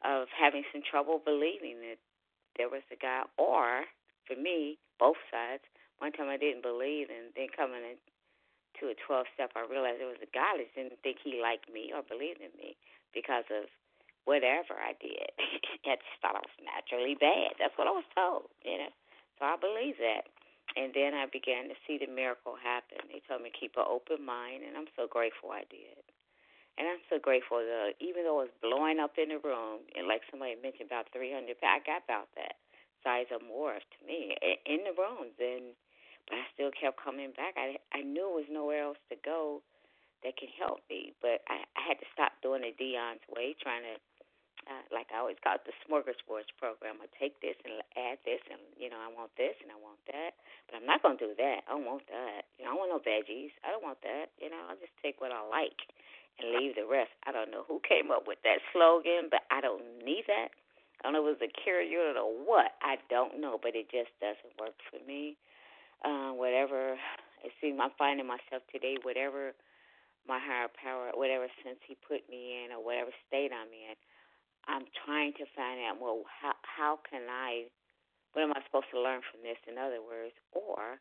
of 0.04 0.28
having 0.30 0.62
some 0.70 0.84
trouble 0.84 1.18
believing 1.24 1.80
that 1.80 1.98
there 2.60 2.68
was 2.68 2.84
a 2.92 2.98
God, 3.00 3.26
or 3.40 3.88
for 4.28 4.36
me, 4.36 4.78
both 5.00 5.18
sides. 5.32 5.64
One 5.98 6.12
time 6.12 6.28
I 6.28 6.36
didn't 6.36 6.62
believe, 6.62 7.08
and 7.08 7.32
then 7.34 7.48
coming 7.56 7.80
into 7.82 8.92
a 8.92 8.96
12 9.08 9.26
step, 9.32 9.50
I 9.56 9.64
realized 9.64 9.98
there 10.04 10.12
was 10.12 10.20
a 10.22 10.30
God. 10.36 10.60
I 10.60 10.68
didn't 10.76 11.00
think 11.02 11.18
He 11.24 11.40
liked 11.40 11.72
me 11.72 11.90
or 11.96 12.04
believed 12.04 12.44
in 12.44 12.52
me 12.60 12.76
because 13.16 13.48
of 13.48 13.72
whatever 14.28 14.76
I 14.76 14.92
did. 15.00 15.32
I 15.88 15.96
just 15.96 16.20
thought 16.20 16.36
I 16.36 16.44
was 16.44 16.60
naturally 16.60 17.16
bad. 17.16 17.56
That's 17.56 17.72
what 17.80 17.88
I 17.88 17.96
was 17.96 18.04
told, 18.12 18.52
you 18.60 18.76
know. 18.76 18.92
So 19.40 19.48
I 19.48 19.56
believe 19.56 19.96
that. 20.04 20.28
And 20.76 20.92
then 20.92 21.16
I 21.16 21.24
began 21.30 21.72
to 21.72 21.76
see 21.88 21.96
the 21.96 22.10
miracle 22.10 22.52
happen. 22.60 23.00
They 23.08 23.24
told 23.24 23.40
me 23.40 23.48
keep 23.54 23.80
an 23.80 23.88
open 23.88 24.20
mind, 24.20 24.66
and 24.66 24.76
I'm 24.76 24.90
so 24.92 25.08
grateful 25.08 25.54
I 25.54 25.64
did. 25.72 26.04
And 26.76 26.84
I'm 26.84 27.00
so 27.08 27.16
grateful 27.16 27.64
that 27.64 27.96
even 28.04 28.28
though 28.28 28.44
it 28.44 28.52
was 28.52 28.60
blowing 28.60 29.00
up 29.00 29.16
in 29.16 29.32
the 29.32 29.40
room, 29.40 29.88
and 29.96 30.04
like 30.04 30.20
somebody 30.28 30.60
mentioned 30.60 30.92
about 30.92 31.08
300 31.16 31.56
I 31.64 31.80
got 31.80 32.04
about 32.04 32.28
that 32.36 32.60
size 33.00 33.32
or 33.32 33.40
more 33.40 33.80
to 33.80 33.98
me 34.04 34.36
in 34.68 34.84
the 34.84 34.92
rooms, 34.92 35.32
and 35.40 35.72
but 36.28 36.42
I 36.42 36.44
still 36.52 36.74
kept 36.74 37.00
coming 37.00 37.32
back. 37.32 37.56
I 37.56 37.80
I 37.96 38.04
knew 38.04 38.28
there 38.28 38.36
was 38.36 38.50
nowhere 38.52 38.84
else 38.84 39.00
to 39.08 39.16
go 39.16 39.64
that 40.24 40.36
could 40.36 40.52
help 40.56 40.80
me, 40.88 41.12
but 41.20 41.44
I, 41.48 41.64
I 41.76 41.82
had 41.84 41.98
to 42.00 42.08
stop 42.12 42.32
doing 42.40 42.64
it 42.64 42.80
Dion's 42.80 43.24
way, 43.28 43.56
trying 43.60 43.84
to 43.84 43.96
uh, 44.66 44.82
like 44.90 45.06
I 45.14 45.22
always 45.22 45.38
call 45.46 45.54
it 45.54 45.68
the 45.68 45.76
smorgasbord 45.86 46.50
program. 46.58 46.98
I 46.98 47.06
take 47.14 47.38
this 47.38 47.54
and 47.62 47.78
add 47.94 48.18
this, 48.26 48.42
and 48.50 48.58
you 48.74 48.90
know 48.90 48.98
I 48.98 49.06
want 49.12 49.30
this 49.38 49.54
and 49.62 49.70
I 49.70 49.78
want 49.78 50.02
that, 50.10 50.34
but 50.66 50.74
I'm 50.80 50.88
not 50.88 51.04
gonna 51.06 51.20
do 51.20 51.38
that. 51.38 51.62
I 51.68 51.76
don't 51.76 51.86
want 51.86 52.02
that. 52.10 52.50
You 52.58 52.66
know 52.66 52.72
I 52.72 52.74
don't 52.74 52.82
want 52.82 52.92
no 52.98 53.02
veggies. 53.04 53.54
I 53.62 53.70
don't 53.70 53.84
want 53.84 54.02
that. 54.02 54.34
You 54.42 54.50
know 54.50 54.58
I'll 54.66 54.80
just 54.80 54.94
take 54.98 55.22
what 55.22 55.30
I 55.30 55.38
like 55.46 55.78
and 56.42 56.58
leave 56.58 56.74
the 56.74 56.88
rest. 56.88 57.14
I 57.24 57.30
don't 57.30 57.54
know 57.54 57.62
who 57.68 57.78
came 57.86 58.10
up 58.10 58.26
with 58.26 58.42
that 58.42 58.58
slogan, 58.74 59.30
but 59.30 59.46
I 59.54 59.62
don't 59.62 60.02
need 60.02 60.26
that. 60.26 60.50
I 61.00 61.06
don't 61.06 61.14
know 61.14 61.22
if 61.28 61.38
it 61.38 61.46
was 61.46 61.48
a 61.52 61.52
care 61.62 61.84
unit 61.84 62.18
or 62.18 62.32
what. 62.32 62.74
I 62.82 62.98
don't 63.06 63.38
know, 63.38 63.60
but 63.60 63.76
it 63.76 63.86
just 63.92 64.10
doesn't 64.18 64.56
work 64.58 64.74
for 64.90 64.98
me. 65.06 65.36
Uh, 66.02 66.34
whatever 66.34 66.98
it 67.44 67.52
seems, 67.60 67.78
I'm 67.78 67.94
finding 67.94 68.26
myself 68.26 68.66
today. 68.72 68.96
Whatever 69.06 69.54
my 70.28 70.38
higher 70.42 70.70
power, 70.72 71.10
whatever 71.14 71.46
sense 71.62 71.78
He 71.86 71.96
put 71.96 72.26
me 72.28 72.62
in, 72.64 72.74
or 72.74 72.82
whatever 72.82 73.10
state 73.26 73.50
I'm 73.54 73.70
in, 73.70 73.96
I'm 74.66 74.86
trying 75.06 75.32
to 75.38 75.46
find 75.54 75.80
out. 75.86 76.02
Well, 76.02 76.26
how 76.26 76.54
how 76.62 76.98
can 77.08 77.26
I? 77.30 77.70
What 78.34 78.44
am 78.44 78.52
I 78.52 78.60
supposed 78.66 78.92
to 78.92 79.00
learn 79.00 79.24
from 79.24 79.40
this? 79.40 79.56
In 79.64 79.78
other 79.78 80.04
words, 80.04 80.36
or 80.52 81.00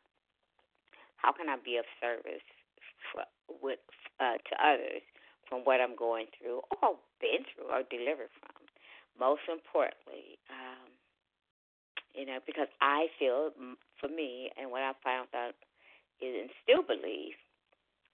how 1.17 1.33
can 1.33 1.49
I 1.49 1.57
be 1.59 1.75
of 1.75 1.85
service 1.99 2.45
for, 3.11 3.27
with 3.61 3.83
uh, 4.21 4.39
to 4.39 4.53
others 4.61 5.03
from 5.49 5.67
what 5.67 5.81
I'm 5.81 5.95
going 5.95 6.27
through, 6.37 6.61
or 6.81 6.95
been 7.19 7.43
through, 7.51 7.69
or 7.69 7.83
delivered 7.89 8.31
from? 8.39 8.55
most 9.19 9.47
importantly, 9.47 10.37
um, 10.51 10.87
you 12.13 12.25
know, 12.25 12.39
because 12.45 12.67
I 12.79 13.07
feel 13.19 13.51
for 13.99 14.07
me 14.07 14.51
and 14.59 14.71
what 14.71 14.83
I 14.83 14.91
found 15.03 15.27
out 15.35 15.55
is 16.19 16.35
and 16.35 16.51
still 16.63 16.83
believe 16.83 17.35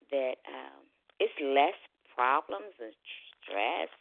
that 0.10 0.42
um, 0.50 0.82
it's 1.22 1.38
less 1.38 1.78
problems 2.18 2.74
and 2.82 2.98
stress, 3.38 3.94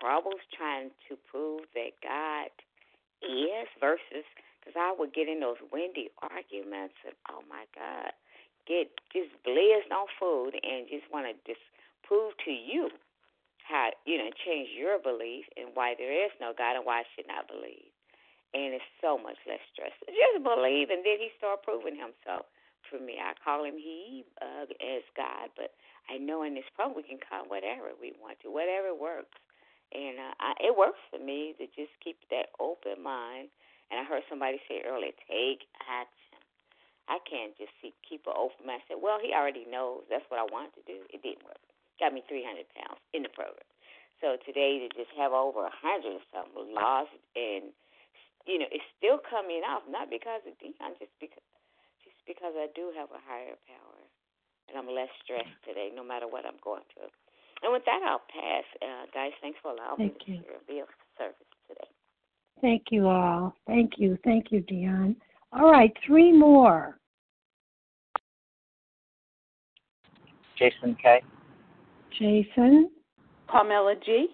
troubles 0.00 0.40
trying 0.56 0.88
to 1.12 1.20
prove 1.28 1.68
that 1.76 1.92
God 2.00 2.48
is 3.20 3.68
versus 3.76 4.24
because 4.56 4.72
I 4.76 4.96
would 4.96 5.12
get 5.12 5.28
in 5.28 5.40
those 5.44 5.60
windy 5.68 6.08
arguments 6.24 6.96
and 7.04 7.16
oh 7.28 7.44
my 7.44 7.68
God, 7.76 8.16
get 8.64 8.88
just 9.12 9.36
blazed 9.44 9.92
on 9.92 10.08
food 10.16 10.56
and 10.64 10.88
just 10.88 11.08
want 11.12 11.28
to 11.28 11.36
just 11.44 11.64
prove 12.08 12.32
to 12.48 12.52
you 12.52 12.88
how 13.68 13.92
you 14.08 14.16
know 14.16 14.32
change 14.40 14.72
your 14.72 14.96
belief 14.96 15.44
and 15.60 15.76
why 15.76 15.92
there 15.96 16.12
is 16.12 16.32
no 16.40 16.56
God 16.56 16.80
and 16.80 16.88
why 16.88 17.04
I 17.04 17.08
should 17.12 17.28
not 17.28 17.48
believe. 17.52 17.92
And 18.56 18.74
it's 18.74 18.92
so 18.98 19.14
much 19.14 19.38
less 19.46 19.62
stress. 19.70 19.94
Just 20.08 20.42
believe, 20.42 20.90
and 20.90 21.04
then 21.04 21.20
He 21.20 21.30
start 21.36 21.62
proving 21.62 21.94
Himself 21.94 22.48
for 22.90 22.98
me. 22.98 23.16
I 23.22 23.32
call 23.38 23.64
Him 23.64 23.78
He 23.78 24.26
uh, 24.42 24.66
as 24.66 25.06
God, 25.16 25.54
but 25.56 25.72
I 26.10 26.18
know 26.18 26.42
in 26.42 26.58
this 26.58 26.68
program 26.74 26.98
we 26.98 27.06
can 27.06 27.22
call 27.22 27.46
whatever 27.46 27.94
we 27.96 28.12
want 28.18 28.42
to, 28.42 28.50
whatever 28.50 28.92
works. 28.92 29.38
And 29.94 30.18
uh, 30.18 30.34
I, 30.38 30.50
it 30.60 30.74
works 30.74 31.00
for 31.10 31.22
me 31.22 31.54
to 31.58 31.66
just 31.72 31.94
keep 32.02 32.18
that 32.30 32.50
open 32.58 33.02
mind. 33.02 33.50
And 33.90 33.98
I 33.98 34.04
heard 34.06 34.22
somebody 34.30 34.58
say 34.66 34.82
earlier, 34.86 35.14
take 35.26 35.66
action. 35.86 36.38
I 37.10 37.18
can't 37.26 37.54
just 37.58 37.74
see, 37.82 37.90
keep 38.06 38.26
an 38.30 38.38
open 38.38 38.66
mind. 38.66 38.82
I 38.86 38.94
said, 38.94 39.02
well, 39.02 39.18
he 39.18 39.34
already 39.34 39.66
knows. 39.66 40.06
That's 40.06 40.26
what 40.30 40.38
I 40.38 40.46
wanted 40.46 40.78
to 40.78 40.84
do. 40.86 41.02
It 41.10 41.22
didn't 41.26 41.42
work 41.42 41.58
got 42.00 42.16
me 42.16 42.24
300 42.24 42.64
pounds 42.72 42.98
in 43.12 43.22
the 43.22 43.28
program. 43.28 43.68
So 44.24 44.40
today 44.48 44.80
to 44.80 44.88
just 44.96 45.12
have 45.20 45.36
over 45.36 45.68
a 45.68 45.76
hundred 45.76 46.16
or 46.16 46.24
something 46.32 46.72
lost, 46.72 47.12
and 47.36 47.72
you 48.48 48.56
know 48.60 48.68
it's 48.72 48.84
still 48.96 49.20
coming 49.20 49.60
off, 49.64 49.84
not 49.88 50.08
because 50.08 50.40
of 50.48 50.56
Dion, 50.60 50.96
just 50.96 51.12
because 51.20 51.44
just 52.20 52.38
because 52.38 52.52
I 52.56 52.66
do 52.74 52.92
have 52.96 53.08
a 53.10 53.20
higher 53.26 53.56
power, 53.66 54.00
and 54.68 54.78
I'm 54.78 54.92
less 54.94 55.08
stressed 55.24 55.48
today, 55.66 55.90
no 55.94 56.04
matter 56.04 56.26
what 56.26 56.44
I'm 56.46 56.58
going 56.62 56.82
through. 56.92 57.08
And 57.62 57.72
with 57.72 57.84
that, 57.84 58.00
I'll 58.04 58.22
pass. 58.32 58.64
Uh, 58.82 59.06
guys, 59.12 59.32
thanks 59.40 59.58
for 59.62 59.72
allowing 59.72 59.96
Thank 59.98 60.28
me 60.28 60.34
you. 60.34 60.36
to 60.38 60.66
be 60.66 60.80
of 60.80 60.88
service 61.18 61.36
today. 61.68 61.88
Thank 62.60 62.84
you 62.90 63.06
all. 63.08 63.54
Thank 63.66 63.92
you. 63.98 64.18
Thank 64.24 64.46
you, 64.50 64.60
Dion. 64.60 65.16
All 65.52 65.70
right, 65.70 65.92
three 66.06 66.32
more. 66.32 66.98
Jason 70.58 70.96
K. 71.02 71.22
Jason, 72.18 72.90
Carmela 73.50 73.94
G. 74.04 74.28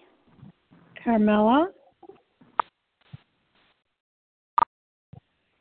Carmela, 1.01 1.69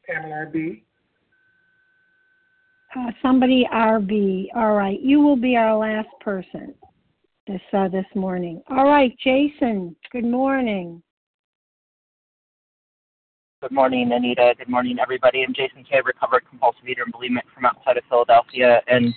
Pamela 0.07 0.47
B. 0.53 0.86
uh, 2.97 3.11
somebody 3.23 3.67
RB. 3.73 4.49
All 4.55 4.75
right, 4.75 5.01
you 5.01 5.21
will 5.21 5.37
be 5.37 5.57
our 5.57 5.77
last 5.77 6.09
person 6.21 6.75
this 7.47 7.61
uh, 7.73 7.89
this 7.89 8.07
morning. 8.15 8.63
All 8.69 8.87
right, 8.87 9.17
Jason. 9.23 9.95
Good 10.13 10.25
morning. 10.25 11.03
Good 13.63 13.73
morning, 13.73 14.13
Anita. 14.13 14.55
Good 14.59 14.69
morning, 14.69 14.99
everybody. 15.01 15.43
I'm 15.43 15.55
Jason 15.55 15.83
K., 15.83 16.01
recovered 16.05 16.45
compulsive 16.49 16.87
eater 16.89 17.05
and 17.05 17.13
bulimic 17.13 17.43
from 17.55 17.65
outside 17.65 17.97
of 17.97 18.05
Philadelphia. 18.09 18.81
And 18.87 19.15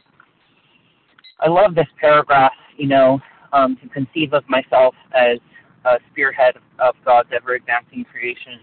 I 1.40 1.50
love 1.50 1.76
this 1.76 1.88
paragraph, 2.00 2.54
you 2.78 2.88
know, 2.88 3.20
um, 3.54 3.78
to 3.82 3.90
conceive 3.90 4.34
of 4.34 4.44
myself 4.48 4.96
as 5.14 5.38
a 5.86 5.98
spearhead 6.12 6.56
of 6.80 6.96
God's 7.06 7.30
ever 7.36 7.56
advancing 7.56 8.06
creation. 8.06 8.62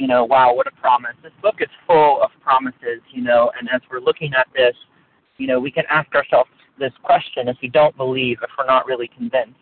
You 0.00 0.06
know, 0.06 0.24
wow, 0.24 0.54
what 0.54 0.66
a 0.66 0.70
promise. 0.80 1.14
This 1.22 1.32
book 1.42 1.56
is 1.60 1.68
full 1.86 2.22
of 2.22 2.30
promises, 2.40 3.02
you 3.12 3.22
know, 3.22 3.52
and 3.58 3.68
as 3.68 3.82
we're 3.90 4.00
looking 4.00 4.32
at 4.32 4.46
this, 4.56 4.74
you 5.36 5.46
know, 5.46 5.60
we 5.60 5.70
can 5.70 5.84
ask 5.90 6.14
ourselves 6.14 6.48
this 6.78 6.92
question 7.02 7.48
if 7.48 7.58
we 7.60 7.68
don't 7.68 7.94
believe, 7.98 8.38
if 8.42 8.48
we're 8.56 8.64
not 8.64 8.86
really 8.86 9.08
convinced. 9.14 9.60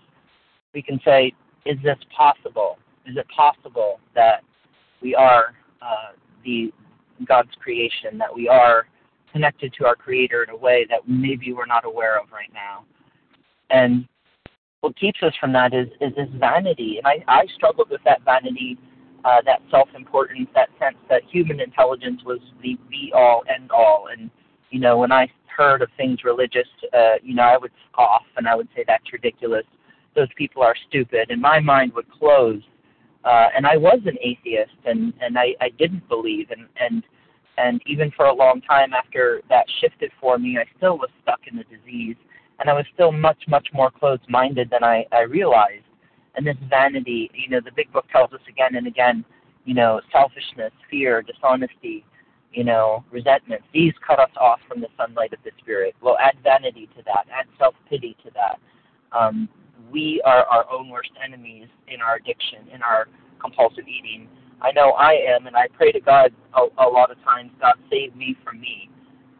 We 0.72 0.80
can 0.80 1.00
say, 1.04 1.32
is 1.66 1.76
this 1.82 1.98
possible? 2.16 2.78
Is 3.04 3.16
it 3.16 3.26
possible 3.36 3.98
that 4.14 4.44
we 5.02 5.16
are 5.16 5.54
uh, 5.82 6.12
the 6.44 6.72
God's 7.26 7.50
creation, 7.60 8.16
that 8.18 8.32
we 8.32 8.46
are 8.46 8.86
connected 9.32 9.74
to 9.78 9.86
our 9.86 9.96
Creator 9.96 10.44
in 10.44 10.50
a 10.50 10.56
way 10.56 10.86
that 10.88 11.00
maybe 11.08 11.52
we're 11.52 11.66
not 11.66 11.84
aware 11.84 12.16
of 12.16 12.30
right 12.30 12.52
now. 12.54 12.84
And 13.70 14.06
what 14.82 14.96
keeps 14.96 15.18
us 15.24 15.32
from 15.40 15.52
that 15.54 15.74
is 15.74 15.88
is 16.00 16.14
this 16.14 16.28
vanity, 16.38 16.98
and 16.98 17.08
I 17.08 17.24
I 17.26 17.46
struggled 17.56 17.90
with 17.90 18.02
that 18.04 18.22
vanity, 18.24 18.78
uh, 19.24 19.40
that 19.44 19.60
self 19.70 19.88
importance, 19.94 20.48
that 20.54 20.68
sense 20.78 20.96
that 21.08 21.22
human 21.30 21.60
intelligence 21.60 22.22
was 22.24 22.38
the 22.62 22.78
be 22.90 23.12
all 23.14 23.42
end 23.52 23.70
all. 23.70 24.08
And 24.12 24.30
you 24.70 24.80
know, 24.80 24.98
when 24.98 25.12
I 25.12 25.28
heard 25.54 25.82
of 25.82 25.88
things 25.96 26.24
religious, 26.24 26.68
uh, 26.92 27.14
you 27.22 27.34
know, 27.34 27.42
I 27.42 27.56
would 27.56 27.72
scoff 27.90 28.22
and 28.36 28.46
I 28.48 28.54
would 28.54 28.68
say 28.76 28.84
that's 28.86 29.12
ridiculous. 29.12 29.64
Those 30.14 30.28
people 30.36 30.62
are 30.62 30.74
stupid, 30.88 31.30
and 31.30 31.40
my 31.40 31.60
mind 31.60 31.92
would 31.94 32.10
close 32.10 32.62
uh, 33.24 33.48
and 33.54 33.66
I 33.66 33.76
was 33.76 34.00
an 34.06 34.16
atheist, 34.22 34.78
and 34.84 35.12
and 35.20 35.38
I, 35.38 35.54
I 35.60 35.70
didn't 35.78 36.08
believe, 36.08 36.50
and 36.50 36.66
and 36.80 37.02
and 37.56 37.82
even 37.86 38.10
for 38.12 38.26
a 38.26 38.34
long 38.34 38.60
time 38.62 38.92
after 38.92 39.42
that 39.48 39.66
shifted 39.80 40.12
for 40.20 40.38
me, 40.38 40.56
I 40.58 40.64
still 40.76 40.98
was 40.98 41.10
stuck 41.22 41.40
in 41.50 41.56
the 41.56 41.64
disease, 41.64 42.16
and 42.58 42.70
I 42.70 42.72
was 42.72 42.86
still 42.94 43.12
much 43.12 43.42
much 43.48 43.68
more 43.72 43.90
closed-minded 43.90 44.70
than 44.70 44.84
I 44.84 45.04
I 45.12 45.22
realized. 45.22 45.84
And 46.38 46.46
this 46.46 46.56
vanity, 46.70 47.32
you 47.34 47.50
know, 47.50 47.58
the 47.60 47.72
big 47.74 47.92
book 47.92 48.06
tells 48.12 48.32
us 48.32 48.40
again 48.48 48.76
and 48.76 48.86
again, 48.86 49.24
you 49.64 49.74
know, 49.74 50.00
selfishness, 50.12 50.70
fear, 50.88 51.20
dishonesty, 51.20 52.04
you 52.52 52.62
know, 52.62 53.04
resentment. 53.10 53.60
These 53.74 53.92
cut 54.06 54.20
us 54.20 54.30
off 54.40 54.60
from 54.68 54.80
the 54.80 54.86
sunlight 54.96 55.32
of 55.32 55.40
the 55.44 55.50
spirit. 55.58 55.96
Well, 56.00 56.16
add 56.22 56.36
vanity 56.44 56.88
to 56.96 57.02
that, 57.06 57.26
add 57.36 57.46
self-pity 57.58 58.16
to 58.24 58.30
that. 58.34 58.60
Um, 59.10 59.48
we 59.90 60.22
are 60.24 60.44
our 60.44 60.64
own 60.70 60.88
worst 60.90 61.10
enemies 61.20 61.66
in 61.88 62.00
our 62.00 62.14
addiction, 62.14 62.68
in 62.72 62.82
our 62.82 63.08
compulsive 63.42 63.88
eating. 63.88 64.28
I 64.62 64.70
know 64.70 64.92
I 64.92 65.14
am, 65.14 65.48
and 65.48 65.56
I 65.56 65.66
pray 65.76 65.90
to 65.90 66.00
God 66.00 66.32
a, 66.54 66.66
a 66.84 66.86
lot 66.88 67.10
of 67.10 67.20
times, 67.24 67.50
God 67.60 67.74
save 67.90 68.14
me 68.14 68.36
from 68.44 68.60
me, 68.60 68.88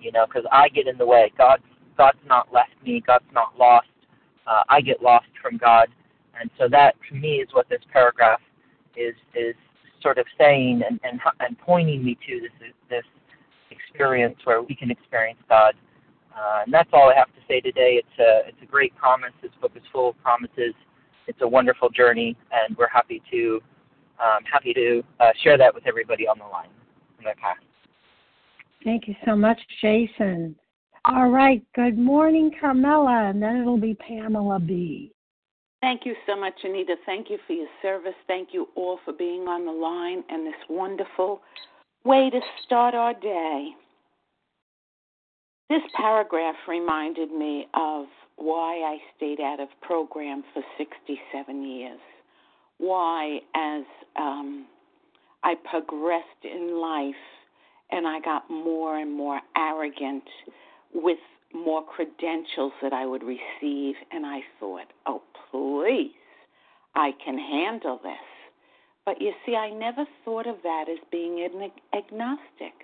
you 0.01 0.11
know, 0.11 0.26
because 0.26 0.44
I 0.51 0.68
get 0.68 0.88
in 0.88 0.99
the 0.99 1.07
way. 1.07 1.32
God, 1.38 1.61
God's 1.96 2.18
not 2.26 2.53
left 2.53 2.74
me. 2.84 3.01
God's 3.07 3.24
not 3.32 3.57
lost. 3.57 3.86
Uh, 4.49 4.62
I 4.68 4.80
get 4.80 5.01
lost 5.01 5.28
from 5.40 5.59
God, 5.59 5.88
and 6.41 6.51
so 6.59 6.68
that 6.68 6.95
to 7.09 7.14
me 7.14 7.36
is 7.36 7.49
what 7.53 7.68
this 7.68 7.80
paragraph 7.93 8.41
is 8.97 9.14
is 9.34 9.55
sort 10.03 10.18
of 10.18 10.26
saying 10.39 10.82
and 10.89 11.01
and, 11.05 11.20
and 11.41 11.59
pointing 11.59 12.05
me 12.05 12.16
to 12.26 12.41
this 12.41 12.72
this 12.89 13.05
experience 13.70 14.36
where 14.45 14.62
we 14.62 14.74
can 14.74 14.91
experience 14.91 15.39
God 15.49 15.74
uh, 16.39 16.62
and 16.64 16.72
that's 16.72 16.91
all 16.93 17.11
I 17.11 17.14
have 17.14 17.28
to 17.28 17.41
say 17.49 17.61
today. 17.61 18.01
It's 18.01 18.18
a 18.18 18.49
it's 18.49 18.62
a 18.62 18.66
great 18.66 18.95
promise. 18.95 19.32
This 19.43 19.51
book 19.61 19.72
is 19.74 19.82
full 19.93 20.11
of 20.11 20.22
promises. 20.22 20.74
It's 21.26 21.41
a 21.43 21.49
wonderful 21.49 21.91
journey, 21.91 22.36
and 22.53 22.76
we're 22.76 22.89
happy 22.89 23.20
to 23.30 23.61
um, 24.20 24.45
happy 24.51 24.72
to 24.74 25.03
uh, 25.20 25.30
share 25.43 25.59
that 25.59 25.74
with 25.74 25.86
everybody 25.86 26.28
on 26.28 26.39
the 26.39 26.45
line. 26.45 26.68
Thank 28.84 29.09
you 29.09 29.16
so 29.26 29.34
much, 29.34 29.59
Jason. 29.80 30.55
All 31.05 31.28
right. 31.28 31.62
Good 31.74 31.99
morning, 31.99 32.53
Carmela, 32.61 33.30
and 33.30 33.43
then 33.43 33.57
it'll 33.57 33.78
be 33.78 33.95
Pamela 33.95 34.61
B. 34.61 35.12
Thank 35.81 36.07
you 36.07 36.14
so 36.26 36.37
much, 36.39 36.55
Anita. 36.64 36.97
Thank 37.07 37.31
you 37.31 37.39
for 37.47 37.53
your 37.53 37.68
service. 37.83 38.14
Thank 38.26 38.49
you 38.53 38.68
all 38.74 38.99
for 39.05 39.12
being 39.12 39.43
on 39.43 39.64
the 39.64 39.72
line 39.72 40.24
and 40.29 40.47
this 40.47 40.55
wonderful 40.68 41.41
way 42.05 42.31
to 42.31 42.41
start 42.64 42.95
our 42.95 43.14
day. 43.14 43.70
This 45.70 45.83
paragraph 45.95 46.57
reminded 46.66 47.31
me 47.31 47.68
of 47.74 48.07
why 48.37 48.76
I 48.79 48.99
stayed 49.16 49.41
out 49.41 49.61
of 49.61 49.68
program 49.83 50.43
for 50.55 50.62
67 50.79 51.62
years. 51.64 52.01
why, 52.79 53.41
as 53.55 53.85
um, 54.16 54.66
I 55.45 55.55
progressed 55.70 56.45
in 56.45 56.81
life 56.81 57.14
and 57.91 58.07
I 58.07 58.20
got 58.20 58.49
more 58.51 58.99
and 58.99 59.12
more 59.12 59.41
arrogant 59.57 60.24
with 60.95 61.18
more 61.55 61.82
credentials 61.84 62.72
that 62.82 62.92
I 62.92 63.07
would 63.07 63.22
receive, 63.22 63.94
and 64.11 64.26
I 64.26 64.40
thought, 64.61 64.86
oh, 65.07 65.22
please, 65.51 66.12
I 66.94 67.12
can 67.24 67.38
handle 67.38 68.01
this. 68.03 68.12
But 69.07 69.20
you 69.20 69.32
see, 69.46 69.57
I 69.57 69.70
never 69.70 70.05
thought 70.24 70.46
of 70.46 70.57
that 70.62 70.84
as 70.90 70.99
being 71.11 71.40
an 71.40 71.70
agnostic. 71.96 72.74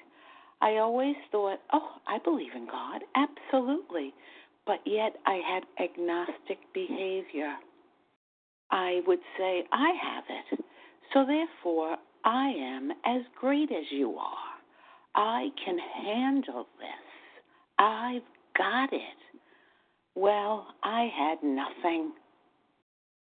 I 0.62 0.76
always 0.76 1.16
thought, 1.30 1.58
oh, 1.72 1.90
I 2.06 2.18
believe 2.24 2.52
in 2.54 2.66
God, 2.66 3.02
absolutely. 3.14 4.14
But 4.66 4.80
yet 4.86 5.16
I 5.26 5.40
had 5.46 5.64
agnostic 5.84 6.58
behavior. 6.72 7.54
I 8.70 9.02
would 9.06 9.18
say, 9.36 9.64
I 9.72 9.92
have 10.02 10.24
it. 10.28 10.64
So 11.12 11.26
therefore, 11.26 11.96
I 12.24 12.48
am 12.48 12.90
as 13.04 13.22
great 13.38 13.70
as 13.70 13.84
you 13.90 14.16
are. 14.16 14.54
I 15.14 15.50
can 15.62 15.78
handle 15.78 16.66
this. 16.78 16.88
I've 17.78 18.22
got 18.56 18.92
it. 18.92 19.00
Well, 20.14 20.66
I 20.82 21.08
had 21.16 21.38
nothing. 21.42 22.12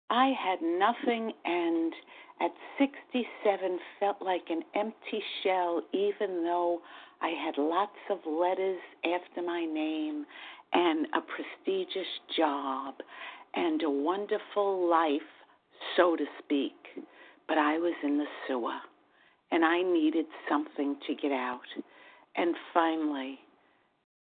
I 0.09 0.33
had 0.39 0.63
nothing, 0.63 1.33
and 1.45 1.93
at 2.41 2.53
67 2.79 3.79
felt 3.99 4.23
like 4.23 4.45
an 4.51 4.63
empty 4.75 5.23
shell, 5.43 5.83
even 5.93 6.45
though 6.45 6.81
I 7.21 7.29
had 7.29 7.59
lots 7.59 7.99
of 8.11 8.19
letters 8.27 8.79
after 9.05 9.43
my 9.43 9.65
name 9.65 10.27
and 10.73 11.07
a 11.15 11.21
prestigious 11.21 12.07
job 12.37 12.95
and 13.55 13.83
a 13.83 13.91
wonderful 13.91 14.89
life, 14.89 15.21
so 15.97 16.15
to 16.15 16.25
speak. 16.39 16.75
But 17.49 17.59
I 17.59 17.79
was 17.79 17.95
in 18.05 18.19
the 18.19 18.27
sewer 18.47 18.79
and 19.51 19.65
I 19.65 19.83
needed 19.83 20.27
something 20.49 20.97
to 21.07 21.15
get 21.15 21.33
out. 21.33 21.61
And 22.37 22.55
finally, 22.75 23.39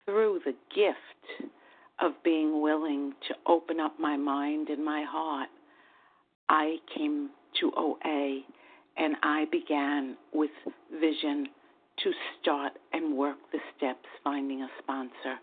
through 0.06 0.40
the 0.46 0.56
gift 0.74 1.52
of 2.00 2.12
being 2.24 2.62
willing 2.62 3.14
to 3.28 3.36
open 3.48 3.80
up 3.80 4.00
my 4.00 4.18
mind 4.18 4.70
and 4.70 4.84
my 4.84 5.04
heart, 5.08 5.50
I 6.48 6.78
came 6.96 7.30
to 7.60 7.72
OA 7.76 8.42
and 8.98 9.16
I 9.24 9.46
began 9.52 10.18
with 10.34 10.52
vision 10.92 11.48
to 12.04 12.12
start 12.42 12.74
and 12.94 13.18
work 13.18 13.38
the 13.52 13.60
steps, 13.76 14.06
finding 14.24 14.62
a 14.62 14.70
sponsor. 14.82 15.38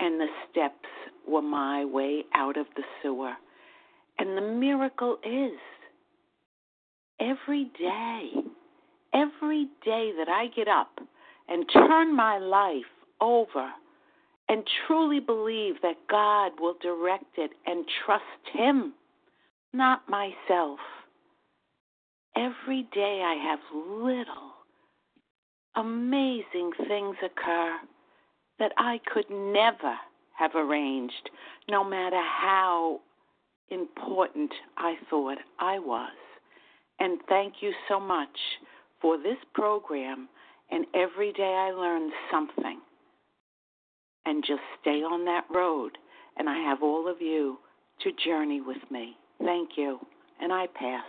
And 0.00 0.20
the 0.20 0.28
steps 0.50 0.88
were 1.26 1.42
my 1.42 1.84
way 1.84 2.24
out 2.34 2.56
of 2.56 2.66
the 2.76 2.82
sewer. 3.02 3.34
And 4.18 4.36
the 4.36 4.42
miracle 4.42 5.18
is 5.24 5.58
every 7.20 7.64
day, 7.78 8.30
every 9.12 9.68
day 9.84 10.12
that 10.16 10.28
I 10.28 10.46
get 10.54 10.68
up 10.68 10.98
and 11.48 11.64
turn 11.72 12.14
my 12.14 12.38
life 12.38 12.84
over 13.20 13.70
and 14.48 14.62
truly 14.86 15.20
believe 15.20 15.74
that 15.82 15.96
God 16.08 16.52
will 16.58 16.74
direct 16.80 17.36
it 17.36 17.50
and 17.66 17.84
trust 18.04 18.24
Him, 18.52 18.94
not 19.72 20.08
myself. 20.08 20.78
Every 22.36 22.86
day 22.94 23.22
I 23.24 23.34
have 23.50 23.58
little 23.74 24.52
amazing 25.76 26.72
things 26.88 27.16
occur 27.24 27.76
that 28.58 28.72
I 28.76 29.00
could 29.12 29.30
never 29.30 29.94
have 30.36 30.54
arranged, 30.54 31.30
no 31.68 31.84
matter 31.84 32.20
how 32.20 33.00
important 33.70 34.52
I 34.76 34.94
thought 35.10 35.38
I 35.58 35.78
was. 35.78 36.12
And 37.00 37.18
thank 37.28 37.54
you 37.60 37.72
so 37.88 38.00
much 38.00 38.38
for 39.00 39.18
this 39.18 39.38
program. 39.54 40.28
And 40.70 40.86
every 40.94 41.32
day 41.32 41.54
I 41.68 41.72
learn 41.72 42.10
something. 42.30 42.80
And 44.28 44.44
just 44.46 44.60
stay 44.82 45.02
on 45.02 45.24
that 45.24 45.46
road. 45.48 45.96
And 46.36 46.50
I 46.50 46.58
have 46.58 46.82
all 46.82 47.08
of 47.10 47.22
you 47.22 47.56
to 48.02 48.10
journey 48.26 48.60
with 48.60 48.76
me. 48.90 49.16
Thank 49.42 49.70
you. 49.76 49.98
And 50.38 50.52
I 50.52 50.66
pass. 50.74 51.06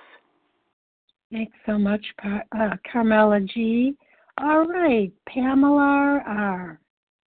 Thanks 1.30 1.52
so 1.66 1.78
much, 1.78 2.06
uh, 2.24 2.78
Carmela 2.90 3.42
G. 3.42 3.98
All 4.38 4.66
right, 4.66 5.12
Pamela 5.28 6.24
R. 6.26 6.80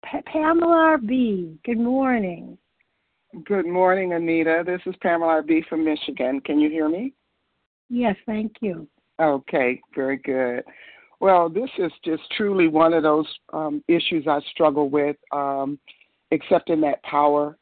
Pa- 0.06 0.22
Pamela 0.26 0.98
B. 1.04 1.58
Good 1.64 1.80
morning. 1.80 2.56
Good 3.44 3.66
morning, 3.66 4.12
Anita. 4.12 4.62
This 4.64 4.80
is 4.86 4.94
Pamela 5.02 5.42
B. 5.42 5.64
from 5.68 5.84
Michigan. 5.84 6.40
Can 6.42 6.60
you 6.60 6.70
hear 6.70 6.88
me? 6.88 7.12
Yes, 7.90 8.14
thank 8.24 8.52
you. 8.60 8.86
Okay, 9.20 9.80
very 9.96 10.18
good. 10.18 10.62
Well, 11.22 11.48
this 11.48 11.70
is 11.78 11.92
just 12.04 12.24
truly 12.36 12.66
one 12.66 12.92
of 12.92 13.04
those 13.04 13.28
um, 13.52 13.84
issues 13.86 14.26
I 14.26 14.40
struggle 14.50 14.90
with, 14.90 15.14
um, 15.30 15.78
accepting 16.32 16.80
that 16.80 17.00
power, 17.04 17.56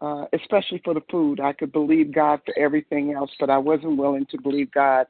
uh, 0.00 0.24
especially 0.32 0.80
for 0.82 0.94
the 0.94 1.02
food. 1.10 1.38
I 1.38 1.52
could 1.52 1.70
believe 1.70 2.14
God 2.14 2.40
for 2.46 2.58
everything 2.58 3.12
else, 3.12 3.30
but 3.38 3.50
I 3.50 3.58
wasn't 3.58 3.98
willing 3.98 4.24
to 4.30 4.40
believe 4.40 4.72
God 4.72 5.06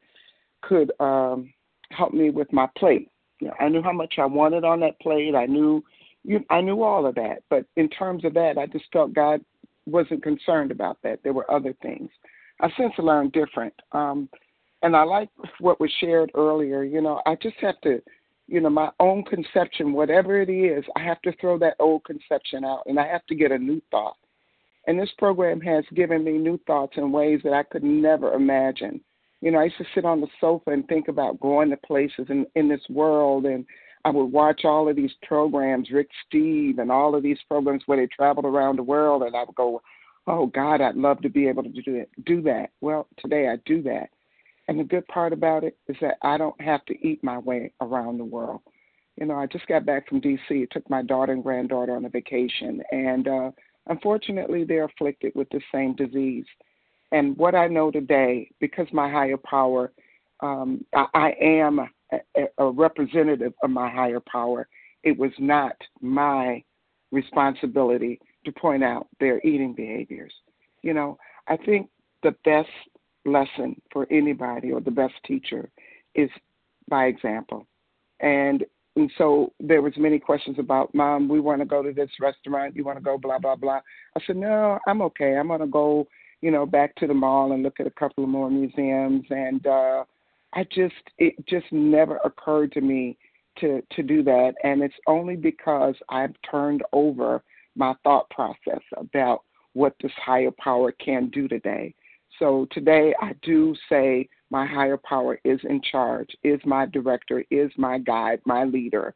could 0.60 0.90
um, 0.98 1.54
help 1.92 2.12
me 2.12 2.30
with 2.30 2.52
my 2.52 2.66
plate. 2.76 3.12
You 3.38 3.46
know, 3.46 3.54
I 3.60 3.68
knew 3.68 3.80
how 3.80 3.92
much 3.92 4.14
I 4.18 4.26
wanted 4.26 4.64
on 4.64 4.80
that 4.80 4.98
plate. 4.98 5.36
I 5.36 5.46
knew, 5.46 5.84
you, 6.24 6.44
I 6.50 6.62
knew 6.62 6.82
all 6.82 7.06
of 7.06 7.14
that. 7.14 7.44
But 7.48 7.64
in 7.76 7.88
terms 7.90 8.24
of 8.24 8.34
that, 8.34 8.58
I 8.58 8.66
just 8.66 8.86
felt 8.92 9.14
God 9.14 9.40
wasn't 9.86 10.24
concerned 10.24 10.72
about 10.72 10.98
that. 11.04 11.20
There 11.22 11.32
were 11.32 11.48
other 11.48 11.76
things. 11.80 12.10
I've 12.60 12.72
since 12.76 12.94
learned 12.98 13.30
different. 13.30 13.74
Um, 13.92 14.28
and 14.84 14.96
I 14.96 15.02
like 15.02 15.28
what 15.58 15.80
was 15.80 15.90
shared 16.00 16.30
earlier. 16.34 16.84
You 16.84 17.00
know, 17.00 17.20
I 17.26 17.34
just 17.42 17.56
have 17.60 17.80
to, 17.80 18.00
you 18.46 18.60
know, 18.60 18.70
my 18.70 18.90
own 19.00 19.24
conception, 19.24 19.92
whatever 19.92 20.40
it 20.40 20.48
is, 20.48 20.84
I 20.96 21.02
have 21.02 21.20
to 21.22 21.32
throw 21.40 21.58
that 21.58 21.76
old 21.80 22.04
conception 22.04 22.64
out 22.64 22.82
and 22.86 23.00
I 23.00 23.06
have 23.08 23.26
to 23.26 23.34
get 23.34 23.50
a 23.50 23.58
new 23.58 23.82
thought. 23.90 24.16
And 24.86 25.00
this 25.00 25.10
program 25.18 25.60
has 25.62 25.84
given 25.94 26.22
me 26.22 26.38
new 26.38 26.60
thoughts 26.66 26.92
in 26.96 27.10
ways 27.10 27.40
that 27.42 27.54
I 27.54 27.64
could 27.64 27.82
never 27.82 28.34
imagine 28.34 29.00
you 29.44 29.50
know, 29.50 29.58
I 29.58 29.64
used 29.64 29.76
to 29.76 29.84
sit 29.94 30.06
on 30.06 30.22
the 30.22 30.26
sofa 30.40 30.70
and 30.70 30.88
think 30.88 31.08
about 31.08 31.38
going 31.38 31.68
to 31.68 31.76
places 31.76 32.26
in, 32.30 32.46
in 32.54 32.66
this 32.66 32.80
world 32.88 33.44
and 33.44 33.66
I 34.06 34.10
would 34.10 34.32
watch 34.32 34.64
all 34.64 34.88
of 34.88 34.96
these 34.96 35.12
programs, 35.22 35.90
Rick 35.90 36.08
Steve 36.26 36.78
and 36.78 36.90
all 36.90 37.14
of 37.14 37.22
these 37.22 37.36
programs 37.46 37.82
where 37.84 37.98
they 37.98 38.06
traveled 38.06 38.46
around 38.46 38.76
the 38.76 38.82
world 38.82 39.22
and 39.22 39.36
I 39.36 39.44
would 39.44 39.54
go, 39.54 39.82
Oh 40.26 40.46
God, 40.46 40.80
I'd 40.80 40.96
love 40.96 41.20
to 41.20 41.28
be 41.28 41.46
able 41.46 41.62
to 41.62 41.68
do 41.68 41.94
it 41.94 42.08
do 42.24 42.40
that. 42.42 42.70
Well, 42.80 43.06
today 43.18 43.48
I 43.48 43.56
do 43.66 43.82
that. 43.82 44.08
And 44.68 44.78
the 44.78 44.84
good 44.84 45.06
part 45.08 45.32
about 45.32 45.64
it 45.64 45.76
is 45.88 45.96
that 46.00 46.16
I 46.22 46.38
don't 46.38 46.58
have 46.60 46.84
to 46.86 47.06
eat 47.06 47.22
my 47.22 47.38
way 47.38 47.72
around 47.80 48.18
the 48.18 48.24
world. 48.24 48.62
You 49.16 49.26
know, 49.26 49.34
I 49.34 49.46
just 49.46 49.66
got 49.66 49.86
back 49.86 50.08
from 50.08 50.20
DC, 50.20 50.70
took 50.70 50.88
my 50.90 51.02
daughter 51.02 51.32
and 51.32 51.42
granddaughter 51.42 51.94
on 51.94 52.04
a 52.04 52.08
vacation 52.08 52.82
and 52.90 53.28
uh 53.28 53.50
unfortunately 53.86 54.64
they're 54.64 54.84
afflicted 54.84 55.32
with 55.34 55.48
the 55.50 55.60
same 55.70 55.94
disease 55.94 56.46
and 57.14 57.36
what 57.36 57.54
I 57.54 57.68
know 57.68 57.92
today, 57.92 58.50
because 58.58 58.88
my 58.92 59.08
higher 59.08 59.36
power, 59.36 59.92
um, 60.40 60.84
I, 60.94 61.06
I 61.14 61.34
am 61.40 61.78
a, 61.78 62.18
a 62.58 62.70
representative 62.70 63.52
of 63.62 63.70
my 63.70 63.88
higher 63.88 64.18
power. 64.20 64.66
It 65.04 65.16
was 65.16 65.30
not 65.38 65.76
my 66.00 66.64
responsibility 67.12 68.20
to 68.44 68.50
point 68.50 68.82
out 68.82 69.06
their 69.20 69.40
eating 69.46 69.74
behaviors. 69.74 70.32
You 70.82 70.92
know, 70.92 71.16
I 71.46 71.56
think 71.56 71.88
the 72.24 72.34
best 72.44 72.68
lesson 73.24 73.80
for 73.92 74.06
anybody 74.10 74.72
or 74.72 74.80
the 74.80 74.90
best 74.90 75.14
teacher 75.26 75.68
is 76.14 76.30
by 76.88 77.06
example. 77.06 77.66
And 78.20 78.64
and 78.96 79.10
so 79.18 79.52
there 79.58 79.82
was 79.82 79.92
many 79.96 80.20
questions 80.20 80.56
about 80.58 80.94
mom 80.94 81.28
we 81.28 81.40
want 81.40 81.60
to 81.60 81.64
go 81.64 81.82
to 81.82 81.92
this 81.92 82.10
restaurant 82.20 82.76
you 82.76 82.84
want 82.84 82.96
to 82.96 83.02
go 83.02 83.18
blah 83.18 83.40
blah 83.40 83.56
blah 83.56 83.80
i 84.16 84.20
said 84.24 84.36
no 84.36 84.78
i'm 84.86 85.02
okay 85.02 85.36
i'm 85.36 85.48
going 85.48 85.58
to 85.58 85.66
go 85.66 86.06
you 86.44 86.50
know, 86.50 86.66
back 86.66 86.94
to 86.96 87.06
the 87.06 87.14
mall 87.14 87.52
and 87.52 87.62
look 87.62 87.80
at 87.80 87.86
a 87.86 87.90
couple 87.90 88.22
of 88.22 88.28
more 88.28 88.50
museums. 88.50 89.24
And 89.30 89.66
uh, 89.66 90.04
I 90.52 90.64
just, 90.64 90.92
it 91.16 91.34
just 91.48 91.64
never 91.72 92.18
occurred 92.18 92.70
to 92.72 92.82
me 92.82 93.16
to 93.60 93.80
to 93.92 94.02
do 94.02 94.22
that. 94.24 94.52
And 94.62 94.82
it's 94.82 94.94
only 95.06 95.36
because 95.36 95.94
I've 96.10 96.34
turned 96.50 96.82
over 96.92 97.42
my 97.76 97.94
thought 98.04 98.28
process 98.28 98.82
about 98.98 99.40
what 99.72 99.94
this 100.02 100.12
higher 100.22 100.50
power 100.58 100.92
can 100.92 101.30
do 101.30 101.48
today. 101.48 101.94
So 102.38 102.66
today 102.72 103.14
I 103.20 103.32
do 103.42 103.74
say 103.88 104.28
my 104.50 104.66
higher 104.66 104.96
power 104.96 105.38
is 105.44 105.60
in 105.64 105.80
charge, 105.82 106.30
is 106.42 106.60
my 106.64 106.86
director, 106.86 107.44
is 107.50 107.70
my 107.76 107.98
guide, 107.98 108.40
my 108.44 108.64
leader. 108.64 109.14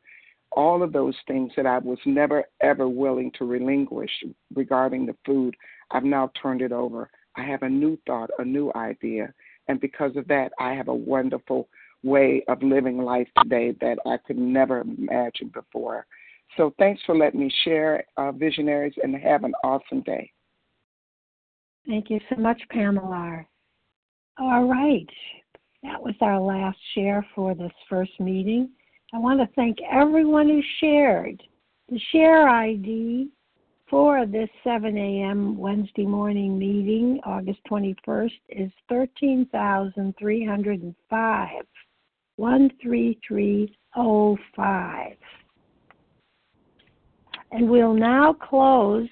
All 0.53 0.83
of 0.83 0.93
those 0.93 1.17
things 1.27 1.53
that 1.57 1.67
I 1.67 1.79
was 1.79 1.99
never 2.07 2.45
ever 2.61 2.89
willing 2.89 3.31
to 3.39 3.45
relinquish 3.45 4.11
regarding 4.55 5.07
the 5.07 5.17
food, 5.27 5.57
I've 5.91 6.05
now 6.05 6.31
turned 6.41 6.63
it 6.63 6.73
over. 6.73 7.11
I 7.37 7.43
have 7.43 7.63
a 7.63 7.69
new 7.69 7.99
thought, 8.07 8.31
a 8.39 8.45
new 8.45 8.73
idea. 8.75 9.33
And 9.69 9.81
because 9.81 10.17
of 10.17 10.27
that, 10.29 10.53
I 10.59 10.73
have 10.73 10.89
a 10.89 10.95
wonderful 10.95 11.69
way 12.03 12.45
of 12.49 12.63
living 12.63 12.99
life 12.99 13.29
today 13.43 13.75
that 13.81 13.99
I 14.07 14.17
could 14.17 14.39
never 14.39 14.81
imagine 14.81 15.49
before. 15.49 16.07
So 16.57 16.73
thanks 16.79 17.03
for 17.05 17.17
letting 17.17 17.41
me 17.41 17.53
share, 17.65 18.05
uh, 18.17 18.33
visionaries, 18.33 18.95
and 19.03 19.15
have 19.17 19.45
an 19.45 19.55
awesome 19.63 20.01
day. 20.03 20.33
Thank 21.89 22.11
you 22.11 22.21
so 22.29 22.37
much, 22.37 22.61
Pamela. 22.71 23.47
All 24.39 24.65
right. 24.65 25.09
That 25.83 26.03
was 26.03 26.15
our 26.21 26.39
last 26.39 26.77
share 26.95 27.27
for 27.35 27.55
this 27.55 27.73
first 27.89 28.13
meeting. 28.21 28.69
I 29.15 29.19
want 29.19 29.41
to 29.41 29.49
thank 29.57 29.79
everyone 29.91 30.49
who 30.49 30.61
shared. 30.81 31.43
The 31.89 31.99
share 32.13 32.47
ID 32.47 33.31
for 33.89 34.27
this 34.27 34.51
7 34.65 34.99
a.m. 34.99 35.57
Wednesday 35.57 36.05
morning 36.05 36.59
meeting, 36.59 37.21
August 37.25 37.61
21st, 37.71 38.33
is 38.51 38.71
13,305. 38.91 41.65
13305. 42.39 45.17
And 47.51 47.71
we'll 47.71 47.95
now 47.95 48.35
close 48.35 49.09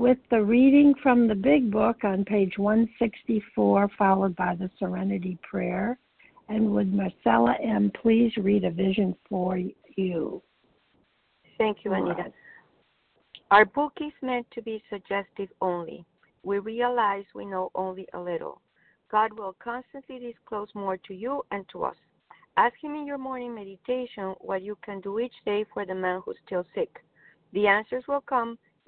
with 0.00 0.16
the 0.30 0.42
reading 0.42 0.94
from 1.02 1.28
the 1.28 1.34
Big 1.34 1.70
Book 1.70 2.04
on 2.04 2.24
page 2.24 2.56
164, 2.56 3.90
followed 3.98 4.34
by 4.34 4.54
the 4.54 4.70
Serenity 4.78 5.36
Prayer. 5.42 5.98
And 6.48 6.70
would 6.70 6.90
Marcella 6.90 7.54
M. 7.62 7.92
please 8.00 8.32
read 8.38 8.64
a 8.64 8.70
vision 8.70 9.14
for 9.28 9.60
you? 9.96 10.42
Thank 11.58 11.84
you, 11.84 11.92
Anita. 11.92 12.32
Our 13.50 13.66
book 13.66 13.92
is 14.00 14.12
meant 14.22 14.46
to 14.54 14.62
be 14.62 14.82
suggestive 14.88 15.50
only. 15.60 16.06
We 16.44 16.60
realize 16.60 17.24
we 17.34 17.44
know 17.44 17.70
only 17.74 18.06
a 18.14 18.18
little. 18.18 18.62
God 19.10 19.38
will 19.38 19.54
constantly 19.62 20.18
disclose 20.18 20.68
more 20.74 20.96
to 20.96 21.14
you 21.14 21.44
and 21.50 21.66
to 21.72 21.84
us. 21.84 21.96
Ask 22.56 22.74
Him 22.82 22.94
in 22.94 23.06
your 23.06 23.18
morning 23.18 23.54
meditation 23.54 24.34
what 24.40 24.62
you 24.62 24.78
can 24.82 25.02
do 25.02 25.20
each 25.20 25.34
day 25.44 25.66
for 25.74 25.84
the 25.84 25.94
man 25.94 26.22
who's 26.24 26.38
still 26.46 26.64
sick. 26.74 27.04
The 27.52 27.66
answers 27.66 28.04
will 28.08 28.22
come 28.22 28.56